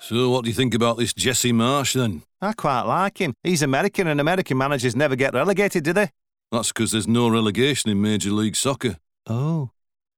So, 0.00 0.30
what 0.30 0.44
do 0.44 0.48
you 0.48 0.54
think 0.54 0.72
about 0.72 0.96
this 0.96 1.12
Jesse 1.12 1.52
Marsch 1.52 1.92
then? 1.92 2.22
I 2.40 2.54
quite 2.54 2.82
like 2.84 3.18
him. 3.18 3.34
He's 3.42 3.60
American, 3.60 4.06
and 4.06 4.22
American 4.22 4.56
managers 4.56 4.96
never 4.96 5.16
get 5.16 5.34
relegated, 5.34 5.84
do 5.84 5.92
they? 5.92 6.08
That's 6.54 6.68
because 6.68 6.92
there's 6.92 7.08
no 7.08 7.28
relegation 7.28 7.90
in 7.90 8.00
Major 8.00 8.30
League 8.30 8.54
Soccer. 8.54 8.98
Oh. 9.26 9.70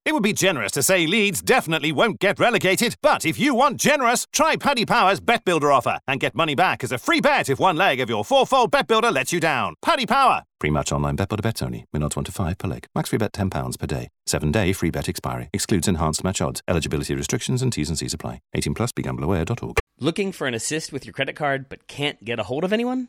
It 0.05 0.12
would 0.12 0.22
be 0.22 0.34
generous 0.34 0.70
to 0.72 0.82
say 0.82 1.07
Leeds 1.07 1.41
definitely 1.41 1.93
won't 1.93 2.20
get 2.20 2.39
relegated, 2.39 2.95
but 3.01 3.24
if 3.24 3.39
you 3.39 3.55
want 3.55 3.80
generous, 3.80 4.26
try 4.34 4.57
Paddy 4.57 4.84
Power's 4.84 5.18
Bet 5.18 5.47
Builder 5.47 5.72
offer 5.72 5.99
and 6.07 6.20
get 6.20 6.34
money 6.34 6.55
back 6.55 6.84
as 6.84 6.93
a 6.93 6.99
free 6.99 7.22
bet 7.22 7.49
if 7.49 7.59
one 7.59 7.76
leg 7.76 8.01
of 8.01 8.11
your 8.11 8.22
fourfold 8.22 8.70
Bet 8.70 8.87
Builder 8.87 9.11
lets 9.11 9.32
you 9.32 9.41
down. 9.41 9.76
Paddy 9.80 10.05
Power! 10.05 10.43
Pre-match 10.61 10.93
online 10.93 11.16
Bet 11.16 11.30
Builder 11.30 11.41
bets 11.41 11.62
only. 11.62 11.87
Min 11.95 12.03
odds 12.03 12.16
1 12.16 12.26
to 12.26 12.32
5 12.32 12.59
per 12.59 12.68
leg. 12.68 12.87
Max 12.95 13.09
free 13.09 13.18
bet 13.18 13.32
£10 13.32 13.78
per 13.78 13.87
day. 13.87 14.11
7-day 14.28 14.74
free 14.74 14.91
bet 14.91 15.09
expiry. 15.09 15.49
Excludes 15.55 15.89
enhanced 15.89 16.22
match 16.22 16.43
odds. 16.43 16.61
Eligibility 16.68 17.14
restrictions 17.14 17.62
and 17.62 17.72
T's 17.72 17.89
and 17.89 17.99
C's 17.99 18.12
apply. 18.12 18.43
18 18.53 18.74
plus. 18.74 18.93
BeGambleAware.org. 18.93 19.78
Looking 20.01 20.32
for 20.32 20.47
an 20.47 20.53
assist 20.53 20.93
with 20.93 21.07
your 21.07 21.14
credit 21.14 21.34
card 21.34 21.70
but 21.70 21.87
can't 21.89 22.22
get 22.22 22.39
a 22.39 22.43
hold 22.43 22.62
of 22.62 22.74
anyone? 22.74 23.09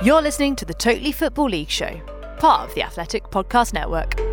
You're 0.00 0.22
listening 0.22 0.54
to 0.56 0.64
the 0.64 0.74
Totally 0.74 1.10
Football 1.10 1.48
League 1.48 1.68
Show, 1.68 2.00
part 2.38 2.68
of 2.68 2.74
the 2.76 2.84
Athletic 2.84 3.24
Podcast 3.30 3.72
Network. 3.72 4.27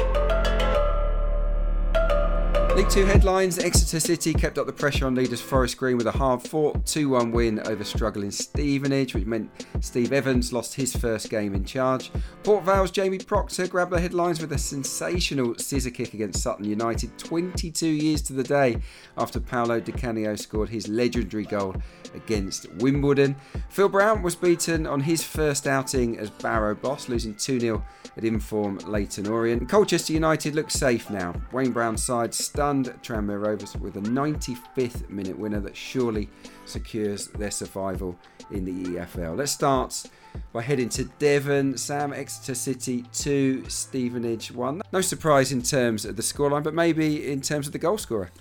League 2.76 2.90
Two 2.90 3.06
headlines 3.06 3.58
Exeter 3.58 4.02
City 4.02 4.34
kept 4.34 4.58
up 4.58 4.66
the 4.66 4.74
pressure 4.74 5.08
on 5.08 5.16
leaders 5.16 5.40
Forest 5.40 5.78
Green 5.78 5.96
with 5.96 6.08
a 6.08 6.12
hard 6.12 6.42
fought 6.42 6.86
2 6.86 7.08
1 7.08 7.32
win 7.32 7.66
over 7.68 7.86
struggling 7.86 8.32
Stevenage, 8.32 9.14
which 9.14 9.26
meant 9.26 9.50
Steve 9.80 10.12
Evans 10.12 10.52
lost 10.52 10.76
his 10.76 10.94
first 10.94 11.30
game 11.30 11.56
in 11.56 11.64
charge. 11.64 12.12
Port 12.44 12.66
Vale's 12.66 12.92
Jamie 12.92 13.18
Proctor 13.18 13.68
grabbed 13.68 13.92
the 13.92 14.02
headlines 14.02 14.42
with 14.42 14.52
a 14.52 14.58
sensational 14.58 15.56
scissor 15.58 15.90
kick 15.90 16.14
against 16.14 16.44
Sutton 16.44 16.66
United 16.66 17.18
22 17.18 17.88
years 17.88 18.22
to 18.24 18.34
the 18.34 18.44
day 18.44 18.82
after 19.18 19.40
Paolo 19.40 19.80
Di 19.80 19.94
Canio 19.94 20.36
scored 20.36 20.68
his 20.68 20.90
legendary 20.90 21.46
goal 21.46 21.78
against 22.14 22.70
Wimbledon. 22.74 23.38
Phil 23.70 23.88
Brown 23.88 24.22
was 24.22 24.36
beaten 24.36 24.86
on 24.86 25.00
his 25.00 25.24
first 25.24 25.66
outing 25.66 26.20
as 26.20 26.30
Barrow 26.30 26.76
boss, 26.76 27.08
losing 27.08 27.36
2 27.36 27.58
0 27.58 27.86
at 28.18 28.24
inform 28.24 28.78
Leyton 28.80 29.28
Orient. 29.28 29.70
Colchester 29.70 30.14
United 30.14 30.56
look 30.56 30.72
safe 30.72 31.10
now. 31.10 31.34
Wayne 31.52 31.72
Brown's 31.72 32.04
side 32.04 32.34
stunned 32.66 32.88
Tranmere 33.04 33.46
Rovers 33.46 33.78
with 33.78 33.96
a 33.96 34.02
95th 34.02 35.08
minute 35.08 35.38
winner 35.38 35.60
that 35.60 35.76
surely 35.76 36.28
secures 36.66 37.28
their 37.28 37.52
survival 37.52 38.18
in 38.50 38.66
the 38.66 38.72
EFL. 38.72 39.38
Let's 39.38 39.52
start 39.52 40.10
by 40.52 40.64
heading 40.64 40.90
to 40.90 41.04
Devon. 41.20 41.78
Sam 41.78 42.12
Exeter 42.12 42.56
City 42.56 43.06
2, 43.14 43.70
Stevenage 43.70 44.52
1. 44.52 44.82
No 44.92 45.02
surprise 45.02 45.52
in 45.52 45.62
terms 45.62 46.06
of 46.06 46.16
the 46.16 46.24
scoreline, 46.24 46.64
but 46.64 46.74
maybe 46.74 47.32
in 47.32 47.42
terms 47.42 47.68
of 47.68 47.74
the 47.74 47.78
goal 47.78 48.00
scorer. 48.00 48.32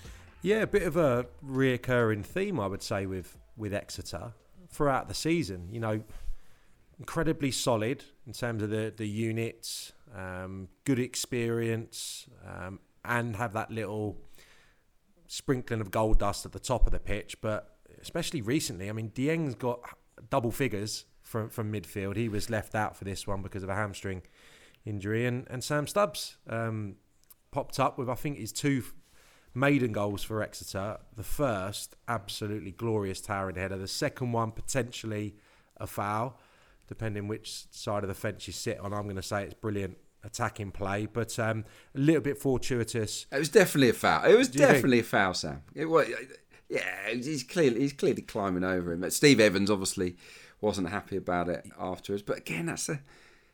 Yeah, 0.41 0.61
a 0.61 0.67
bit 0.67 0.81
of 0.81 0.97
a 0.97 1.27
reoccurring 1.47 2.25
theme, 2.25 2.59
I 2.59 2.65
would 2.65 2.81
say, 2.81 3.05
with, 3.05 3.37
with 3.55 3.75
Exeter 3.75 4.33
throughout 4.71 5.07
the 5.07 5.13
season. 5.13 5.67
You 5.71 5.81
know, 5.81 6.01
incredibly 6.97 7.51
solid 7.51 8.03
in 8.25 8.33
terms 8.33 8.63
of 8.63 8.71
the, 8.71 8.91
the 8.97 9.07
units, 9.07 9.93
um, 10.15 10.69
good 10.83 10.97
experience, 10.97 12.25
um, 12.43 12.79
and 13.07 13.35
have 13.35 13.53
that 13.53 13.71
little 13.71 14.17
sprinkling 15.27 15.81
of 15.81 15.91
gold 15.91 16.19
dust 16.19 16.45
at 16.45 16.51
the 16.51 16.59
top 16.59 16.85
of 16.85 16.91
the 16.91 16.99
pitch. 16.99 17.39
But 17.41 17.77
especially 18.01 18.41
recently, 18.41 18.89
I 18.89 18.93
mean, 18.93 19.11
Dieng's 19.13 19.55
got 19.55 19.79
double 20.29 20.51
figures 20.51 21.05
from 21.21 21.49
from 21.49 21.71
midfield. 21.71 22.15
He 22.15 22.29
was 22.29 22.49
left 22.49 22.75
out 22.75 22.95
for 22.95 23.03
this 23.03 23.27
one 23.27 23.41
because 23.41 23.63
of 23.63 23.69
a 23.69 23.75
hamstring 23.75 24.21
injury, 24.85 25.25
and 25.25 25.47
and 25.49 25.63
Sam 25.63 25.87
Stubbs 25.87 26.37
um, 26.47 26.95
popped 27.51 27.79
up 27.79 27.97
with 27.97 28.09
I 28.09 28.15
think 28.15 28.37
his 28.37 28.51
two 28.51 28.83
maiden 29.53 29.91
goals 29.91 30.23
for 30.23 30.43
Exeter. 30.43 30.97
The 31.15 31.23
first, 31.23 31.95
absolutely 32.07 32.71
glorious 32.71 33.21
towering 33.21 33.55
header. 33.55 33.77
The 33.77 33.87
second 33.87 34.33
one, 34.33 34.51
potentially 34.51 35.35
a 35.77 35.87
foul, 35.87 36.39
depending 36.87 37.27
which 37.27 37.65
side 37.71 38.03
of 38.03 38.09
the 38.09 38.13
fence 38.15 38.47
you 38.47 38.53
sit 38.53 38.79
on. 38.79 38.93
I'm 38.93 39.03
going 39.03 39.15
to 39.15 39.23
say 39.23 39.43
it's 39.43 39.53
brilliant 39.53 39.97
attacking 40.25 40.71
play, 40.71 41.05
but 41.05 41.37
um, 41.39 41.65
a 41.95 41.99
little 41.99 42.21
bit 42.21 42.37
fortuitous. 42.37 43.25
It 43.31 43.39
was 43.39 43.49
definitely 43.49 43.89
a 43.89 43.93
foul. 43.93 44.25
It 44.25 44.37
was 44.37 44.49
definitely 44.49 44.97
think? 44.97 45.05
a 45.05 45.09
foul, 45.09 45.33
Sam. 45.33 45.61
It 45.73 45.85
was, 45.85 46.07
yeah, 46.69 47.09
he's 47.09 47.43
clearly 47.43 47.81
he's 47.81 47.93
clearly 47.93 48.21
climbing 48.21 48.63
over 48.63 48.91
him. 48.91 49.01
But 49.01 49.13
Steve 49.13 49.39
Evans 49.39 49.69
obviously 49.69 50.17
wasn't 50.61 50.89
happy 50.89 51.17
about 51.17 51.49
it 51.49 51.65
afterwards. 51.79 52.23
But 52.23 52.37
again, 52.37 52.65
that's 52.65 52.89
a 52.89 52.99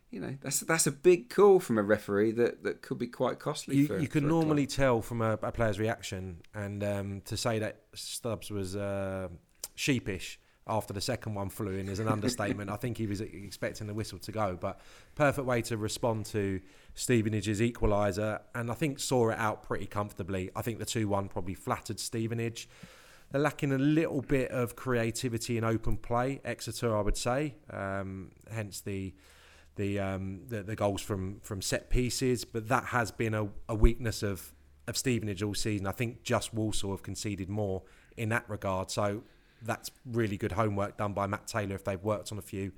you 0.10 0.20
know 0.20 0.36
that's 0.42 0.62
that's 0.62 0.88
a 0.88 0.92
big 0.92 1.30
call 1.30 1.60
from 1.60 1.78
a 1.78 1.84
referee 1.84 2.32
that, 2.34 2.64
that 2.64 2.82
could 2.82 2.98
be 2.98 3.08
quite 3.08 3.40
costly. 3.40 3.78
You, 3.78 3.88
for, 3.88 4.00
you 4.00 4.08
can 4.08 4.28
normally 4.28 4.68
tell 4.68 5.02
from 5.02 5.22
a, 5.22 5.34
a 5.42 5.52
player's 5.52 5.80
reaction, 5.80 6.42
and 6.54 6.84
um, 6.84 7.22
to 7.26 7.38
say 7.38 7.60
that 7.60 7.82
Stubbs 7.94 8.50
was 8.50 8.76
uh, 8.76 9.28
sheepish 9.76 10.40
after 10.68 10.94
the 10.94 11.02
second 11.02 11.34
one 11.34 11.50
flew 11.50 11.76
in 11.78 11.90
is 11.90 12.00
an 12.00 12.08
understatement. 12.08 12.70
I 12.70 12.76
think 12.76 12.98
he 12.98 13.08
was 13.08 13.20
expecting 13.20 13.88
the 13.88 13.94
whistle 13.94 14.20
to 14.20 14.32
go, 14.32 14.58
but 14.60 14.80
perfect 15.16 15.48
way 15.48 15.62
to 15.64 15.78
respond 15.78 16.26
to 16.28 16.62
Stevenage's 16.94 17.60
equaliser, 17.60 18.40
and 18.54 18.70
I 18.70 18.76
think 18.76 19.00
saw 19.00 19.30
it 19.32 19.40
out 19.40 19.64
pretty 19.64 19.88
comfortably. 19.88 20.52
I 20.56 20.62
think 20.62 20.80
the 20.80 20.86
two-one 20.86 21.30
probably 21.30 21.56
flattered 21.56 22.00
Stevenage. 22.00 22.70
They're 23.32 23.42
lacking 23.42 23.72
a 23.72 23.78
little 23.78 24.22
bit 24.22 24.52
of 24.52 24.76
creativity 24.76 25.58
in 25.58 25.64
open 25.64 25.98
play. 25.98 26.42
Exeter, 26.44 26.96
I 26.96 27.02
would 27.02 27.18
say, 27.18 27.56
um, 27.70 28.32
hence 28.52 28.82
the 28.82 29.14
the, 29.78 30.00
um, 30.00 30.42
the 30.50 30.64
the 30.64 30.76
goals 30.76 31.02
from 31.02 31.40
from 31.40 31.62
set 31.62 31.90
pieces. 31.90 32.44
But 32.44 32.68
that 32.68 32.86
has 32.86 33.10
been 33.10 33.34
a, 33.34 33.48
a 33.70 33.74
weakness 33.74 34.22
of 34.22 34.54
of 34.88 34.98
Stevenage 34.98 35.42
all 35.42 35.56
season. 35.56 35.88
I 35.88 35.92
think 35.92 36.24
just 36.24 36.54
Walsall 36.54 36.92
have 36.92 37.04
conceded 37.04 37.50
more 37.50 37.84
in 38.18 38.30
that 38.30 38.50
regard. 38.50 38.92
So 38.92 39.24
that's 39.62 39.92
really 40.06 40.38
good 40.38 40.54
homework 40.54 40.98
done 40.98 41.14
by 41.14 41.28
Matt 41.28 41.48
Taylor 41.48 41.76
if 41.76 41.84
they've 41.84 42.02
worked 42.02 42.32
on 42.32 42.38
a 42.38 42.42
few 42.42 42.72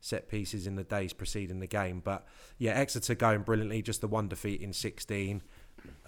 set 0.00 0.28
pieces 0.28 0.66
in 0.66 0.76
the 0.76 0.84
days 0.84 1.12
preceding 1.12 1.60
the 1.60 1.66
game. 1.66 2.00
But 2.02 2.26
yeah, 2.58 2.72
Exeter 2.72 3.14
going 3.14 3.42
brilliantly. 3.42 3.82
Just 3.82 4.00
the 4.00 4.08
one 4.08 4.28
defeat 4.28 4.60
in 4.60 4.72
16. 4.72 5.42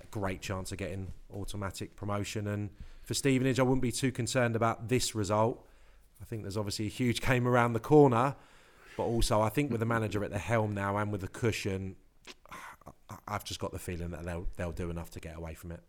A 0.00 0.06
great 0.10 0.40
chance 0.40 0.72
of 0.72 0.78
getting 0.78 1.12
automatic 1.34 1.94
promotion. 1.96 2.46
And 2.46 2.70
for 3.02 3.14
Stevenage, 3.14 3.60
I 3.60 3.62
wouldn't 3.62 3.82
be 3.82 3.92
too 3.92 4.12
concerned 4.12 4.56
about 4.56 4.88
this 4.88 5.14
result. 5.14 5.66
I 6.20 6.24
think 6.24 6.42
there's 6.42 6.56
obviously 6.56 6.86
a 6.86 6.90
huge 6.90 7.20
game 7.26 7.46
around 7.46 7.74
the 7.74 7.80
corner. 7.80 8.34
But 8.96 9.04
also, 9.04 9.40
I 9.40 9.48
think 9.48 9.70
with 9.70 9.80
the 9.80 9.86
manager 9.86 10.22
at 10.22 10.30
the 10.30 10.38
helm 10.38 10.74
now 10.74 10.96
and 10.98 11.10
with 11.10 11.22
the 11.22 11.28
cushion, 11.28 11.96
I've 13.28 13.44
just 13.44 13.60
got 13.60 13.72
the 13.72 13.78
feeling 13.78 14.10
that 14.10 14.24
they'll 14.24 14.46
they'll 14.56 14.72
do 14.72 14.90
enough 14.90 15.10
to 15.12 15.20
get 15.20 15.36
away 15.36 15.54
from 15.54 15.72
it. 15.72 15.80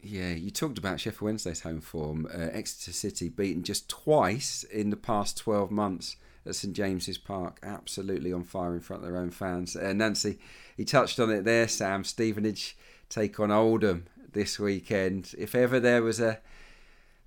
Yeah, 0.00 0.30
you 0.32 0.50
talked 0.50 0.78
about 0.78 1.00
Sheffield 1.00 1.22
Wednesday's 1.22 1.60
home 1.62 1.80
form. 1.80 2.26
Uh, 2.32 2.48
Exeter 2.52 2.92
City 2.92 3.28
beaten 3.28 3.62
just 3.62 3.88
twice 3.88 4.62
in 4.64 4.90
the 4.90 4.96
past 4.96 5.36
12 5.38 5.70
months 5.70 6.16
at 6.44 6.54
St 6.54 6.74
James's 6.74 7.18
Park. 7.18 7.58
Absolutely 7.62 8.32
on 8.32 8.44
fire 8.44 8.74
in 8.74 8.80
front 8.80 9.02
of 9.02 9.08
their 9.08 9.18
own 9.20 9.30
fans. 9.30 9.74
Uh, 9.74 9.92
Nancy, 9.92 10.38
he 10.76 10.84
touched 10.84 11.18
on 11.18 11.30
it 11.30 11.44
there, 11.44 11.66
Sam. 11.66 12.04
Stevenage 12.04 12.76
take 13.08 13.40
on 13.40 13.50
Oldham 13.50 14.06
this 14.32 14.58
weekend. 14.58 15.34
If 15.38 15.54
ever 15.54 15.80
there 15.80 16.02
was 16.02 16.20
a 16.20 16.40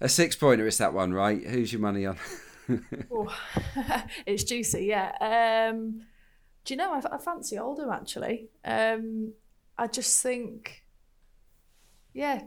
a 0.01 0.07
six 0.07 0.35
pointer, 0.35 0.65
it's 0.65 0.77
that 0.77 0.93
one, 0.93 1.13
right? 1.13 1.45
Who's 1.45 1.73
your 1.73 1.81
money 1.81 2.05
on? 2.05 2.17
It's 4.25 4.43
juicy, 4.43 4.85
yeah. 4.85 5.69
Um, 5.71 6.03
do 6.63 6.73
you 6.73 6.77
know, 6.77 6.93
I, 6.93 7.01
I 7.15 7.17
fancy 7.17 7.57
Oldham 7.57 7.89
actually. 7.89 8.49
Um, 8.63 9.33
I 9.77 9.87
just 9.87 10.21
think, 10.21 10.83
yeah, 12.13 12.43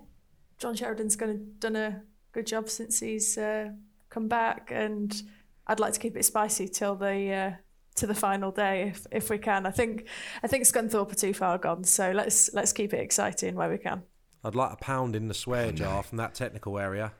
John 0.62 0.76
Sheridan's 0.76 1.16
going 1.16 1.32
to 1.32 1.44
done 1.58 1.74
a 1.74 2.02
good 2.30 2.46
job 2.46 2.70
since 2.70 3.00
he's 3.00 3.36
uh, 3.36 3.70
come 4.10 4.28
back, 4.28 4.70
and 4.72 5.20
I'd 5.66 5.80
like 5.80 5.92
to 5.94 5.98
keep 5.98 6.16
it 6.16 6.24
spicy 6.24 6.68
till 6.68 6.94
the 6.94 7.32
uh, 7.32 7.50
to 7.96 8.06
the 8.06 8.14
final 8.14 8.52
day 8.52 8.90
if, 8.90 9.04
if 9.10 9.28
we 9.28 9.38
can. 9.38 9.66
I 9.66 9.72
think 9.72 10.06
I 10.40 10.46
think 10.46 10.62
Scunthorpe 10.62 11.10
are 11.10 11.16
too 11.16 11.34
far 11.34 11.58
gone, 11.58 11.82
so 11.82 12.12
let's 12.12 12.54
let's 12.54 12.72
keep 12.72 12.94
it 12.94 13.00
exciting 13.00 13.56
where 13.56 13.68
we 13.68 13.76
can. 13.76 14.04
I'd 14.44 14.54
like 14.54 14.72
a 14.72 14.76
pound 14.76 15.16
in 15.16 15.26
the 15.26 15.34
swear 15.34 15.72
jar 15.72 16.04
from 16.04 16.18
that 16.18 16.32
technical 16.32 16.78
area. 16.78 17.10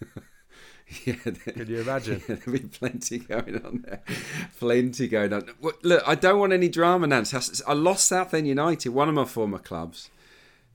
yeah, 1.04 1.14
Can 1.14 1.66
you 1.68 1.80
imagine? 1.80 2.22
Yeah, 2.28 2.36
there'll 2.36 2.60
be 2.60 2.66
plenty 2.68 3.18
going 3.18 3.62
on 3.62 3.84
there. 3.86 4.00
Plenty 4.58 5.08
going 5.08 5.34
on. 5.34 5.50
Look, 5.82 6.02
I 6.06 6.14
don't 6.14 6.38
want 6.38 6.54
any 6.54 6.70
drama, 6.70 7.06
Nance. 7.06 7.62
I 7.66 7.72
lost 7.74 8.08
Southend 8.08 8.48
United, 8.48 8.90
one 8.90 9.08
of 9.08 9.14
my 9.14 9.24
former 9.24 9.58
clubs, 9.58 10.10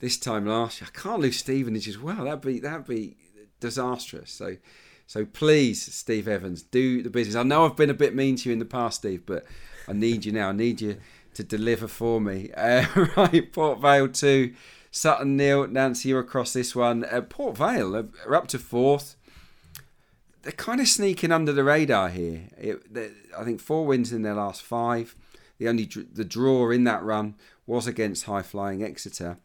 this 0.01 0.17
time 0.17 0.45
last 0.45 0.81
year. 0.81 0.89
I 0.93 0.99
can't 0.99 1.21
lose 1.21 1.37
Stevenage 1.37 1.87
as 1.87 1.97
well. 1.97 2.25
That'd 2.25 2.41
be 2.41 2.59
that'd 2.59 2.85
be 2.85 3.15
disastrous. 3.61 4.31
So, 4.31 4.57
so 5.07 5.23
please, 5.25 5.81
Steve 5.93 6.27
Evans, 6.27 6.61
do 6.63 7.01
the 7.01 7.09
business. 7.09 7.35
I 7.35 7.43
know 7.43 7.65
I've 7.65 7.77
been 7.77 7.89
a 7.89 7.93
bit 7.93 8.13
mean 8.13 8.35
to 8.37 8.49
you 8.49 8.53
in 8.53 8.59
the 8.59 8.65
past, 8.65 8.97
Steve, 8.97 9.25
but 9.25 9.45
I 9.87 9.93
need 9.93 10.25
you 10.25 10.33
now. 10.33 10.49
I 10.49 10.53
need 10.53 10.81
you 10.81 10.97
to 11.35 11.43
deliver 11.43 11.87
for 11.87 12.19
me. 12.19 12.49
Uh, 12.57 12.85
right, 13.15 13.53
Port 13.53 13.79
Vale 13.79 14.09
two, 14.09 14.53
Sutton 14.91 15.37
nil. 15.37 15.67
Nancy, 15.67 16.09
you're 16.09 16.19
across 16.19 16.51
this 16.51 16.75
one. 16.75 17.05
Uh, 17.05 17.21
Port 17.21 17.55
Vale 17.55 17.95
are 17.95 18.35
up 18.35 18.47
to 18.49 18.59
fourth 18.59 19.15
they're 20.43 20.51
kind 20.51 20.81
of 20.81 20.87
sneaking 20.87 21.31
under 21.31 21.53
the 21.53 21.63
radar 21.63 22.09
here. 22.09 22.47
It, 22.57 22.81
I 23.37 23.43
think 23.43 23.59
four 23.59 23.85
wins 23.85 24.11
in 24.11 24.23
their 24.23 24.33
last 24.33 24.63
five. 24.63 25.15
The 25.59 25.67
only 25.67 25.85
the 25.85 26.25
draw 26.25 26.71
in 26.71 26.83
that 26.85 27.03
run 27.03 27.35
was 27.67 27.85
against 27.85 28.25
high 28.25 28.41
flying 28.41 28.81
Exeter, 28.81 29.37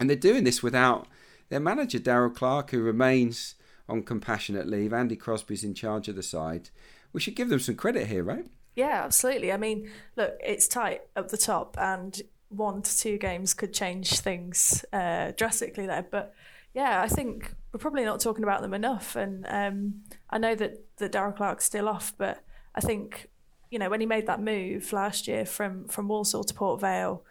and 0.00 0.08
they're 0.08 0.16
doing 0.16 0.44
this 0.44 0.62
without 0.62 1.06
their 1.50 1.60
manager 1.60 1.98
Darrell 1.98 2.30
Clarke, 2.30 2.70
who 2.70 2.80
remains 2.80 3.54
on 3.88 4.02
compassionate 4.02 4.66
leave. 4.66 4.92
Andy 4.92 5.16
Crosby's 5.16 5.62
in 5.62 5.74
charge 5.74 6.08
of 6.08 6.16
the 6.16 6.22
side. 6.22 6.70
We 7.12 7.20
should 7.20 7.36
give 7.36 7.50
them 7.50 7.60
some 7.60 7.74
credit 7.74 8.06
here, 8.06 8.24
right? 8.24 8.46
Yeah, 8.74 9.02
absolutely. 9.04 9.52
I 9.52 9.56
mean, 9.56 9.90
look, 10.16 10.36
it's 10.42 10.68
tight 10.68 11.02
up 11.16 11.28
the 11.28 11.36
top, 11.36 11.76
and 11.78 12.20
one 12.48 12.82
to 12.82 12.98
two 12.98 13.18
games 13.18 13.52
could 13.52 13.74
change 13.74 14.20
things 14.20 14.84
uh, 14.92 15.32
drastically 15.36 15.86
there. 15.86 16.06
But 16.08 16.34
yeah, 16.72 17.02
I 17.02 17.08
think 17.08 17.52
we're 17.72 17.78
probably 17.78 18.04
not 18.04 18.20
talking 18.20 18.44
about 18.44 18.62
them 18.62 18.74
enough. 18.74 19.16
And 19.16 19.44
um, 19.48 20.02
I 20.30 20.38
know 20.38 20.54
that, 20.54 20.84
that 20.96 21.12
Darrell 21.12 21.32
Clarke's 21.32 21.64
still 21.64 21.88
off, 21.88 22.14
but 22.16 22.44
I 22.74 22.80
think, 22.80 23.28
you 23.70 23.78
know, 23.78 23.90
when 23.90 24.00
he 24.00 24.06
made 24.06 24.26
that 24.28 24.40
move 24.40 24.92
last 24.92 25.26
year 25.26 25.44
from, 25.44 25.88
from 25.88 26.08
Walsall 26.08 26.44
to 26.44 26.54
Port 26.54 26.80
Vale, 26.80 27.24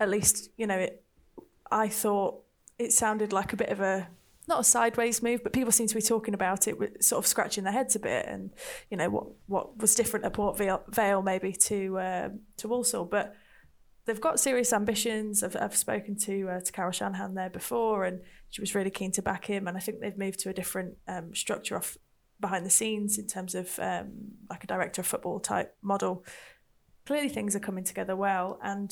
at 0.00 0.08
least, 0.08 0.50
you 0.56 0.66
know, 0.66 0.78
it, 0.78 1.04
I 1.70 1.88
thought 1.88 2.42
it 2.78 2.92
sounded 2.92 3.32
like 3.32 3.52
a 3.52 3.56
bit 3.56 3.68
of 3.70 3.80
a, 3.80 4.08
not 4.46 4.60
a 4.60 4.64
sideways 4.64 5.22
move, 5.22 5.42
but 5.42 5.52
people 5.52 5.72
seem 5.72 5.86
to 5.88 5.94
be 5.94 6.02
talking 6.02 6.34
about 6.34 6.66
it, 6.68 7.04
sort 7.04 7.18
of 7.18 7.26
scratching 7.26 7.64
their 7.64 7.72
heads 7.72 7.96
a 7.96 8.00
bit, 8.00 8.26
and 8.26 8.50
you 8.90 8.96
know 8.96 9.10
what 9.10 9.26
what 9.46 9.78
was 9.78 9.94
different 9.94 10.24
at 10.24 10.32
Port 10.32 10.56
Vale, 10.56 11.22
maybe 11.22 11.52
to 11.52 11.98
uh, 11.98 12.28
to 12.56 12.68
Walsall, 12.68 13.04
but 13.04 13.34
they've 14.08 14.20
got 14.20 14.40
serious 14.40 14.72
ambitions. 14.72 15.42
I've, 15.42 15.54
I've 15.54 15.76
spoken 15.76 16.16
to 16.20 16.48
uh, 16.48 16.60
to 16.60 16.72
Carol 16.72 16.92
Shanahan 16.92 17.34
there 17.34 17.50
before, 17.50 18.04
and 18.04 18.20
she 18.48 18.62
was 18.62 18.74
really 18.74 18.90
keen 18.90 19.12
to 19.12 19.22
back 19.22 19.44
him. 19.44 19.68
And 19.68 19.76
I 19.76 19.80
think 19.80 20.00
they've 20.00 20.16
moved 20.16 20.40
to 20.40 20.48
a 20.48 20.54
different 20.54 20.96
um, 21.06 21.34
structure 21.34 21.76
off 21.76 21.98
behind 22.40 22.64
the 22.64 22.70
scenes 22.70 23.18
in 23.18 23.26
terms 23.26 23.54
of 23.54 23.78
um, 23.78 24.12
like 24.48 24.64
a 24.64 24.66
director 24.66 25.02
of 25.02 25.06
football 25.06 25.40
type 25.40 25.76
model. 25.82 26.24
Clearly, 27.04 27.28
things 27.28 27.54
are 27.54 27.60
coming 27.60 27.84
together 27.84 28.16
well, 28.16 28.58
and 28.62 28.90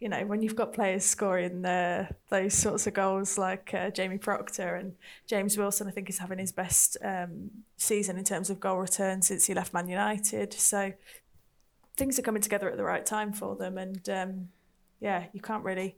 you 0.00 0.08
know 0.08 0.26
when 0.26 0.42
you've 0.42 0.56
got 0.56 0.72
players 0.72 1.04
scoring 1.04 1.62
those 1.62 2.54
sorts 2.54 2.86
of 2.86 2.94
goals 2.94 3.38
like 3.38 3.72
uh, 3.72 3.90
Jamie 3.90 4.18
Proctor 4.18 4.74
and 4.74 4.94
James 5.26 5.56
Wilson, 5.56 5.88
I 5.88 5.90
think 5.90 6.10
is 6.10 6.18
having 6.18 6.38
his 6.38 6.52
best 6.52 6.96
um, 7.02 7.50
season 7.76 8.18
in 8.18 8.24
terms 8.24 8.50
of 8.50 8.60
goal 8.60 8.78
return 8.78 9.22
since 9.22 9.46
he 9.46 9.54
left 9.54 9.72
Man 9.72 9.88
United. 9.88 10.52
So 10.52 10.92
things 11.96 12.18
are 12.18 12.22
coming 12.22 12.42
together 12.42 12.70
at 12.70 12.76
the 12.76 12.84
right 12.84 13.06
time 13.06 13.32
for 13.32 13.56
them, 13.56 13.78
and 13.78 14.08
um, 14.08 14.48
yeah, 15.00 15.24
you 15.32 15.40
can't 15.40 15.64
really 15.64 15.96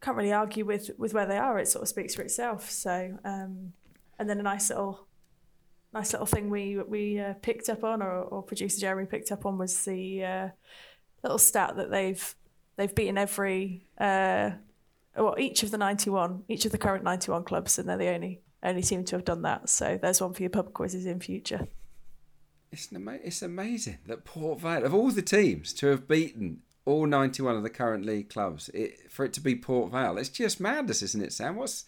can't 0.00 0.16
really 0.16 0.32
argue 0.32 0.64
with 0.64 0.90
with 0.98 1.14
where 1.14 1.26
they 1.26 1.38
are. 1.38 1.58
It 1.58 1.68
sort 1.68 1.82
of 1.82 1.88
speaks 1.88 2.14
for 2.14 2.22
itself. 2.22 2.70
So, 2.70 3.18
um, 3.24 3.72
and 4.18 4.28
then 4.28 4.40
a 4.40 4.42
nice 4.42 4.70
little 4.70 5.06
nice 5.92 6.12
little 6.12 6.26
thing 6.26 6.50
we 6.50 6.78
we 6.78 7.20
uh, 7.20 7.34
picked 7.42 7.68
up 7.68 7.84
on, 7.84 8.02
or, 8.02 8.22
or 8.22 8.42
producer 8.42 8.80
Jeremy 8.80 9.06
picked 9.06 9.30
up 9.30 9.46
on, 9.46 9.56
was 9.56 9.84
the 9.84 10.24
uh, 10.24 10.48
little 11.22 11.38
stat 11.38 11.76
that 11.76 11.90
they've 11.90 12.34
they've 12.76 12.94
beaten 12.94 13.18
every 13.18 13.86
uh, 13.98 14.50
well 15.16 15.34
each 15.38 15.62
of 15.62 15.70
the 15.70 15.78
ninety 15.78 16.10
one, 16.10 16.44
each 16.48 16.64
of 16.64 16.72
the 16.72 16.78
current 16.78 17.04
ninety 17.04 17.30
one 17.30 17.44
clubs, 17.44 17.78
and 17.78 17.88
they're 17.88 17.96
the 17.96 18.08
only 18.08 18.40
only 18.62 18.82
team 18.82 19.04
to 19.04 19.16
have 19.16 19.24
done 19.24 19.42
that. 19.42 19.68
So 19.68 19.98
there's 20.00 20.20
one 20.20 20.32
for 20.32 20.42
your 20.42 20.50
pub 20.50 20.72
quizzes 20.72 21.06
in 21.06 21.20
future. 21.20 21.68
It's, 22.72 22.92
ama- 22.92 23.18
it's 23.22 23.42
amazing 23.42 23.98
that 24.06 24.24
Port 24.24 24.60
Vale, 24.60 24.84
of 24.84 24.94
all 24.94 25.10
the 25.10 25.22
teams 25.22 25.72
to 25.74 25.86
have 25.88 26.08
beaten 26.08 26.62
all 26.84 27.06
91 27.06 27.56
of 27.56 27.62
the 27.62 27.70
current 27.70 28.04
league 28.04 28.28
clubs, 28.28 28.68
it, 28.70 29.12
for 29.12 29.24
it 29.24 29.32
to 29.34 29.40
be 29.40 29.54
Port 29.54 29.92
Vale, 29.92 30.18
it's 30.18 30.28
just 30.28 30.60
madness, 30.60 31.02
isn't 31.02 31.22
it, 31.22 31.32
Sam? 31.32 31.56
What's 31.56 31.84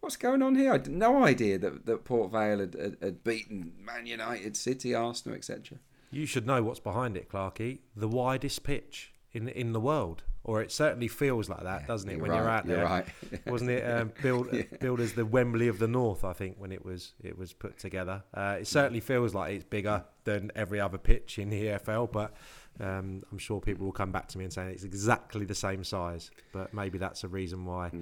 what's 0.00 0.16
going 0.16 0.40
on 0.40 0.54
here? 0.54 0.70
I 0.70 0.74
had 0.74 0.88
no 0.88 1.24
idea 1.24 1.58
that, 1.58 1.84
that 1.84 2.04
Port 2.04 2.32
Vale 2.32 2.60
had, 2.60 2.74
had, 2.74 2.96
had 3.02 3.24
beaten 3.24 3.74
Man 3.78 4.06
United, 4.06 4.56
City, 4.56 4.94
Arsenal, 4.94 5.36
etc. 5.36 5.78
You 6.10 6.24
should 6.26 6.46
know 6.46 6.62
what's 6.62 6.80
behind 6.80 7.16
it, 7.16 7.28
Clarkey. 7.28 7.80
The 7.94 8.08
widest 8.08 8.62
pitch 8.64 9.12
in 9.32 9.48
in 9.48 9.72
the 9.72 9.80
world, 9.80 10.22
or 10.50 10.60
it 10.62 10.72
certainly 10.72 11.06
feels 11.06 11.48
like 11.48 11.62
that, 11.62 11.82
yeah, 11.82 11.86
doesn't 11.86 12.10
it? 12.10 12.14
You're 12.14 12.22
when 12.22 12.30
right, 12.32 12.38
you're 12.38 12.48
out 12.50 12.66
you're 12.66 12.76
there, 12.76 12.84
right. 12.84 13.06
wasn't 13.46 13.70
it? 13.70 13.82
Um, 13.88 14.12
build, 14.22 14.48
Yeah. 14.52 14.62
built 14.80 14.98
as 14.98 15.12
the 15.12 15.24
Wembley 15.24 15.68
of 15.68 15.78
the 15.78 15.86
North, 15.86 16.24
I 16.24 16.32
think, 16.32 16.56
when 16.58 16.72
it 16.72 16.84
was 16.84 17.12
it 17.22 17.38
was 17.38 17.52
put 17.52 17.78
together. 17.78 18.24
Uh, 18.34 18.56
it 18.60 18.66
certainly 18.66 18.98
feels 18.98 19.32
like 19.32 19.52
it's 19.54 19.64
bigger 19.64 20.04
than 20.24 20.50
every 20.56 20.80
other 20.80 20.98
pitch 20.98 21.38
in 21.38 21.50
the 21.50 21.66
EFL, 21.66 22.10
but 22.10 22.34
um, 22.80 23.20
I'm 23.30 23.38
sure 23.38 23.60
people 23.60 23.84
will 23.84 23.92
come 23.92 24.10
back 24.10 24.26
to 24.28 24.38
me 24.38 24.44
and 24.44 24.52
say 24.52 24.72
it's 24.72 24.82
exactly 24.82 25.44
the 25.44 25.54
same 25.54 25.84
size. 25.84 26.32
But 26.52 26.74
maybe 26.74 26.98
that's 26.98 27.22
a 27.22 27.28
reason 27.28 27.64
why 27.64 27.92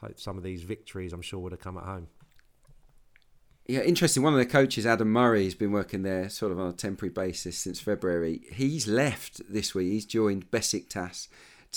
hope 0.00 0.20
some 0.20 0.36
of 0.38 0.44
these 0.44 0.62
victories, 0.62 1.12
I'm 1.12 1.22
sure, 1.22 1.40
would 1.40 1.52
have 1.52 1.60
come 1.60 1.76
at 1.76 1.84
home. 1.84 2.06
Yeah, 3.68 3.80
interesting. 3.80 4.22
One 4.22 4.32
of 4.32 4.38
the 4.38 4.46
coaches, 4.46 4.86
Adam 4.86 5.10
Murray, 5.10 5.42
has 5.42 5.56
been 5.56 5.72
working 5.72 6.02
there 6.02 6.28
sort 6.28 6.52
of 6.52 6.60
on 6.60 6.68
a 6.68 6.72
temporary 6.72 7.12
basis 7.12 7.58
since 7.58 7.80
February. 7.80 8.42
He's 8.52 8.86
left 8.86 9.40
this 9.52 9.74
week. 9.74 9.90
He's 9.90 10.06
joined 10.06 10.52
Besiktas 10.52 11.26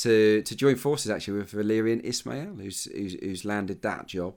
to 0.04 0.42
to 0.42 0.56
join 0.56 0.76
forces 0.76 1.12
actually 1.12 1.40
with 1.40 1.52
Valerian 1.52 2.02
Ismail, 2.02 2.56
who's 2.56 2.86
who's, 2.86 3.14
who's 3.14 3.46
landed 3.46 3.82
that 3.82 4.08
job. 4.08 4.36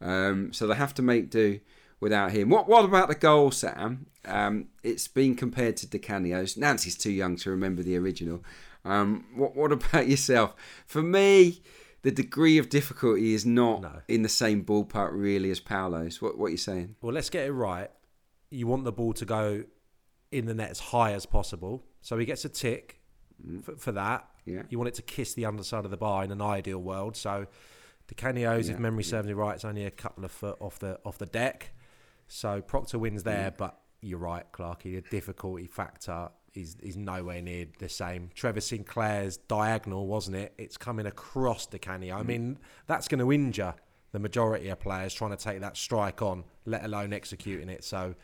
Um, 0.00 0.52
so 0.52 0.66
they 0.66 0.74
have 0.74 0.94
to 0.94 1.02
make 1.02 1.30
do 1.30 1.60
without 2.00 2.32
him. 2.32 2.48
What 2.48 2.68
what 2.68 2.84
about 2.84 3.08
the 3.08 3.14
goal, 3.14 3.50
Sam? 3.50 4.06
Um, 4.24 4.68
it's 4.82 5.08
been 5.08 5.34
compared 5.34 5.76
to 5.78 5.86
Di 5.88 5.98
Canio's. 5.98 6.56
Nancy's 6.56 6.96
too 6.96 7.12
young 7.12 7.36
to 7.36 7.50
remember 7.50 7.82
the 7.82 7.96
original. 7.96 8.44
Um, 8.84 9.26
what 9.34 9.54
what 9.54 9.72
about 9.72 10.08
yourself? 10.14 10.54
For 10.86 11.02
me, 11.02 11.62
the 12.02 12.10
degree 12.10 12.58
of 12.58 12.68
difficulty 12.68 13.34
is 13.34 13.44
not 13.44 14.02
in 14.08 14.22
the 14.22 14.28
same 14.28 14.64
ballpark 14.64 15.10
really 15.12 15.50
as 15.50 15.60
Paolo's. 15.60 16.22
What 16.22 16.38
what 16.38 16.46
are 16.46 16.50
you 16.50 16.56
saying? 16.56 16.96
Well, 17.02 17.12
let's 17.12 17.30
get 17.30 17.46
it 17.46 17.52
right. 17.52 17.90
You 18.50 18.66
want 18.66 18.84
the 18.84 18.92
ball 18.92 19.12
to 19.14 19.24
go 19.24 19.64
in 20.32 20.46
the 20.46 20.54
net 20.54 20.70
as 20.70 20.80
high 20.80 21.12
as 21.12 21.26
possible. 21.26 21.84
So 22.00 22.16
he 22.18 22.24
gets 22.24 22.44
a 22.44 22.48
tick 22.48 22.99
for, 23.62 23.76
for 23.76 23.92
that. 23.92 24.28
Yeah. 24.44 24.62
You 24.68 24.78
want 24.78 24.88
it 24.88 24.94
to 24.94 25.02
kiss 25.02 25.34
the 25.34 25.44
underside 25.46 25.84
of 25.84 25.90
the 25.90 25.96
bar 25.96 26.24
in 26.24 26.30
an 26.32 26.40
ideal 26.42 26.78
world. 26.78 27.16
So 27.16 27.46
Di 28.08 28.14
Canio's, 28.14 28.68
Yeah, 28.68 28.74
if 28.74 28.80
memory 28.80 29.04
serves 29.04 29.26
me 29.28 29.34
right, 29.34 29.54
it's 29.54 29.64
only 29.64 29.84
a 29.84 29.90
couple 29.90 30.24
of 30.24 30.32
foot 30.32 30.56
off 30.60 30.78
the 30.78 30.98
off 31.04 31.18
the 31.18 31.26
deck. 31.26 31.72
So 32.28 32.60
Proctor 32.60 32.98
wins 32.98 33.22
there, 33.24 33.52
but 33.56 33.78
you're 34.00 34.18
right, 34.18 34.44
Clarky. 34.52 34.94
The 34.94 35.02
difficulty 35.10 35.66
factor 35.66 36.30
is 36.54 36.76
is 36.80 36.96
nowhere 36.96 37.42
near 37.42 37.66
the 37.78 37.88
same. 37.88 38.30
Trevor 38.34 38.60
Sinclair's 38.60 39.36
diagonal, 39.36 40.06
wasn't 40.06 40.36
it? 40.36 40.54
It's 40.58 40.76
coming 40.76 41.06
across 41.06 41.66
the 41.66 41.78
Canio. 41.78 42.16
I 42.16 42.22
Mm. 42.22 42.26
mean, 42.26 42.58
that's 42.86 43.08
going 43.08 43.20
to 43.20 43.32
injure 43.32 43.74
the 44.12 44.18
majority 44.18 44.68
of 44.68 44.80
players 44.80 45.14
trying 45.14 45.30
to 45.30 45.36
take 45.36 45.60
that 45.60 45.76
strike 45.76 46.20
on, 46.22 46.42
let 46.64 46.84
alone 46.84 47.12
executing 47.12 47.68
it. 47.68 47.84
So 47.84 48.16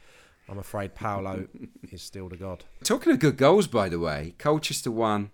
I'm 0.49 0.59
afraid 0.59 0.95
Paolo 0.95 1.47
is 1.91 2.03
still 2.03 2.29
the 2.29 2.37
god. 2.37 2.65
Talking 2.85 3.13
of 3.13 3.19
good 3.19 3.37
goals, 3.37 3.67
by 3.67 3.89
the 3.89 3.99
way, 3.99 4.35
Colchester 4.39 4.91
won, 4.91 5.31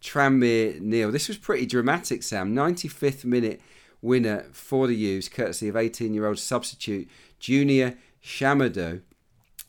Tranmere 0.00 0.80
nil. 0.80 1.10
This 1.10 1.28
was 1.28 1.38
pretty 1.38 1.66
dramatic, 1.66 2.22
Sam. 2.22 2.54
95th 2.54 3.24
minute 3.24 3.60
winner 4.02 4.46
for 4.52 4.86
the 4.86 4.94
U's, 4.94 5.28
courtesy 5.28 5.68
of 5.68 5.74
18-year-old 5.74 6.38
substitute 6.38 7.08
Junior 7.38 7.96
Tchamadeu. 8.22 9.02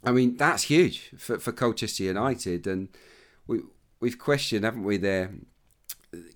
I 0.04 0.12
mean, 0.12 0.38
that's 0.38 0.64
huge 0.64 1.12
for, 1.18 1.40
for 1.40 1.52
Colchester 1.52 2.04
United, 2.04 2.68
and 2.68 2.90
we 3.48 3.62
we've 4.00 4.20
questioned, 4.20 4.66
haven't 4.66 4.84
we, 4.84 4.98
their 4.98 5.32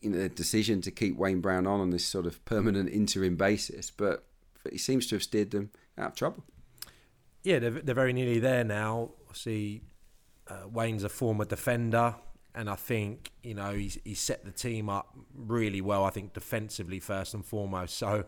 you 0.01 0.09
know 0.09 0.17
their 0.17 0.29
decision 0.29 0.81
to 0.81 0.91
keep 0.91 1.15
Wayne 1.17 1.41
Brown 1.41 1.67
on 1.67 1.79
on 1.79 1.91
this 1.91 2.05
sort 2.05 2.25
of 2.25 2.43
permanent 2.45 2.89
interim 2.89 3.35
basis, 3.35 3.91
but 3.91 4.23
he 4.71 4.77
seems 4.77 5.07
to 5.07 5.15
have 5.15 5.23
steered 5.23 5.51
them 5.51 5.69
out 5.97 6.11
of 6.11 6.15
trouble. 6.15 6.43
Yeah, 7.43 7.59
they're, 7.59 7.71
they're 7.71 7.95
very 7.95 8.13
nearly 8.13 8.39
there 8.39 8.63
now. 8.63 9.11
See, 9.33 9.81
uh, 10.47 10.67
Wayne's 10.71 11.03
a 11.03 11.09
former 11.09 11.45
defender, 11.45 12.15
and 12.53 12.69
I 12.69 12.75
think 12.75 13.31
you 13.43 13.53
know 13.53 13.73
he's 13.73 13.97
he's 14.03 14.19
set 14.19 14.43
the 14.45 14.51
team 14.51 14.89
up 14.89 15.15
really 15.33 15.81
well. 15.81 16.03
I 16.03 16.09
think 16.09 16.33
defensively 16.33 16.99
first 16.99 17.33
and 17.33 17.45
foremost. 17.45 17.97
So 17.97 18.25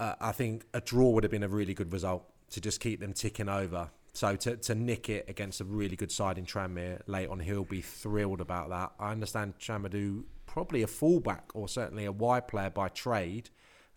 uh, 0.00 0.14
I 0.20 0.32
think 0.32 0.64
a 0.72 0.80
draw 0.80 1.10
would 1.10 1.24
have 1.24 1.30
been 1.30 1.42
a 1.42 1.48
really 1.48 1.74
good 1.74 1.92
result 1.92 2.24
to 2.50 2.60
just 2.60 2.80
keep 2.80 3.00
them 3.00 3.12
ticking 3.12 3.48
over 3.48 3.90
so 4.16 4.34
to, 4.34 4.56
to 4.56 4.74
nick 4.74 5.10
it 5.10 5.26
against 5.28 5.60
a 5.60 5.64
really 5.64 5.94
good 5.94 6.10
side 6.10 6.38
in 6.38 6.46
Tranmere 6.46 7.02
late 7.06 7.28
on, 7.28 7.38
he'll 7.38 7.64
be 7.64 7.82
thrilled 7.82 8.40
about 8.40 8.70
that. 8.70 8.92
I 8.98 9.12
understand 9.12 9.58
Tchamadeu, 9.58 10.24
probably 10.46 10.82
a 10.82 10.86
fullback 10.86 11.50
or 11.52 11.68
certainly 11.68 12.06
a 12.06 12.12
wide 12.12 12.48
player 12.48 12.70
by 12.70 12.88
trade, 12.88 13.50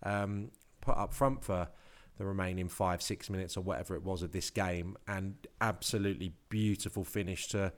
um, 0.03 0.51
put 0.81 0.97
up 0.97 1.13
front 1.13 1.45
for 1.45 1.69
the 2.19 2.25
remaining 2.25 2.69
five, 2.69 3.01
six 3.01 3.27
minutes 3.27 3.57
or 3.57 3.61
whatever 3.61 3.95
it 3.95 4.03
was 4.03 4.21
of 4.21 4.31
this 4.31 4.51
game, 4.51 4.95
and 5.07 5.35
absolutely 5.59 6.33
beautiful 6.49 7.03
finish 7.03 7.47
to, 7.47 7.73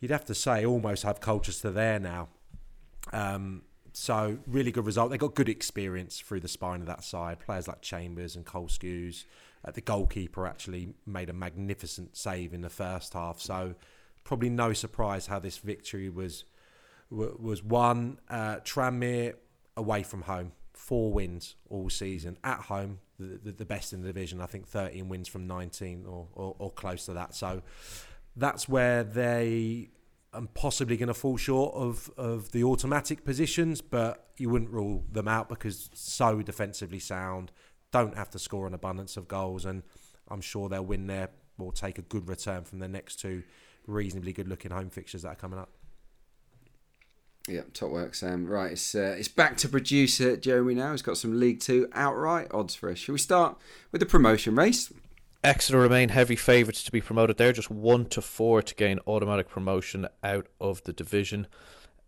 you'd 0.00 0.10
have 0.10 0.24
to 0.24 0.34
say, 0.34 0.64
almost 0.64 1.02
have 1.02 1.20
Colchester 1.20 1.70
there 1.70 2.00
now. 2.00 2.28
Um, 3.12 3.64
so 3.92 4.38
really 4.46 4.72
good 4.72 4.86
result. 4.86 5.10
They 5.10 5.18
got 5.18 5.34
good 5.34 5.50
experience 5.50 6.18
through 6.18 6.40
the 6.40 6.48
spine 6.48 6.80
of 6.80 6.86
that 6.86 7.04
side. 7.04 7.40
Players 7.40 7.68
like 7.68 7.82
Chambers 7.82 8.34
and 8.34 8.46
Cole 8.46 8.68
Skuse 8.68 9.24
uh, 9.64 9.70
the 9.70 9.80
goalkeeper 9.80 10.46
actually 10.46 10.94
made 11.06 11.30
a 11.30 11.32
magnificent 11.32 12.16
save 12.16 12.52
in 12.52 12.60
the 12.60 12.70
first 12.70 13.14
half. 13.14 13.40
So 13.40 13.74
probably 14.22 14.50
no 14.50 14.72
surprise 14.72 15.26
how 15.26 15.38
this 15.38 15.58
victory 15.58 16.08
was 16.08 16.44
was 17.10 17.62
won. 17.62 18.18
Uh, 18.28 18.56
Tranmere 18.56 19.34
away 19.76 20.02
from 20.02 20.22
home, 20.22 20.52
four 20.76 21.12
wins 21.12 21.56
all 21.70 21.88
season 21.88 22.36
at 22.44 22.60
home, 22.60 22.98
the, 23.18 23.38
the, 23.42 23.52
the, 23.52 23.64
best 23.64 23.92
in 23.92 24.02
the 24.02 24.08
division. 24.08 24.40
I 24.40 24.46
think 24.46 24.66
13 24.66 25.08
wins 25.08 25.28
from 25.28 25.46
19 25.46 26.04
or, 26.06 26.28
or, 26.34 26.56
or 26.58 26.70
close 26.70 27.06
to 27.06 27.14
that. 27.14 27.34
So 27.34 27.62
that's 28.36 28.68
where 28.68 29.04
they 29.04 29.90
are 30.32 30.46
possibly 30.54 30.96
going 30.96 31.08
to 31.08 31.14
fall 31.14 31.36
short 31.36 31.74
of, 31.74 32.10
of 32.16 32.52
the 32.52 32.64
automatic 32.64 33.24
positions, 33.24 33.80
but 33.80 34.28
you 34.36 34.50
wouldn't 34.50 34.70
rule 34.70 35.04
them 35.10 35.28
out 35.28 35.48
because 35.48 35.90
so 35.94 36.42
defensively 36.42 36.98
sound, 36.98 37.52
don't 37.92 38.16
have 38.16 38.30
to 38.30 38.38
score 38.38 38.66
an 38.66 38.74
abundance 38.74 39.16
of 39.16 39.28
goals, 39.28 39.64
and 39.64 39.84
I'm 40.28 40.40
sure 40.40 40.68
they'll 40.68 40.84
win 40.84 41.06
there 41.06 41.28
or 41.58 41.72
take 41.72 41.98
a 41.98 42.02
good 42.02 42.28
return 42.28 42.64
from 42.64 42.80
the 42.80 42.88
next 42.88 43.20
two 43.20 43.44
reasonably 43.86 44.32
good 44.32 44.48
looking 44.48 44.72
home 44.72 44.90
fixtures 44.90 45.22
that 45.22 45.28
are 45.28 45.36
coming 45.36 45.58
up. 45.58 45.70
Yeah, 47.48 47.62
top 47.74 47.90
work, 47.90 48.14
Sam. 48.14 48.46
Right, 48.46 48.72
it's 48.72 48.94
uh, 48.94 49.16
it's 49.18 49.28
back 49.28 49.56
to 49.58 49.68
producer 49.68 50.36
Jeremy 50.36 50.74
now. 50.74 50.92
He's 50.92 51.02
got 51.02 51.18
some 51.18 51.38
League 51.38 51.60
Two 51.60 51.88
outright 51.92 52.48
odds 52.52 52.74
for 52.74 52.90
us. 52.90 52.98
Shall 52.98 53.12
we 53.12 53.18
start 53.18 53.58
with 53.92 54.00
the 54.00 54.06
promotion 54.06 54.54
race? 54.54 54.92
Exeter 55.42 55.78
remain 55.78 56.08
heavy 56.08 56.36
favourites 56.36 56.82
to 56.84 56.90
be 56.90 57.02
promoted. 57.02 57.36
They're 57.36 57.52
just 57.52 57.70
one 57.70 58.06
to 58.06 58.22
four 58.22 58.62
to 58.62 58.74
gain 58.74 58.98
automatic 59.06 59.48
promotion 59.50 60.08
out 60.22 60.46
of 60.58 60.82
the 60.84 60.94
division. 60.94 61.46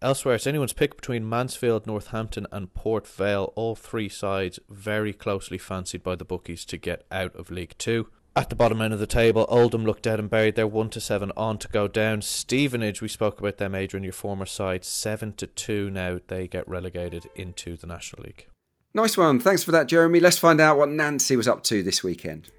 Elsewhere, 0.01 0.37
it's 0.37 0.47
anyone's 0.47 0.73
pick 0.73 0.97
between 0.97 1.29
Mansfield, 1.29 1.87
Northampton, 1.87 2.47
and 2.51 2.73
Port 2.73 3.07
Vale. 3.07 3.53
All 3.57 3.75
three 3.75 4.09
sides 4.09 4.59
very 4.71 5.13
closely 5.13 5.59
fancied 5.59 6.03
by 6.03 6.17
the 6.17 6.25
bookies 6.25 6.65
to 6.67 6.79
get 6.79 7.05
out 7.11 7.37
of 7.37 7.51
League 7.51 7.75
Two. 7.77 8.09
At 8.37 8.51
the 8.51 8.55
bottom 8.55 8.83
end 8.83 8.93
of 8.93 9.01
the 9.01 9.07
table, 9.07 9.47
Oldham 9.49 9.87
look 9.87 10.03
dead 10.03 10.21
and 10.21 10.29
buried. 10.29 10.57
They're 10.57 10.67
one 10.67 10.91
to 10.91 11.01
seven 11.01 11.33
on 11.39 11.57
to 11.57 11.69
go 11.69 11.89
down. 11.89 12.21
Stevenage, 12.21 13.01
we 13.01 13.09
spoke 13.09 13.41
about 13.41 13.57
them, 13.57 13.75
Adrian, 13.75 14.05
your 14.05 14.13
former 14.13 14.45
side, 14.45 14.85
seven 14.85 15.33
to 15.39 15.47
two 15.47 15.89
now. 15.89 16.21
They 16.29 16.47
get 16.47 16.69
relegated 16.69 17.31
into 17.35 17.79
the 17.79 17.87
National 17.87 18.25
League. 18.25 18.47
Nice 18.93 19.17
one. 19.17 19.41
Thanks 19.41 19.65
for 19.65 19.73
that, 19.73 19.87
Jeremy. 19.87 20.21
Let's 20.21 20.37
find 20.37 20.61
out 20.61 20.77
what 20.77 20.91
Nancy 20.91 21.35
was 21.35 21.49
up 21.49 21.63
to 21.65 21.83
this 21.83 22.05
weekend. 22.05 22.51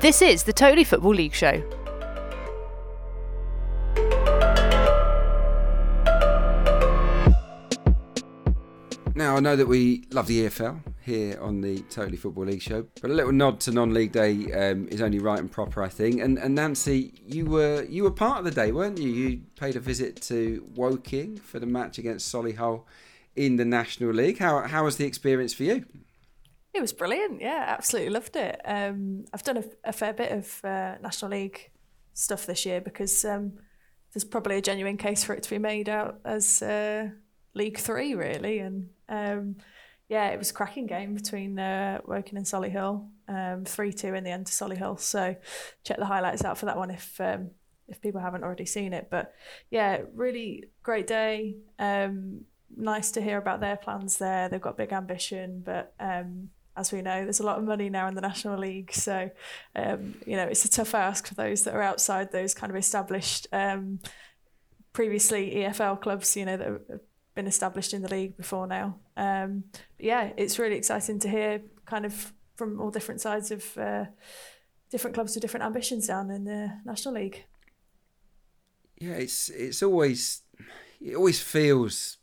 This 0.00 0.22
is 0.22 0.44
the 0.44 0.54
Totally 0.54 0.84
Football 0.84 1.16
League 1.16 1.34
Show. 1.34 1.62
Now, 9.30 9.36
I 9.36 9.40
know 9.40 9.54
that 9.54 9.68
we 9.68 10.08
love 10.10 10.26
the 10.26 10.46
EFL 10.46 10.80
here 11.02 11.40
on 11.40 11.60
the 11.60 11.82
Totally 11.82 12.16
Football 12.16 12.46
League 12.46 12.62
show, 12.62 12.88
but 13.00 13.12
a 13.12 13.14
little 13.14 13.30
nod 13.30 13.60
to 13.60 13.70
non-league 13.70 14.10
day 14.10 14.52
um, 14.52 14.88
is 14.88 15.00
only 15.00 15.20
right 15.20 15.38
and 15.38 15.48
proper, 15.48 15.84
I 15.84 15.88
think. 15.88 16.20
And, 16.20 16.36
and, 16.36 16.56
Nancy, 16.56 17.14
you 17.24 17.46
were 17.46 17.84
you 17.84 18.02
were 18.02 18.10
part 18.10 18.40
of 18.40 18.44
the 18.44 18.50
day, 18.50 18.72
weren't 18.72 18.98
you? 18.98 19.08
You 19.08 19.42
paid 19.54 19.76
a 19.76 19.78
visit 19.78 20.20
to 20.22 20.66
Woking 20.74 21.36
for 21.36 21.60
the 21.60 21.66
match 21.66 21.96
against 21.96 22.34
Solihull 22.34 22.82
in 23.36 23.54
the 23.54 23.64
National 23.64 24.10
League. 24.12 24.38
How 24.38 24.66
how 24.66 24.82
was 24.82 24.96
the 24.96 25.06
experience 25.06 25.54
for 25.54 25.62
you? 25.62 25.84
It 26.74 26.80
was 26.80 26.92
brilliant. 26.92 27.40
Yeah, 27.40 27.66
absolutely 27.68 28.10
loved 28.10 28.34
it. 28.34 28.60
Um, 28.64 29.26
I've 29.32 29.44
done 29.44 29.58
a, 29.58 29.64
a, 29.84 29.92
fair 29.92 30.12
bit 30.12 30.32
of 30.32 30.60
uh, 30.64 30.96
National 31.00 31.30
League 31.30 31.70
stuff 32.14 32.46
this 32.46 32.66
year 32.66 32.80
because 32.80 33.24
um, 33.24 33.52
there's 34.12 34.24
probably 34.24 34.56
a 34.56 34.60
genuine 34.60 34.96
case 34.96 35.22
for 35.22 35.34
it 35.34 35.44
to 35.44 35.50
be 35.50 35.58
made 35.58 35.88
out 35.88 36.18
as 36.24 36.62
uh, 36.62 37.10
League 37.54 37.78
Three, 37.78 38.14
really. 38.14 38.58
And 38.58 38.90
um, 39.08 39.56
yeah, 40.08 40.28
it 40.28 40.38
was 40.38 40.50
a 40.50 40.54
cracking 40.54 40.86
game 40.86 41.14
between 41.14 41.58
uh, 41.58 42.00
Woking 42.04 42.36
and 42.36 42.46
Solihull, 42.46 43.06
um, 43.28 43.64
three 43.64 43.92
two 43.92 44.14
in 44.14 44.24
the 44.24 44.30
end 44.30 44.46
to 44.46 44.52
Solihull. 44.52 44.98
So 44.98 45.36
check 45.84 45.98
the 45.98 46.06
highlights 46.06 46.44
out 46.44 46.58
for 46.58 46.66
that 46.66 46.76
one 46.76 46.90
if 46.90 47.20
um, 47.20 47.50
if 47.88 48.00
people 48.00 48.20
haven't 48.20 48.44
already 48.44 48.66
seen 48.66 48.92
it. 48.92 49.08
But 49.10 49.34
yeah, 49.70 50.02
really 50.14 50.64
great 50.82 51.06
day. 51.06 51.56
Um, 51.78 52.42
nice 52.76 53.12
to 53.12 53.20
hear 53.20 53.38
about 53.38 53.60
their 53.60 53.76
plans 53.76 54.16
there. 54.18 54.48
They've 54.48 54.60
got 54.60 54.76
big 54.76 54.92
ambition, 54.92 55.62
but 55.64 55.94
um, 56.00 56.50
as 56.76 56.92
we 56.92 57.02
know, 57.02 57.24
there's 57.24 57.40
a 57.40 57.46
lot 57.46 57.58
of 57.58 57.64
money 57.64 57.90
now 57.90 58.08
in 58.08 58.14
the 58.14 58.20
National 58.20 58.58
League. 58.58 58.92
So, 58.92 59.30
um, 59.76 60.14
you 60.26 60.36
know, 60.36 60.44
it's 60.44 60.64
a 60.64 60.70
tough 60.70 60.94
ask 60.94 61.26
for 61.26 61.34
those 61.34 61.62
that 61.62 61.74
are 61.74 61.82
outside 61.82 62.32
those 62.32 62.54
kind 62.54 62.70
of 62.70 62.76
established, 62.76 63.48
um, 63.52 64.00
previously 64.92 65.54
EFL 65.56 66.00
clubs, 66.00 66.36
you 66.36 66.44
know, 66.44 66.56
that 66.56 67.00
been 67.40 67.46
established 67.46 67.94
in 67.94 68.02
the 68.02 68.08
league 68.08 68.36
before 68.36 68.66
now. 68.66 68.98
Um, 69.16 69.64
yeah, 69.98 70.32
it's 70.36 70.58
really 70.58 70.76
exciting 70.76 71.18
to 71.20 71.28
hear 71.28 71.62
kind 71.86 72.04
of 72.04 72.34
from 72.56 72.78
all 72.80 72.90
different 72.90 73.22
sides 73.22 73.50
of 73.50 73.78
uh, 73.78 74.04
different 74.90 75.14
clubs 75.14 75.34
with 75.34 75.40
different 75.40 75.64
ambitions 75.64 76.06
down 76.06 76.30
in 76.30 76.44
the 76.44 76.70
National 76.84 77.14
League. 77.14 77.44
Yeah, 78.98 79.14
it's 79.14 79.48
it's 79.48 79.82
always 79.82 80.42
it 81.00 81.14
always 81.14 81.40
feels 81.40 82.18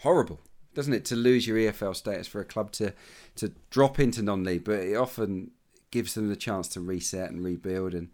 horrible 0.00 0.40
doesn't 0.74 0.92
it, 0.92 1.04
to 1.06 1.16
lose 1.16 1.46
your 1.46 1.56
EFL 1.56 1.96
status 1.96 2.28
for 2.28 2.40
a 2.40 2.44
club 2.44 2.70
to 2.72 2.92
to 3.36 3.52
drop 3.70 3.98
into 3.98 4.22
non-league, 4.22 4.64
but 4.64 4.80
it 4.80 4.96
often 4.96 5.50
gives 5.90 6.14
them 6.14 6.28
the 6.28 6.36
chance 6.36 6.68
to 6.68 6.80
reset 6.80 7.30
and 7.30 7.42
rebuild. 7.42 7.94
And 7.94 8.10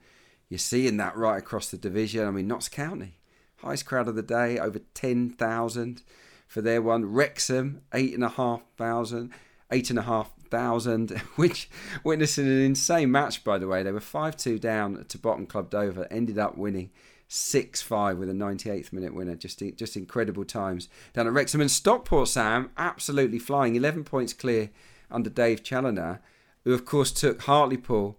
you're 0.49 0.59
seeing 0.59 0.97
that 0.99 1.17
right 1.17 1.39
across 1.39 1.71
the 1.71 1.77
division. 1.77 2.27
I 2.27 2.31
mean, 2.31 2.47
Notts 2.47 2.69
County, 2.69 3.19
highest 3.59 3.87
crowd 3.87 4.09
of 4.09 4.15
the 4.15 4.23
day, 4.23 4.59
over 4.59 4.81
ten 4.95 5.31
thousand 5.31 6.03
for 6.47 6.61
their 6.61 6.83
one. 6.83 7.13
Wrexham, 7.13 7.83
eight 7.93 8.15
and 8.15 8.25
a 8.25 8.29
half 8.29 8.63
thousand, 8.77 9.33
eight 9.71 9.91
and 9.91 9.99
a 9.99 10.03
half 10.03 10.33
thousand, 10.51 11.11
which 11.37 11.69
witnessing 12.05 12.47
an 12.47 12.61
insane 12.61 13.11
match. 13.11 13.45
By 13.45 13.59
the 13.59 13.69
way, 13.69 13.83
they 13.83 13.93
were 13.93 14.01
five 14.01 14.37
two 14.37 14.59
down 14.59 15.05
to 15.09 15.19
bottom 15.19 15.47
club 15.47 15.71
Dover, 15.71 16.07
ended 16.11 16.39
up 16.39 16.57
winning 16.57 16.91
6 17.29 17.83
5 17.83 18.19
with 18.19 18.31
a 18.31 18.33
98th 18.33 18.93
minute 18.93 19.15
winner. 19.15 19.35
Just 19.35 19.63
just 19.77 19.97
incredible 19.97 20.45
times 20.45 20.89
down 21.13 21.27
at 21.27 21.33
Wrexham. 21.33 21.61
And 21.61 21.71
Stockport, 21.71 22.29
Sam, 22.29 22.71
absolutely 22.77 23.39
flying. 23.39 23.75
11 23.75 24.05
points 24.05 24.33
clear 24.33 24.71
under 25.11 25.31
Dave 25.31 25.63
Challinor, 25.63 26.21
who, 26.65 26.73
of 26.73 26.85
course, 26.85 27.13
took 27.13 27.43
Hartlepool 27.43 28.19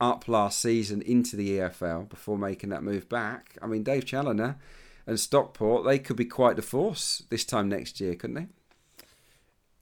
up 0.00 0.28
last 0.28 0.60
season 0.60 1.02
into 1.02 1.36
the 1.36 1.58
EFL 1.58 2.08
before 2.08 2.36
making 2.36 2.70
that 2.70 2.82
move 2.82 3.08
back. 3.08 3.56
I 3.62 3.66
mean, 3.66 3.82
Dave 3.82 4.04
Challinor 4.04 4.56
and 5.06 5.18
Stockport, 5.18 5.84
they 5.84 5.98
could 5.98 6.16
be 6.16 6.24
quite 6.24 6.56
the 6.56 6.62
force 6.62 7.22
this 7.30 7.44
time 7.44 7.68
next 7.68 8.00
year, 8.00 8.14
couldn't 8.14 8.34
they? 8.34 8.46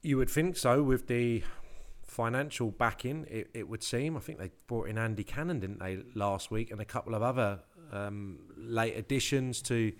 You 0.01 0.17
would 0.17 0.29
think 0.29 0.55
so 0.55 0.83
with 0.83 1.07
the 1.07 1.43
financial 2.15 2.71
backing, 2.71 3.25
it, 3.29 3.49
it 3.53 3.67
would 3.67 3.83
seem. 3.83 4.15
I 4.15 4.19
think 4.19 4.39
they 4.39 4.51
brought 4.67 4.87
in 4.87 4.97
Andy 4.97 5.23
Cannon, 5.23 5.59
didn't 5.59 5.79
they, 5.79 5.99
last 6.13 6.51
week, 6.51 6.71
and 6.71 6.79
a 6.79 6.85
couple 6.85 7.13
of 7.13 7.21
other 7.21 7.59
um, 7.91 8.39
late 8.55 8.95
additions 8.95 9.61
to 9.63 9.91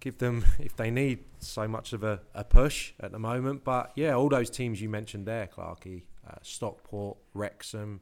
give 0.00 0.18
them, 0.18 0.44
if 0.58 0.74
they 0.76 0.90
need 0.90 1.20
so 1.38 1.68
much 1.68 1.92
of 1.92 2.02
a, 2.02 2.20
a, 2.34 2.42
push 2.42 2.92
at 3.00 3.12
the 3.12 3.18
moment. 3.18 3.64
But 3.64 3.92
yeah, 3.94 4.14
all 4.14 4.28
those 4.28 4.50
teams 4.50 4.80
you 4.80 4.88
mentioned 4.88 5.26
there, 5.26 5.46
Clarkey, 5.46 6.02
uh, 6.28 6.36
Stockport, 6.42 7.18
Wrexham, 7.34 8.00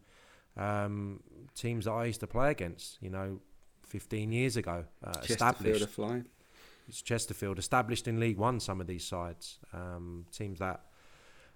um, 0.57 1.20
teams 1.55 1.84
that 1.84 1.92
I 1.92 2.07
used 2.07 2.20
to 2.20 2.26
play 2.26 2.50
against, 2.50 2.98
you 3.00 3.11
know, 3.11 3.40
15 3.86 4.32
years 4.32 4.57
ago. 4.57 4.84
Uh, 5.05 5.12
established. 5.24 5.82
It's 6.88 7.03
Chesterfield, 7.03 7.59
established 7.59 8.09
in 8.09 8.18
League 8.18 8.38
One, 8.38 8.59
some 8.61 8.80
of 8.80 8.86
these 8.86 9.05
sides. 9.05 9.59
Um, 9.72 10.26
teams 10.32 10.59
that 10.59 10.80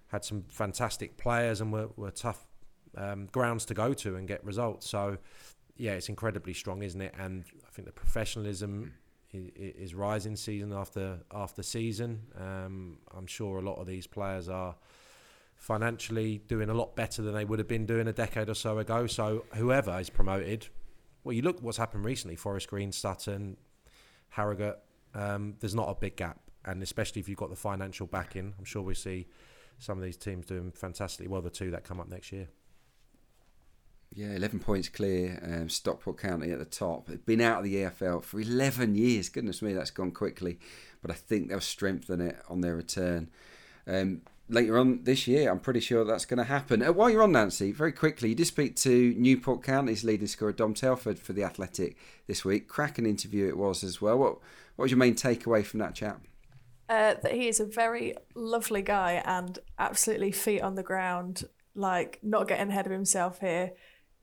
had 0.07 0.23
some 0.23 0.43
fantastic 0.47 1.17
players 1.17 1.61
and 1.61 1.71
were, 1.71 1.89
were 1.97 2.11
tough 2.11 2.45
um, 2.95 3.27
grounds 3.31 3.65
to 3.65 3.73
go 3.73 3.93
to 3.93 4.15
and 4.15 4.27
get 4.27 4.43
results. 4.43 4.89
So 4.89 5.17
yeah, 5.77 5.91
it's 5.93 6.09
incredibly 6.09 6.53
strong, 6.53 6.81
isn't 6.81 7.01
it? 7.01 7.13
And 7.19 7.43
I 7.65 7.71
think 7.71 7.85
the 7.85 7.91
professionalism 7.91 8.93
is, 9.33 9.49
is 9.55 9.95
rising 9.95 10.35
season 10.35 10.73
after 10.73 11.19
after 11.33 11.63
season. 11.63 12.21
Um, 12.39 12.97
I'm 13.15 13.27
sure 13.27 13.59
a 13.59 13.61
lot 13.61 13.75
of 13.75 13.87
these 13.87 14.07
players 14.07 14.49
are 14.49 14.75
financially 15.57 16.39
doing 16.47 16.69
a 16.69 16.73
lot 16.73 16.95
better 16.95 17.21
than 17.21 17.33
they 17.33 17.45
would 17.45 17.59
have 17.59 17.67
been 17.67 17.85
doing 17.85 18.07
a 18.07 18.13
decade 18.13 18.49
or 18.49 18.53
so 18.53 18.77
ago. 18.77 19.07
So 19.07 19.45
whoever 19.55 19.99
is 19.99 20.09
promoted, 20.09 20.67
well, 21.23 21.33
you 21.33 21.41
look 21.41 21.61
what's 21.61 21.77
happened 21.77 22.05
recently: 22.05 22.35
Forest 22.35 22.69
Green, 22.69 22.91
Sutton, 22.91 23.57
Harrogate. 24.29 24.79
Um, 25.13 25.55
there's 25.59 25.75
not 25.75 25.89
a 25.89 25.95
big 25.95 26.15
gap, 26.15 26.39
and 26.65 26.81
especially 26.83 27.19
if 27.19 27.27
you've 27.27 27.37
got 27.37 27.49
the 27.49 27.55
financial 27.55 28.07
backing, 28.07 28.53
I'm 28.57 28.65
sure 28.65 28.81
we 28.81 28.93
see 28.93 29.27
some 29.79 29.97
of 29.97 30.03
these 30.03 30.17
teams 30.17 30.45
doing 30.45 30.71
fantastically 30.71 31.27
well. 31.27 31.41
The 31.41 31.49
two 31.49 31.71
that 31.71 31.83
come 31.83 31.99
up 31.99 32.07
next 32.07 32.31
year. 32.31 32.47
Yeah, 34.13 34.35
11 34.35 34.59
points 34.59 34.89
clear. 34.89 35.39
Um, 35.43 35.69
Stockport 35.69 36.17
County 36.17 36.51
at 36.51 36.59
the 36.59 36.65
top. 36.65 37.07
They've 37.07 37.25
been 37.25 37.41
out 37.41 37.59
of 37.59 37.63
the 37.65 37.75
EFL 37.75 38.23
for 38.23 38.39
11 38.39 38.95
years. 38.95 39.29
Goodness 39.29 39.61
me, 39.61 39.73
that's 39.73 39.91
gone 39.91 40.11
quickly. 40.11 40.59
But 41.01 41.11
I 41.11 41.13
think 41.13 41.49
they'll 41.49 41.59
strengthen 41.59 42.21
it 42.21 42.37
on 42.47 42.61
their 42.61 42.75
return. 42.75 43.29
Um, 43.85 44.21
later 44.49 44.77
on 44.77 45.03
this 45.03 45.27
year, 45.27 45.49
I'm 45.51 45.59
pretty 45.59 45.79
sure 45.79 46.03
that's 46.03 46.25
going 46.25 46.37
to 46.37 46.43
happen. 46.43 46.81
Uh, 46.81 46.91
while 46.93 47.09
you're 47.09 47.23
on, 47.23 47.31
Nancy, 47.31 47.71
very 47.71 47.91
quickly, 47.91 48.29
you 48.29 48.35
did 48.35 48.47
speak 48.47 48.75
to 48.77 49.13
Newport 49.17 49.63
County's 49.63 50.03
leading 50.03 50.27
scorer, 50.27 50.53
Dom 50.53 50.73
Telford, 50.73 51.19
for 51.19 51.33
The 51.33 51.43
Athletic 51.43 51.97
this 52.27 52.45
week. 52.45 52.67
Cracking 52.67 53.05
interview 53.05 53.47
it 53.47 53.57
was 53.57 53.83
as 53.83 54.01
well. 54.01 54.17
What, 54.17 54.33
what 54.75 54.83
was 54.83 54.91
your 54.91 54.97
main 54.97 55.15
takeaway 55.15 55.65
from 55.65 55.79
that 55.79 55.95
chat? 55.95 56.19
Uh, 56.89 57.15
that 57.21 57.33
he 57.33 57.47
is 57.47 57.59
a 57.59 57.65
very 57.65 58.15
lovely 58.33 58.81
guy 58.81 59.21
and 59.25 59.59
absolutely 59.77 60.31
feet 60.31 60.61
on 60.61 60.75
the 60.75 60.83
ground, 60.83 61.43
like 61.75 62.19
not 62.23 62.47
getting 62.47 62.69
ahead 62.69 62.85
of 62.85 62.91
himself 62.91 63.39
here. 63.41 63.73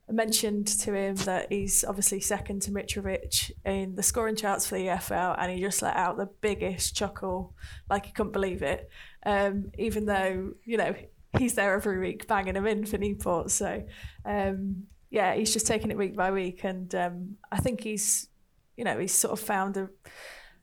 I 0.07 0.11
mentioned 0.11 0.67
to 0.67 0.93
him 0.93 1.15
that 1.17 1.51
he's 1.51 1.83
obviously 1.83 2.19
second 2.19 2.61
to 2.63 2.71
Mitrovic 2.71 3.51
in 3.65 3.95
the 3.95 4.03
scoring 4.03 4.35
charts 4.35 4.67
for 4.67 4.75
the 4.75 4.85
EFL, 4.85 5.35
and 5.39 5.51
he 5.51 5.59
just 5.59 5.81
let 5.81 5.95
out 5.95 6.17
the 6.17 6.29
biggest 6.41 6.95
chuckle, 6.95 7.55
like 7.89 8.05
he 8.05 8.11
couldn't 8.11 8.31
believe 8.31 8.61
it. 8.61 8.89
Um, 9.25 9.71
even 9.77 10.05
though 10.05 10.53
you 10.63 10.77
know 10.77 10.95
he's 11.37 11.55
there 11.55 11.73
every 11.73 11.99
week 11.99 12.27
banging 12.27 12.55
him 12.55 12.67
in 12.67 12.85
for 12.85 12.97
Newport, 12.97 13.51
so 13.51 13.83
um, 14.25 14.83
yeah, 15.09 15.33
he's 15.35 15.53
just 15.53 15.67
taking 15.67 15.91
it 15.91 15.97
week 15.97 16.15
by 16.15 16.31
week, 16.31 16.63
and 16.63 16.93
um, 16.95 17.37
I 17.51 17.57
think 17.57 17.81
he's 17.81 18.27
you 18.77 18.83
know 18.83 18.99
he's 18.99 19.13
sort 19.13 19.33
of 19.33 19.39
found 19.39 19.77
a 19.77 19.89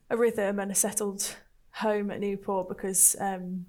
a 0.09 0.17
rhythm 0.17 0.59
and 0.59 0.71
a 0.71 0.75
settled 0.75 1.35
home 1.71 2.11
at 2.11 2.19
Newport 2.19 2.69
because 2.69 3.15
um, 3.19 3.65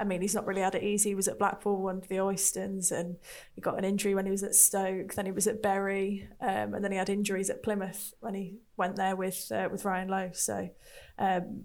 I 0.00 0.04
mean, 0.04 0.20
he's 0.20 0.34
not 0.34 0.46
really 0.46 0.60
had 0.60 0.76
it 0.76 0.84
easy. 0.84 1.10
He 1.10 1.14
was 1.14 1.26
at 1.26 1.38
Blackpool 1.38 1.88
under 1.88 2.06
the 2.06 2.16
Oystons 2.16 2.92
and 2.92 3.16
he 3.54 3.60
got 3.60 3.78
an 3.78 3.84
injury 3.84 4.14
when 4.14 4.26
he 4.26 4.30
was 4.30 4.44
at 4.44 4.54
Stoke. 4.54 5.14
Then 5.14 5.26
he 5.26 5.32
was 5.32 5.48
at 5.48 5.60
Bury 5.60 6.28
um, 6.40 6.74
and 6.74 6.84
then 6.84 6.92
he 6.92 6.98
had 6.98 7.10
injuries 7.10 7.50
at 7.50 7.64
Plymouth 7.64 8.14
when 8.20 8.34
he 8.34 8.58
went 8.76 8.96
there 8.96 9.16
with 9.16 9.50
uh, 9.50 9.68
with 9.70 9.84
Ryan 9.84 10.08
Lowe. 10.08 10.30
So 10.32 10.70
um, 11.18 11.64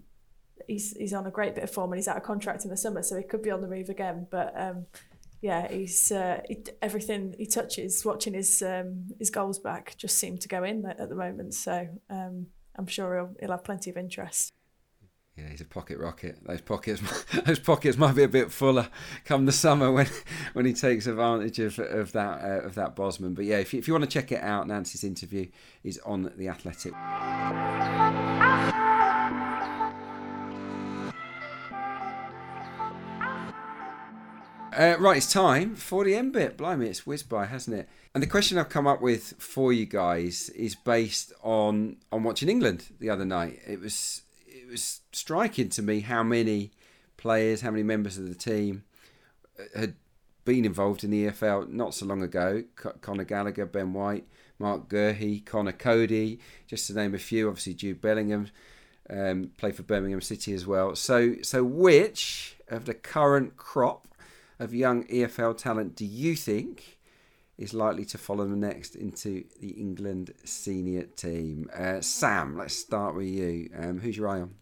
he's 0.66 0.96
he's 0.96 1.12
on 1.12 1.26
a 1.26 1.30
great 1.30 1.54
bit 1.54 1.64
of 1.64 1.70
form 1.70 1.92
and 1.92 1.98
he's 1.98 2.08
out 2.08 2.16
of 2.16 2.22
contract 2.22 2.64
in 2.64 2.70
the 2.70 2.76
summer, 2.76 3.02
so 3.02 3.16
he 3.16 3.22
could 3.22 3.42
be 3.42 3.50
on 3.50 3.60
the 3.60 3.68
move 3.68 3.88
again. 3.88 4.26
But 4.30 4.52
um, 4.60 4.86
yeah, 5.40 5.70
he's 5.70 6.10
uh, 6.10 6.40
he, 6.48 6.64
everything 6.80 7.34
he 7.38 7.46
touches. 7.46 8.04
Watching 8.04 8.34
his 8.34 8.62
um, 8.62 9.08
his 9.18 9.30
goals 9.30 9.58
back 9.58 9.94
just 9.96 10.18
seem 10.18 10.38
to 10.38 10.48
go 10.48 10.64
in 10.64 10.86
at 10.86 11.08
the 11.08 11.14
moment. 11.14 11.54
So 11.54 11.88
um, 12.08 12.46
I'm 12.76 12.86
sure 12.86 13.16
he'll, 13.16 13.36
he'll 13.40 13.50
have 13.50 13.64
plenty 13.64 13.90
of 13.90 13.96
interest. 13.96 14.52
Yeah, 15.36 15.48
he's 15.50 15.60
a 15.60 15.64
pocket 15.64 15.98
rocket. 15.98 16.38
Those 16.46 16.60
pockets, 16.60 17.02
those 17.44 17.58
pockets 17.58 17.98
might 17.98 18.14
be 18.14 18.22
a 18.22 18.28
bit 18.28 18.52
fuller 18.52 18.88
come 19.24 19.46
the 19.46 19.52
summer 19.52 19.90
when, 19.90 20.06
when 20.52 20.64
he 20.64 20.72
takes 20.72 21.08
advantage 21.08 21.58
of 21.58 21.78
of 21.78 22.12
that 22.12 22.40
uh, 22.42 22.66
of 22.66 22.76
that 22.76 22.94
Bosman. 22.94 23.34
But 23.34 23.44
yeah, 23.44 23.58
if 23.58 23.74
you, 23.74 23.80
if 23.80 23.88
you 23.88 23.94
want 23.94 24.04
to 24.04 24.10
check 24.10 24.30
it 24.32 24.40
out, 24.40 24.68
Nancy's 24.68 25.04
interview 25.04 25.48
is 25.82 25.98
on 26.06 26.32
the 26.36 26.48
Athletic. 26.48 26.94
Uh, 34.76 34.96
right, 34.98 35.18
it's 35.18 35.32
time 35.32 35.76
for 35.76 36.04
the 36.04 36.16
end 36.16 36.32
bit. 36.32 36.56
Blimey, 36.56 36.88
it's 36.88 37.06
whizzed 37.06 37.28
by, 37.28 37.46
hasn't 37.46 37.76
it? 37.76 37.88
And 38.12 38.20
the 38.20 38.26
question 38.26 38.58
I've 38.58 38.68
come 38.68 38.88
up 38.88 39.00
with 39.00 39.34
for 39.38 39.72
you 39.72 39.86
guys 39.86 40.48
is 40.48 40.74
based 40.74 41.32
on 41.44 41.98
on 42.10 42.24
watching 42.24 42.48
England 42.48 42.86
the 42.98 43.08
other 43.08 43.24
night. 43.24 43.60
It 43.68 43.78
was 43.78 44.22
it 44.48 44.68
was 44.68 45.02
striking 45.12 45.68
to 45.70 45.82
me 45.82 46.00
how 46.00 46.24
many 46.24 46.72
players, 47.16 47.60
how 47.60 47.70
many 47.70 47.84
members 47.84 48.18
of 48.18 48.28
the 48.28 48.34
team 48.34 48.82
uh, 49.60 49.78
had 49.78 49.94
been 50.44 50.64
involved 50.64 51.04
in 51.04 51.10
the 51.10 51.26
EFL 51.26 51.68
not 51.68 51.94
so 51.94 52.06
long 52.06 52.22
ago. 52.22 52.64
Conor 52.74 53.24
Gallagher, 53.24 53.66
Ben 53.66 53.92
White, 53.92 54.26
Marc 54.58 54.88
Guehi, 54.88 55.46
Conor 55.46 55.72
Coady, 55.72 56.40
just 56.66 56.88
to 56.88 56.94
name 56.94 57.14
a 57.14 57.18
few. 57.18 57.46
Obviously, 57.46 57.74
Jude 57.74 58.00
Bellingham 58.00 58.48
um, 59.08 59.52
played 59.56 59.76
for 59.76 59.84
Birmingham 59.84 60.20
City 60.20 60.52
as 60.52 60.66
well. 60.66 60.96
So, 60.96 61.36
so 61.42 61.62
which 61.62 62.56
of 62.68 62.86
the 62.86 62.94
current 62.94 63.56
crop 63.56 64.08
of 64.58 64.74
young 64.74 65.04
EFL 65.06 65.56
talent 65.56 65.96
do 65.96 66.04
you 66.04 66.36
think 66.36 66.98
is 67.56 67.72
likely 67.72 68.04
to 68.04 68.18
follow 68.18 68.44
them 68.44 68.60
next 68.60 68.96
into 68.96 69.44
the 69.60 69.70
England 69.70 70.32
senior 70.44 71.04
team? 71.04 71.70
Uh, 71.76 72.00
Sam, 72.00 72.56
let's 72.56 72.76
start 72.76 73.14
with 73.14 73.28
you. 73.28 73.70
Um, 73.78 74.00
who's 74.00 74.16
your 74.16 74.28
eye 74.28 74.40
on? 74.40 74.54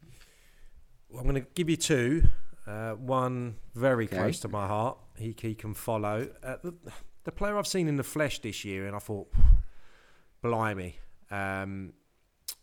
Well, 1.09 1.21
I'm 1.21 1.29
going 1.29 1.43
to 1.43 1.49
give 1.55 1.71
you 1.71 1.77
two. 1.77 2.25
Uh, 2.67 2.93
one 2.93 3.57
very 3.75 4.05
okay. 4.05 4.17
close 4.17 4.41
to 4.41 4.49
my 4.49 4.67
heart. 4.67 4.99
He, 5.17 5.35
he 5.39 5.55
can 5.55 5.75
follow. 5.75 6.29
Uh, 6.43 6.57
the, 6.63 6.75
the, 7.25 7.33
player 7.33 7.59
I've 7.59 7.67
seen 7.67 7.89
in 7.89 7.97
the 7.97 8.05
flesh 8.05 8.39
this 8.41 8.65
year, 8.65 8.87
and 8.87 8.95
I 8.95 8.99
thought, 8.99 9.33
blimey. 10.43 10.97
Um, 11.31 11.93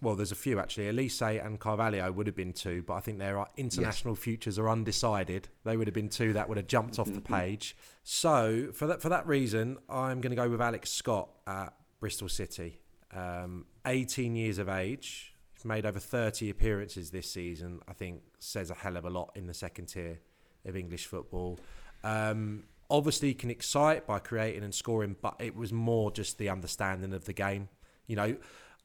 well, 0.02 0.16
there's 0.16 0.32
a 0.32 0.36
few 0.36 0.60
actually. 0.60 0.86
Olise 0.86 1.46
and 1.46 1.60
Carvalho 1.60 2.12
would 2.12 2.28
have 2.28 2.36
been 2.36 2.54
two, 2.54 2.84
but 2.84 2.94
I 2.94 3.00
think 3.00 3.20
their 3.20 3.46
international 3.58 4.14
yes. 4.14 4.24
futures 4.24 4.60
are 4.60 4.70
undecided. 4.70 5.50
They 5.66 5.76
would 5.78 5.88
have 5.88 5.94
been 5.94 6.10
two 6.10 6.34
that 6.34 6.48
would 6.48 6.58
have 6.58 6.68
jumped 6.68 7.00
off 7.00 7.12
the 7.14 7.22
page. 7.22 7.76
So 8.04 8.70
for 8.74 8.88
that 8.88 9.02
for 9.02 9.10
that 9.10 9.28
reason, 9.28 9.78
I'm 9.90 10.22
going 10.22 10.32
to 10.32 10.42
go 10.42 10.50
with 10.50 10.62
Alex 10.62 10.90
Scott 10.90 11.30
at 11.46 11.74
Bristol 12.00 12.30
City. 12.30 12.80
Um, 13.16 13.66
18 13.86 14.36
years 14.36 14.60
of 14.60 14.70
age, 14.70 15.34
He's 15.60 15.66
made 15.66 15.86
over 15.86 16.00
30 16.00 16.50
appearances 16.50 17.12
this 17.12 17.30
season. 17.30 17.82
I 17.86 17.92
think 17.92 18.22
says 18.40 18.72
a 18.72 18.74
hell 18.74 18.96
of 18.96 19.04
a 19.04 19.10
lot 19.10 19.32
in 19.36 19.46
the 19.46 19.54
second 19.54 19.88
tier 19.88 20.20
of 20.64 20.78
English 20.78 21.06
football. 21.06 21.60
Um, 22.02 22.64
obviously, 22.90 23.34
can 23.34 23.50
excite 23.50 24.08
by 24.08 24.20
creating 24.20 24.64
and 24.64 24.74
scoring, 24.74 25.18
but 25.22 25.36
it 25.40 25.58
was 25.58 25.74
more 25.74 26.12
just 26.12 26.38
the 26.38 26.48
understanding 26.48 27.12
of 27.14 27.26
the 27.26 27.34
game. 27.34 27.68
You 28.08 28.16
know, 28.16 28.38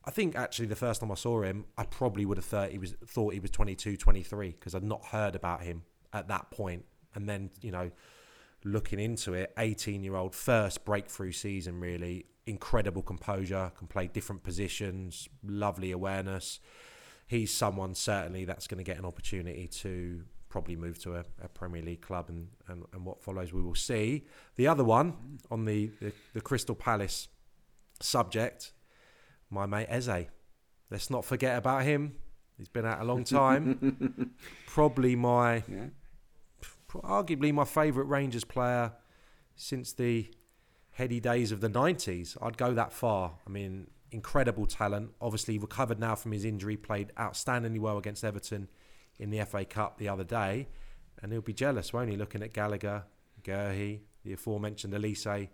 I 0.07 0.11
think 0.11 0.37
actually 0.37 0.67
the 0.67 0.77
first 0.77 1.01
time 1.01 1.11
I 1.11 1.15
saw 1.15 1.43
him, 1.43 1.65
I 1.79 1.85
probably 1.85 2.27
would 2.27 2.37
have 2.37 2.45
thought 2.45 2.71
he 2.71 2.79
was 2.79 2.95
thought 3.07 3.33
he 3.33 3.41
was 3.41 3.51
22, 3.51 3.97
23 3.97 4.49
because 4.51 4.75
I'd 4.75 4.83
not 4.83 5.07
heard 5.07 5.35
about 5.35 5.63
him 5.63 5.83
at 6.13 6.29
that 6.29 6.51
point. 6.51 6.85
And 7.15 7.29
then, 7.29 7.51
you 7.63 7.71
know, 7.71 7.91
looking 8.65 8.99
into 8.99 9.35
it, 9.35 9.53
18 9.59 10.03
year 10.03 10.17
old 10.17 10.35
first 10.35 10.85
breakthrough 10.85 11.33
season 11.33 11.81
really 11.81 12.27
incredible 12.47 13.03
composure, 13.03 13.73
can 13.77 13.87
play 13.87 14.07
different 14.07 14.43
positions, 14.43 15.29
lovely 15.43 15.91
awareness. 15.93 16.61
He's 17.27 17.53
someone 17.53 17.95
certainly 17.95 18.45
that's 18.45 18.67
going 18.67 18.79
to 18.79 18.85
get 18.85 18.99
an 18.99 19.05
opportunity 19.05 19.67
to 19.69 20.23
probably 20.51 20.77
move 20.77 20.99
to 21.03 21.17
a, 21.17 21.25
a 21.43 21.49
Premier 21.49 21.83
League 21.83 22.03
club, 22.03 22.29
and, 22.29 22.49
and, 22.69 22.85
and, 22.93 23.05
what 23.05 23.21
follows 23.23 23.53
we 23.53 23.61
will 23.61 23.75
see. 23.75 24.25
The 24.57 24.69
other 24.69 24.85
one 24.85 25.39
on 25.51 25.65
the, 25.65 25.91
the, 26.01 26.13
the 26.33 26.41
Crystal 26.41 26.77
Palace 26.77 27.29
subject, 28.01 28.73
my 29.55 29.67
mate 29.67 29.87
Eze. 29.89 30.27
Let's 30.91 31.11
not 31.11 31.25
forget 31.25 31.57
about 31.57 31.85
him. 31.85 32.17
He's 32.59 32.69
been 32.69 32.85
out 32.85 33.01
a 33.01 33.05
long 33.05 33.25
time. 33.25 34.35
probably 34.67 35.17
my, 35.17 35.63
yeah. 35.69 35.87
arguably 36.93 37.53
my 37.53 37.65
favourite 37.65 38.09
Rangers 38.09 38.45
player 38.45 38.93
since 39.57 39.93
the 39.93 40.31
heady 40.91 41.21
days 41.21 41.51
of 41.53 41.61
the 41.61 41.69
90s. 41.69 42.37
I'd 42.41 42.57
go 42.57 42.75
that 42.75 42.93
far. 42.93 43.33
I 43.47 43.51
mean, 43.51 43.89
incredible 44.11 44.67
talent. 44.67 45.11
Obviously, 45.21 45.59
recovered 45.59 45.99
now 45.99 46.15
from 46.15 46.33
his 46.33 46.45
injury, 46.45 46.77
played 46.77 47.13
outstandingly 47.17 47.81
well 47.81 47.99
against 47.99 48.25
Everton 48.25 48.69
in 49.19 49.31
the 49.31 49.45
FA 49.45 49.65
Cup 49.65 49.99
the 49.99 50.09
other 50.09 50.25
day. 50.25 50.69
And 51.23 51.33
he'll 51.33 51.41
be 51.41 51.53
jealous, 51.53 51.93
won't 51.93 52.11
he? 52.11 52.17
Looking 52.17 52.43
at 52.43 52.53
Gallagher, 52.53 53.05
Guehi, 53.43 54.01
the 54.25 54.33
aforementioned 54.35 54.95
Olise. 54.95 55.49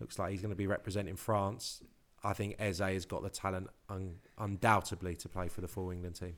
Looks 0.00 0.18
like 0.18 0.32
he's 0.32 0.40
going 0.40 0.50
to 0.50 0.56
be 0.56 0.66
representing 0.66 1.16
France. 1.16 1.82
I 2.24 2.32
think 2.32 2.56
Eze 2.58 2.78
has 2.78 3.04
got 3.04 3.22
the 3.22 3.30
talent 3.30 3.68
un- 3.88 4.16
undoubtedly 4.38 5.16
to 5.16 5.28
play 5.28 5.48
for 5.48 5.60
the 5.60 5.68
full 5.68 5.90
England 5.90 6.16
team. 6.16 6.36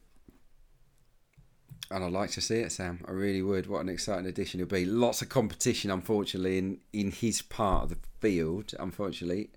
And 1.90 2.02
I'd 2.02 2.12
like 2.12 2.30
to 2.30 2.40
see 2.40 2.60
it, 2.60 2.72
Sam. 2.72 3.04
I 3.06 3.10
really 3.10 3.42
would. 3.42 3.66
What 3.66 3.80
an 3.80 3.90
exciting 3.90 4.26
addition 4.26 4.60
it'll 4.60 4.70
be. 4.70 4.86
Lots 4.86 5.20
of 5.20 5.28
competition, 5.28 5.90
unfortunately, 5.90 6.56
in, 6.56 6.78
in 6.92 7.10
his 7.10 7.42
part 7.42 7.84
of 7.84 7.88
the 7.90 7.98
field, 8.20 8.72
unfortunately. 8.78 9.50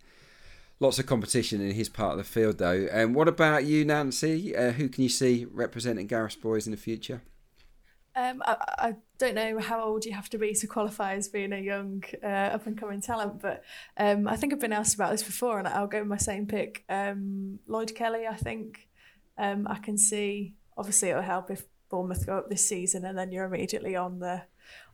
Lots 0.80 1.00
of 1.00 1.06
competition 1.06 1.62
in 1.62 1.72
his 1.72 1.90
part 1.90 2.12
of 2.12 2.18
the 2.18 2.24
field, 2.24 2.58
though. 2.58 2.88
And 2.92 3.06
um, 3.06 3.14
what 3.14 3.28
about 3.28 3.64
you, 3.64 3.86
Nancy? 3.86 4.56
Uh, 4.56 4.72
who 4.72 4.90
can 4.90 5.04
you 5.04 5.10
see 5.10 5.46
representing 5.46 6.06
Gareth 6.08 6.42
Boys 6.42 6.68
in 6.68 6.72
the 6.72 6.78
future? 6.78 7.22
Um, 8.18 8.42
I, 8.44 8.56
I, 8.80 8.96
don't 9.20 9.36
know 9.36 9.60
how 9.60 9.84
old 9.84 10.06
you 10.06 10.12
have 10.14 10.30
to 10.30 10.40
be 10.40 10.54
to 10.56 10.66
qualify 10.66 11.14
as 11.14 11.28
being 11.28 11.54
a 11.54 11.60
young 11.60 12.04
uh, 12.24 12.26
up 12.56 12.66
and 12.66 12.76
coming 12.76 13.00
talent, 13.00 13.40
but 13.40 13.64
um, 13.96 14.28
I 14.28 14.36
think 14.36 14.54
I've 14.54 14.60
been 14.60 14.74
asked 14.74 14.96
about 14.96 15.12
this 15.12 15.22
before, 15.22 15.60
and 15.60 15.68
I'll 15.68 15.86
go 15.86 16.00
with 16.00 16.08
my 16.08 16.18
same 16.18 16.48
pick. 16.48 16.84
Um, 16.90 17.60
Lloyd 17.68 17.94
Kelly, 17.94 18.26
I 18.26 18.36
think 18.36 18.88
um, 19.38 19.68
I 19.70 19.76
can 19.76 20.00
see. 20.00 20.56
Obviously, 20.78 21.10
it'll 21.10 21.22
help 21.22 21.52
if 21.52 21.66
Bournemouth 21.90 22.26
go 22.26 22.40
up 22.40 22.50
this 22.50 22.68
season, 22.68 23.06
and 23.06 23.16
then 23.16 23.32
you're 23.32 23.46
immediately 23.46 23.96
on 23.96 24.18
the 24.18 24.42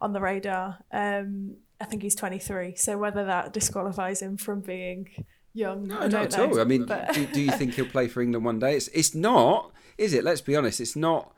on 0.01 0.11
the 0.11 0.19
radar. 0.19 0.79
Um, 0.91 1.55
I 1.79 1.85
think 1.85 2.03
he's 2.03 2.15
23, 2.15 2.75
so 2.75 2.97
whether 2.97 3.23
that 3.25 3.53
disqualifies 3.53 4.21
him 4.21 4.35
from 4.35 4.59
being 4.59 5.09
young, 5.53 5.85
no, 5.87 5.99
I 5.99 6.07
not 6.07 6.33
at 6.33 6.39
all. 6.39 6.59
I 6.59 6.65
mean, 6.65 6.85
but... 6.85 7.13
do, 7.13 7.25
do, 7.25 7.41
you 7.41 7.51
think 7.51 7.75
he'll 7.75 7.85
play 7.85 8.09
for 8.09 8.21
England 8.21 8.43
one 8.43 8.59
day? 8.59 8.75
It's 8.75 8.89
it's 8.89 9.15
not, 9.15 9.71
is 9.97 10.13
it? 10.13 10.25
Let's 10.25 10.41
be 10.41 10.57
honest. 10.57 10.81
It's 10.81 10.97
not 10.97 11.33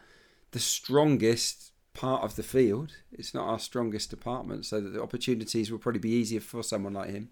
the 0.49 0.59
strongest 0.59 1.73
part 1.95 2.23
of 2.23 2.35
the 2.35 2.43
field. 2.43 2.91
It's 3.11 3.33
not 3.33 3.47
our 3.47 3.57
strongest 3.57 4.11
department, 4.11 4.65
so 4.65 4.79
the 4.79 5.01
opportunities 5.01 5.71
will 5.71 5.79
probably 5.79 5.99
be 5.99 6.11
easier 6.11 6.41
for 6.41 6.61
someone 6.61 6.93
like 6.93 7.09
him. 7.09 7.29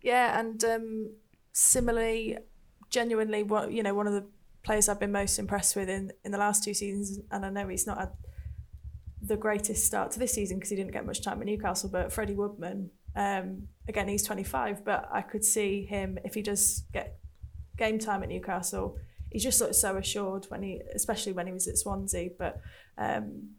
Yeah, 0.00 0.38
and 0.38 0.62
um, 0.64 1.10
similarly, 1.52 2.38
genuinely, 2.88 3.42
what 3.42 3.72
you 3.72 3.82
know, 3.82 3.94
one 3.94 4.06
of 4.06 4.14
the 4.14 4.24
players 4.62 4.88
I've 4.88 5.00
been 5.00 5.12
most 5.12 5.38
impressed 5.38 5.76
with 5.76 5.88
in, 5.88 6.12
in 6.24 6.32
the 6.32 6.38
last 6.38 6.64
two 6.64 6.72
seasons, 6.72 7.20
and 7.30 7.44
I 7.44 7.50
know 7.50 7.68
he's 7.68 7.86
not 7.86 7.98
had 7.98 8.10
the 9.20 9.36
greatest 9.36 9.84
start 9.84 10.12
to 10.12 10.18
this 10.18 10.32
season 10.32 10.58
because 10.58 10.70
he 10.70 10.76
didn't 10.76 10.92
get 10.92 11.04
much 11.04 11.22
time 11.22 11.40
at 11.40 11.46
Newcastle, 11.46 11.90
but 11.90 12.12
Freddie 12.12 12.34
Woodman, 12.34 12.90
um, 13.16 13.68
again, 13.88 14.08
he's 14.08 14.22
25, 14.22 14.84
but 14.84 15.08
I 15.12 15.22
could 15.22 15.44
see 15.44 15.84
him 15.84 16.18
if 16.24 16.34
he 16.34 16.42
does 16.42 16.84
get 16.92 17.18
game 17.76 17.98
time 17.98 18.22
at 18.22 18.28
Newcastle. 18.28 18.96
He 19.30 19.38
just 19.38 19.60
looked 19.60 19.74
so 19.74 19.96
assured 19.96 20.46
when 20.48 20.62
he, 20.62 20.80
especially 20.94 21.32
when 21.32 21.46
he 21.46 21.52
was 21.52 21.66
at 21.66 21.76
Swansea. 21.76 22.30
But 22.38 22.60
um, 22.96 23.50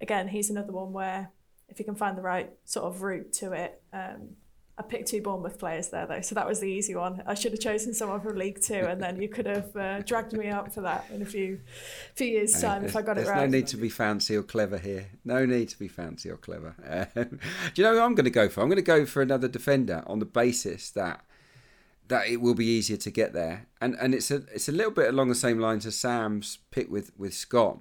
again, 0.00 0.28
he's 0.28 0.50
another 0.50 0.72
one 0.72 0.92
where 0.92 1.30
if 1.68 1.78
he 1.78 1.84
can 1.84 1.94
find 1.94 2.16
the 2.16 2.22
right 2.22 2.50
sort 2.64 2.86
of 2.86 3.02
route 3.02 3.32
to 3.34 3.52
it, 3.52 3.82
um, 3.92 4.36
I 4.80 4.82
picked 4.82 5.08
two 5.08 5.20
Bournemouth 5.20 5.58
players 5.58 5.88
there 5.88 6.06
though, 6.06 6.22
so 6.22 6.34
that 6.34 6.48
was 6.48 6.58
the 6.60 6.66
easy 6.66 6.94
one. 6.94 7.22
I 7.26 7.34
should 7.34 7.52
have 7.52 7.60
chosen 7.60 7.92
someone 7.92 8.22
from 8.22 8.38
League 8.38 8.62
Two, 8.62 8.76
and 8.76 9.02
then 9.02 9.20
you 9.20 9.28
could 9.28 9.44
have 9.44 9.76
uh, 9.76 10.00
dragged 10.00 10.32
me 10.32 10.48
up 10.48 10.72
for 10.72 10.80
that 10.80 11.04
in 11.12 11.20
a 11.20 11.26
few 11.26 11.60
few 12.14 12.26
years' 12.26 12.58
time 12.58 12.86
if 12.86 12.96
I 12.96 13.02
got 13.02 13.18
it 13.18 13.26
right. 13.26 13.40
There's 13.40 13.50
no 13.50 13.58
need 13.58 13.66
to 13.66 13.76
be 13.76 13.90
fancy 13.90 14.34
or 14.36 14.42
clever 14.42 14.78
here. 14.78 15.10
No 15.22 15.44
need 15.44 15.68
to 15.68 15.78
be 15.78 15.86
fancy 15.86 16.30
or 16.30 16.38
clever. 16.38 16.74
Um, 17.14 17.38
do 17.74 17.82
you 17.82 17.84
know 17.84 17.92
who 17.92 18.00
I'm 18.00 18.14
going 18.14 18.24
to 18.24 18.30
go 18.30 18.48
for? 18.48 18.62
I'm 18.62 18.68
going 18.68 18.76
to 18.76 18.82
go 18.82 19.04
for 19.04 19.20
another 19.20 19.48
defender 19.48 20.02
on 20.06 20.18
the 20.18 20.24
basis 20.24 20.90
that 20.92 21.26
that 22.08 22.28
it 22.28 22.40
will 22.40 22.54
be 22.54 22.66
easier 22.66 22.96
to 22.96 23.10
get 23.10 23.34
there, 23.34 23.66
and 23.82 23.94
and 24.00 24.14
it's 24.14 24.30
a 24.30 24.36
it's 24.54 24.68
a 24.70 24.72
little 24.72 24.92
bit 24.92 25.10
along 25.10 25.28
the 25.28 25.34
same 25.34 25.58
lines 25.58 25.84
as 25.84 25.94
Sam's 25.94 26.56
pick 26.70 26.90
with 26.90 27.12
with 27.18 27.34
Scott. 27.34 27.80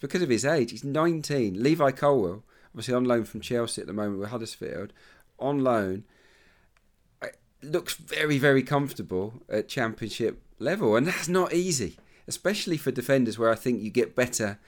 It's 0.00 0.12
because 0.12 0.22
of 0.22 0.28
his 0.28 0.44
age. 0.44 0.70
He's 0.70 0.84
19. 0.84 1.62
Levi 1.62 1.90
Colwill, 1.90 2.42
obviously 2.72 2.94
on 2.94 3.04
loan 3.04 3.24
from 3.24 3.40
Chelsea 3.40 3.80
at 3.80 3.86
the 3.86 3.92
moment 3.92 4.20
with 4.20 4.30
Huddersfield, 4.30 4.92
on 5.38 5.62
loan 5.62 6.04
looks 7.62 7.94
very, 7.94 8.38
very 8.38 8.62
comfortable 8.62 9.42
at 9.48 9.68
championship 9.68 10.40
level, 10.58 10.96
and 10.96 11.06
that's 11.06 11.28
not 11.28 11.52
easy, 11.52 11.96
especially 12.26 12.76
for 12.76 12.90
defenders 12.90 13.38
where 13.38 13.50
I 13.50 13.54
think 13.54 13.82
you 13.82 13.90
get 13.90 14.16
better 14.16 14.58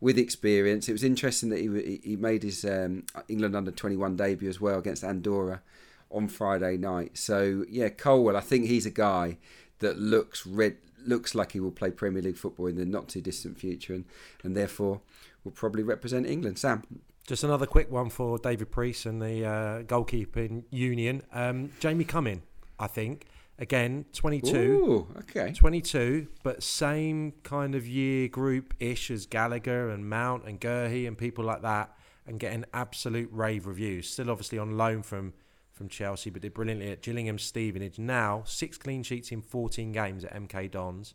with 0.00 0.18
experience. 0.18 0.88
It 0.88 0.92
was 0.92 1.04
interesting 1.04 1.48
that 1.50 1.60
he 1.60 2.00
he 2.02 2.16
made 2.16 2.42
his 2.42 2.64
um, 2.64 3.04
England 3.28 3.56
under 3.56 3.70
twenty 3.70 3.96
one 3.96 4.16
debut 4.16 4.48
as 4.48 4.60
well 4.60 4.78
against 4.78 5.04
Andorra 5.04 5.62
on 6.10 6.28
Friday 6.28 6.76
night. 6.76 7.16
So 7.16 7.64
yeah, 7.68 7.88
Colwill, 7.88 8.36
I 8.36 8.40
think 8.40 8.66
he's 8.66 8.86
a 8.86 8.90
guy 8.90 9.38
that 9.78 9.98
looks 9.98 10.46
red 10.46 10.76
looks 11.06 11.34
like 11.34 11.52
he 11.52 11.60
will 11.60 11.70
play 11.70 11.90
Premier 11.90 12.22
League 12.22 12.36
football 12.36 12.66
in 12.66 12.76
the 12.76 12.84
not 12.84 13.08
too 13.08 13.20
distant 13.20 13.58
future, 13.58 13.94
and 13.94 14.04
and 14.42 14.56
therefore 14.56 15.00
will 15.44 15.52
probably 15.52 15.82
represent 15.82 16.26
England. 16.26 16.58
Sam. 16.58 16.82
Just 17.26 17.44
another 17.44 17.66
quick 17.66 17.90
one 17.90 18.10
for 18.10 18.36
David 18.38 18.72
Preece 18.72 19.06
and 19.06 19.22
the 19.22 19.46
uh, 19.46 19.82
goalkeeping 19.84 20.64
union. 20.70 21.22
Um, 21.32 21.70
Jamie 21.78 22.04
Cumming, 22.04 22.42
I 22.80 22.88
think. 22.88 23.26
Again, 23.58 24.06
22. 24.12 24.56
Ooh, 24.56 25.06
okay. 25.18 25.52
22, 25.52 26.26
but 26.42 26.64
same 26.64 27.32
kind 27.44 27.76
of 27.76 27.86
year 27.86 28.26
group 28.26 28.74
ish 28.80 29.08
as 29.08 29.26
Gallagher 29.26 29.90
and 29.90 30.08
Mount 30.08 30.44
and 30.46 30.60
Guehi 30.60 31.06
and 31.06 31.16
people 31.16 31.44
like 31.44 31.62
that, 31.62 31.94
and 32.26 32.40
getting 32.40 32.64
absolute 32.74 33.28
rave 33.30 33.68
reviews. 33.68 34.08
Still, 34.08 34.30
obviously, 34.30 34.58
on 34.58 34.76
loan 34.76 35.02
from, 35.02 35.32
from 35.72 35.88
Chelsea, 35.88 36.30
but 36.30 36.42
did 36.42 36.54
brilliantly 36.54 36.90
at 36.90 37.02
Gillingham 37.02 37.38
Stevenage. 37.38 37.98
Now, 37.98 38.42
six 38.46 38.78
clean 38.78 39.02
sheets 39.02 39.32
in 39.32 39.42
14 39.42 39.92
games 39.92 40.24
at 40.24 40.34
MK 40.34 40.70
Dons. 40.70 41.14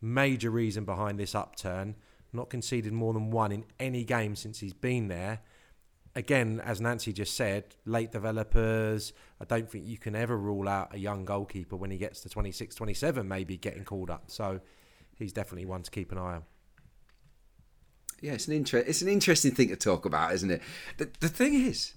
Major 0.00 0.50
reason 0.50 0.84
behind 0.84 1.18
this 1.18 1.34
upturn 1.34 1.96
not 2.32 2.50
conceded 2.50 2.92
more 2.92 3.12
than 3.12 3.30
one 3.30 3.52
in 3.52 3.64
any 3.78 4.04
game 4.04 4.36
since 4.36 4.60
he's 4.60 4.72
been 4.72 5.08
there. 5.08 5.40
Again, 6.16 6.60
as 6.64 6.80
Nancy 6.80 7.12
just 7.12 7.34
said, 7.34 7.76
late 7.84 8.10
developers. 8.10 9.12
I 9.40 9.44
don't 9.44 9.70
think 9.70 9.86
you 9.86 9.98
can 9.98 10.16
ever 10.16 10.36
rule 10.36 10.68
out 10.68 10.94
a 10.94 10.98
young 10.98 11.24
goalkeeper 11.24 11.76
when 11.76 11.90
he 11.90 11.98
gets 11.98 12.20
to 12.22 12.28
26, 12.28 12.74
27, 12.74 13.26
maybe 13.26 13.56
getting 13.56 13.84
called 13.84 14.10
up. 14.10 14.24
So 14.26 14.60
he's 15.16 15.32
definitely 15.32 15.66
one 15.66 15.82
to 15.82 15.90
keep 15.90 16.10
an 16.10 16.18
eye 16.18 16.34
on. 16.34 16.42
Yeah, 18.20 18.32
it's 18.32 18.48
an 18.48 18.54
inter- 18.54 18.78
It's 18.78 19.02
an 19.02 19.08
interesting 19.08 19.52
thing 19.52 19.68
to 19.68 19.76
talk 19.76 20.04
about, 20.04 20.34
isn't 20.34 20.50
it? 20.50 20.62
The, 20.98 21.10
the 21.20 21.28
thing 21.28 21.54
is, 21.54 21.94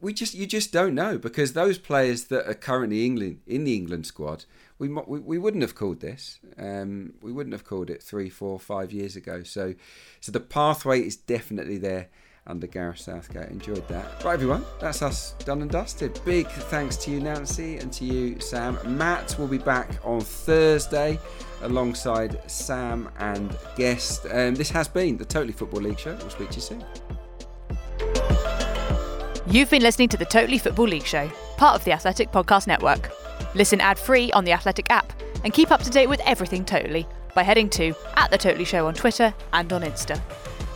we 0.00 0.12
just 0.12 0.34
you 0.34 0.46
just 0.46 0.72
don't 0.72 0.94
know 0.94 1.18
because 1.18 1.52
those 1.52 1.78
players 1.78 2.24
that 2.24 2.48
are 2.48 2.54
currently 2.54 3.04
England 3.04 3.40
in 3.46 3.64
the 3.64 3.74
England 3.74 4.06
squad, 4.06 4.44
we 4.78 4.88
we, 4.88 5.20
we 5.20 5.38
wouldn't 5.38 5.62
have 5.62 5.74
called 5.74 6.00
this. 6.00 6.38
Um, 6.58 7.14
we 7.20 7.32
wouldn't 7.32 7.52
have 7.52 7.64
called 7.64 7.90
it 7.90 8.02
three, 8.02 8.30
four, 8.30 8.58
five 8.58 8.92
years 8.92 9.16
ago. 9.16 9.42
So, 9.42 9.74
so 10.20 10.32
the 10.32 10.40
pathway 10.40 11.00
is 11.00 11.16
definitely 11.16 11.78
there 11.78 12.08
under 12.46 12.66
Gareth 12.66 13.00
Southgate. 13.00 13.48
Enjoyed 13.48 13.86
that. 13.88 14.24
Right, 14.24 14.34
everyone, 14.34 14.64
that's 14.80 15.02
us 15.02 15.32
done 15.44 15.62
and 15.62 15.70
dusted. 15.70 16.20
Big 16.24 16.46
thanks 16.46 16.96
to 16.98 17.10
you, 17.10 17.20
Nancy, 17.20 17.78
and 17.78 17.92
to 17.94 18.04
you, 18.04 18.40
Sam. 18.40 18.78
Matt 18.86 19.36
will 19.38 19.48
be 19.48 19.58
back 19.58 19.98
on 20.04 20.20
Thursday 20.20 21.18
alongside 21.62 22.40
Sam 22.50 23.10
and 23.18 23.56
guest. 23.76 24.26
Um, 24.30 24.54
this 24.54 24.70
has 24.70 24.88
been 24.88 25.16
the 25.16 25.24
Totally 25.24 25.52
Football 25.52 25.82
League 25.82 25.98
show. 25.98 26.14
We'll 26.14 26.30
speak 26.30 26.50
to 26.50 26.56
you 26.56 26.62
soon. 26.62 28.35
You've 29.48 29.70
been 29.70 29.82
listening 29.82 30.08
to 30.08 30.16
the 30.16 30.24
Totally 30.24 30.58
Football 30.58 30.88
League 30.88 31.06
Show, 31.06 31.30
part 31.56 31.76
of 31.76 31.84
the 31.84 31.92
Athletic 31.92 32.32
Podcast 32.32 32.66
Network. 32.66 33.12
Listen 33.54 33.80
ad 33.80 33.96
free 33.96 34.32
on 34.32 34.44
the 34.44 34.50
Athletic 34.50 34.90
app 34.90 35.12
and 35.44 35.52
keep 35.52 35.70
up 35.70 35.82
to 35.82 35.90
date 35.90 36.08
with 36.08 36.20
everything 36.26 36.64
Totally 36.64 37.06
by 37.32 37.44
heading 37.44 37.70
to 37.70 37.94
at 38.16 38.32
The 38.32 38.38
Totally 38.38 38.64
Show 38.64 38.88
on 38.88 38.94
Twitter 38.94 39.32
and 39.52 39.72
on 39.72 39.82
Insta. 39.82 40.20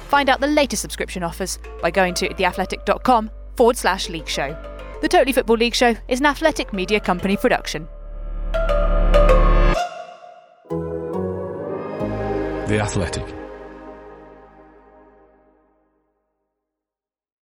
Find 0.09 0.29
out 0.29 0.41
the 0.41 0.47
latest 0.47 0.83
subscription 0.83 1.25
offers 1.25 1.59
by 1.83 1.91
going 1.91 2.15
to 2.15 2.29
theathletic.com 2.29 3.31
forward 3.57 3.77
slash 3.77 4.09
league 4.09 4.29
show. 4.29 4.57
The 5.03 5.09
Totally 5.09 5.33
Football 5.33 5.57
League 5.57 5.75
Show 5.75 5.97
is 6.07 6.21
an 6.21 6.27
athletic 6.27 6.73
media 6.73 7.01
company 7.01 7.37
production. 7.37 7.89
The 12.69 12.79
Athletic. 12.81 13.40